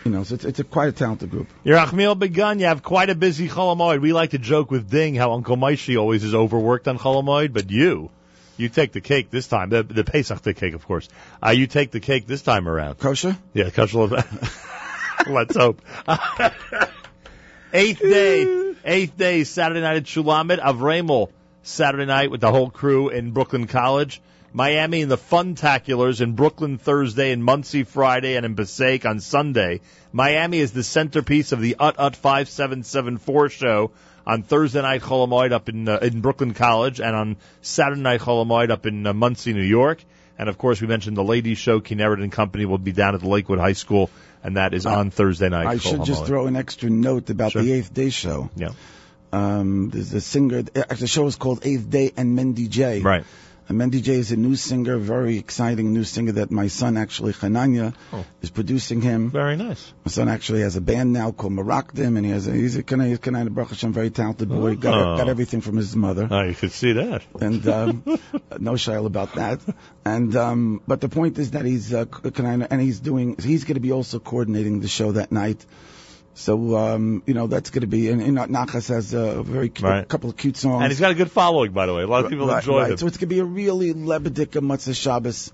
[0.04, 1.48] You know, so it's, it's a quite a talented group.
[1.64, 2.58] Yerachmiel Begun.
[2.58, 4.00] You have quite a busy Chol Hamoed.
[4.00, 7.52] We like to joke with Ding how Uncle Moishy always is overworked on Chol Hamoed,
[7.52, 8.10] but you,
[8.56, 9.70] you take the cake this time.
[9.70, 11.08] The, the Pesach the cake, of course.
[11.44, 12.98] Uh, you take the cake this time around.
[12.98, 13.36] Kosher?
[13.52, 14.06] Yeah, kosher.
[15.26, 15.82] Let's hope.
[17.72, 18.44] eighth day,
[18.84, 20.60] eighth day, Saturday night at Shulamit.
[20.60, 21.30] Avremel,
[21.62, 24.20] Saturday night with the whole crew in Brooklyn College.
[24.52, 29.80] Miami and the Funtaculars in Brooklyn Thursday and Monsey Friday and in Passaic on Sunday.
[30.12, 33.92] Miami is the centerpiece of the Ut Ut 5774 show
[34.26, 38.20] on Thursday night Chol Hamoed up in uh, in Brooklyn College and on Saturday night
[38.20, 40.04] Chol Hamoed up in uh, Monsey, New York.
[40.40, 41.80] And of course, we mentioned the ladies show.
[41.80, 44.08] Kinneret and Company will be down at the Lakewood High School,
[44.42, 45.66] and that is on Thursday night.
[45.66, 47.60] I should just throw an extra note about Sure.
[47.62, 48.48] the eighth day show.
[48.56, 48.70] Yeah.
[49.34, 53.00] Um, there's a singer, the show is called Eighth Day and Mendy J.
[53.00, 53.24] Right.
[53.70, 57.32] And Mendy J is a new singer, very exciting new singer that my son actually,
[57.34, 58.24] Hananya, Oh.
[58.42, 59.30] is producing him.
[59.30, 59.92] Very nice.
[60.04, 62.82] My son actually has a band now called Marakdim, and he has a, he's a
[62.82, 64.74] Kanai, Kanai Baruch Hashem, very talented boy.
[64.74, 65.16] Got, Oh.
[65.18, 66.26] got everything from his mother.
[66.28, 67.22] Oh, you could see that.
[67.40, 68.02] And um,
[68.58, 69.60] no shayla about that.
[70.04, 72.06] And um, but the point is that he's uh,
[72.70, 73.36] and he's doing.
[73.40, 75.64] He's going to be also coordinating the show that night.
[76.34, 78.08] So um, you know that's going to be.
[78.08, 80.08] And, and Nachas has a very cute, Right.
[80.08, 80.82] couple of cute songs.
[80.82, 82.02] And he's got a good following, by the way.
[82.02, 82.90] A lot of people Right, enjoy right.
[82.92, 82.96] him.
[82.98, 85.52] So it's going to be a really Lebedika Motzei Shabbos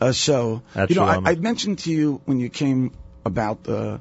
[0.00, 0.62] uh, show.
[0.88, 2.92] You know, I, I mentioned to you when you came
[3.24, 3.98] about uh,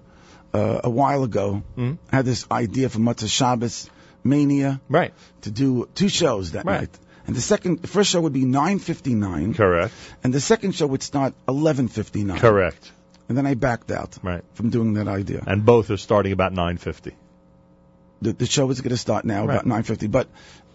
[0.53, 1.98] uh, a while ago, Mhm.
[2.11, 3.90] I had this idea for Motzei Shabbos
[4.24, 4.80] Mania.
[4.90, 5.14] Right.
[5.42, 6.82] To do two shows that Right.
[6.82, 7.00] night.
[7.27, 9.53] And the second, the first show would be 9.59.
[9.56, 9.93] Correct.
[10.24, 12.38] And the second show would start 11.59.
[12.40, 12.92] Correct.
[13.30, 14.43] And then I backed out Right.
[14.53, 15.43] from doing that idea.
[15.48, 17.14] And both are starting about 9.50.
[18.22, 19.56] The, the show is going to start now Right.
[19.56, 20.10] about 9.50.
[20.11, 20.27] But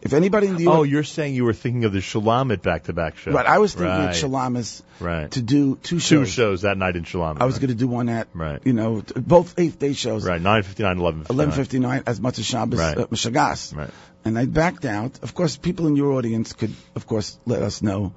[0.02, 3.32] if anybody in the Oh, you're saying you were thinking of the Shulamit back-to-back show.
[3.32, 4.10] Right, I was thinking right.
[4.10, 5.30] of Shalamas Right.
[5.32, 6.28] to do two Two shows.
[6.30, 7.40] shows that night in Shulamit.
[7.40, 7.62] I was right.
[7.62, 8.60] going to do one at, Right.
[8.64, 10.24] you know, t- both eighth day shows.
[10.26, 11.24] Right, 9.59, 11.59.
[11.26, 12.98] 11.59 as much as Shabbos, Right.
[12.98, 13.74] uh, Shagas.
[13.76, 13.90] Right.
[14.24, 15.18] And I backed out.
[15.22, 18.12] Of course, people in your audience could, of course, let us know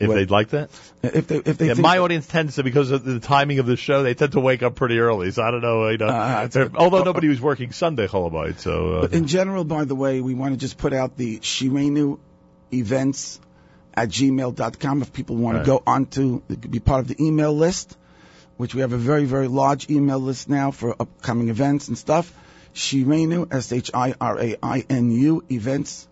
[0.00, 0.70] If What- they'd like that.
[1.02, 3.76] If they if they yeah, my audience tends to because of the timing of the
[3.76, 5.30] show, they tend to wake up pretty early.
[5.32, 5.88] So I don't know.
[5.88, 9.64] You know They're- although nobody was working Sunday Chol Hamoed, so uh, But in general,
[9.64, 12.18] by the way, we want to just put out the Shirainu
[12.72, 13.40] events
[13.94, 15.64] at gmail.com if people want Right.
[15.64, 17.96] to go onto, be part of the email list,
[18.56, 22.32] which we have a very, very large email list now for upcoming events and stuff.
[22.74, 23.52] Shirainu,
[24.30, 26.06] S-H-I-R-A-I-N-U, events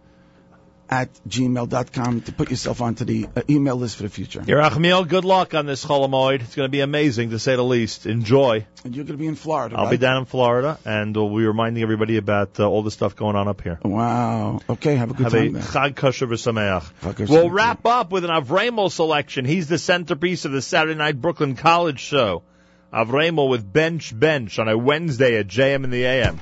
[0.89, 4.41] at gmail.com to put yourself onto the uh, email list for the future.
[4.41, 6.43] Yerachmiel, good luck on this Chol Hamoed.
[6.43, 8.07] It's going to be amazing to say the least.
[8.07, 8.67] Enjoy.
[8.85, 11.47] And you're going to be in Florida, I'll be down in Florida, and we'll be
[11.47, 13.79] reminding everybody about uh, all the stuff going on up here.
[13.83, 14.61] Wow.
[14.69, 15.63] Okay, have a good Have time a there.
[15.63, 17.29] Chag Kasher V'Sameach.
[17.29, 19.45] We'll wrap up with an Avremel selection.
[19.45, 22.43] He's the centerpiece of the Saturday Night Brooklyn College show.
[22.93, 26.41] Avremel with Bench Bench on a Wednesday at JM in the AM.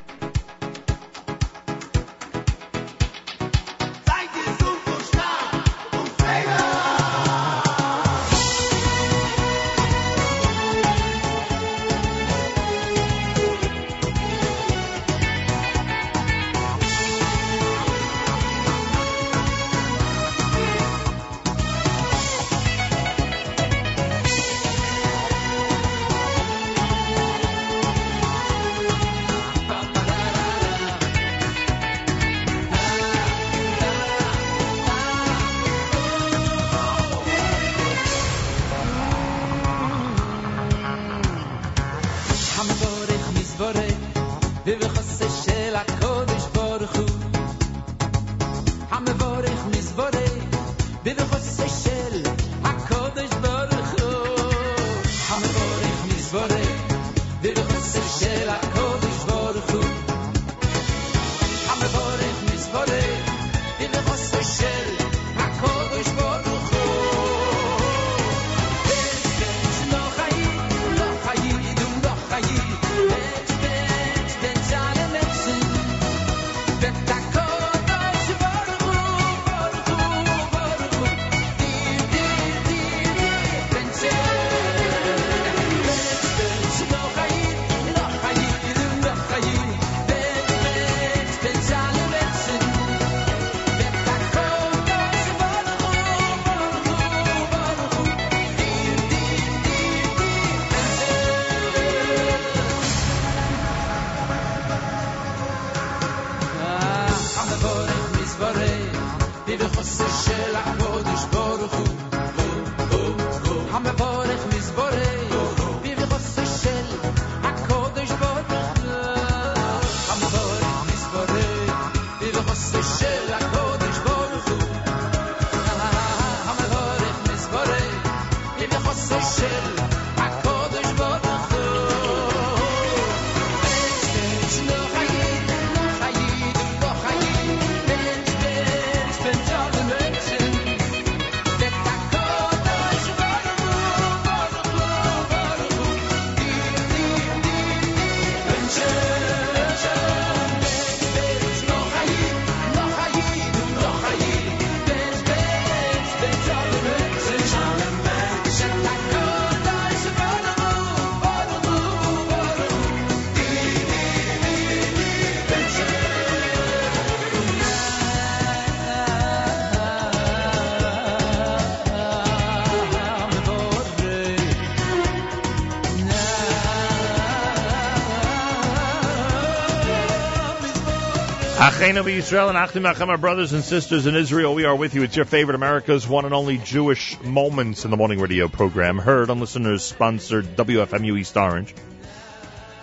[181.85, 185.03] Achenu Israel and Achim Achem, our brothers and sisters in Israel, we are with you.
[185.03, 189.29] It's your favorite America's one and only Jewish Moments in the Morning radio program, heard
[189.29, 191.75] on listeners sponsored WFMU East Orange,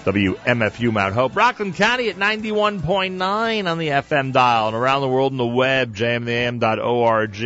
[0.06, 5.32] WMFU Mount Hope, Rockland County at 91.9 on the FM dial, and around the world
[5.32, 7.42] on the web, jmintheam.org.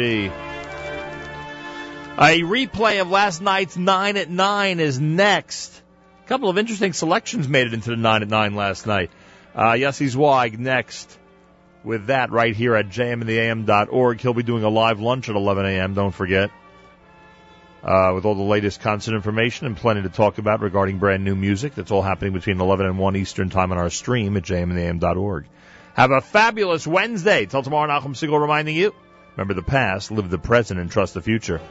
[2.18, 5.82] A replay of last night's 9 at 9 is next.
[6.26, 9.10] A couple of interesting selections made it into the 9 at 9 last night.
[9.56, 11.18] Uh, Yossi Zweig next
[11.86, 14.22] with that right here at jmintheam.org.
[14.22, 16.50] He'll be doing a live lunch at 11 a.m., don't forget,
[17.84, 21.36] uh, with all the latest concert information and plenty to talk about regarding brand new
[21.36, 21.76] music.
[21.76, 25.46] That's all happening between 11 and 1 Eastern Time on our stream at jmintheam.org.
[25.94, 27.46] Have a fabulous Wednesday.
[27.46, 28.94] Till tomorrow, Nachum Segal reminding you,
[29.38, 31.62] remember the past, live the present, and trust the future.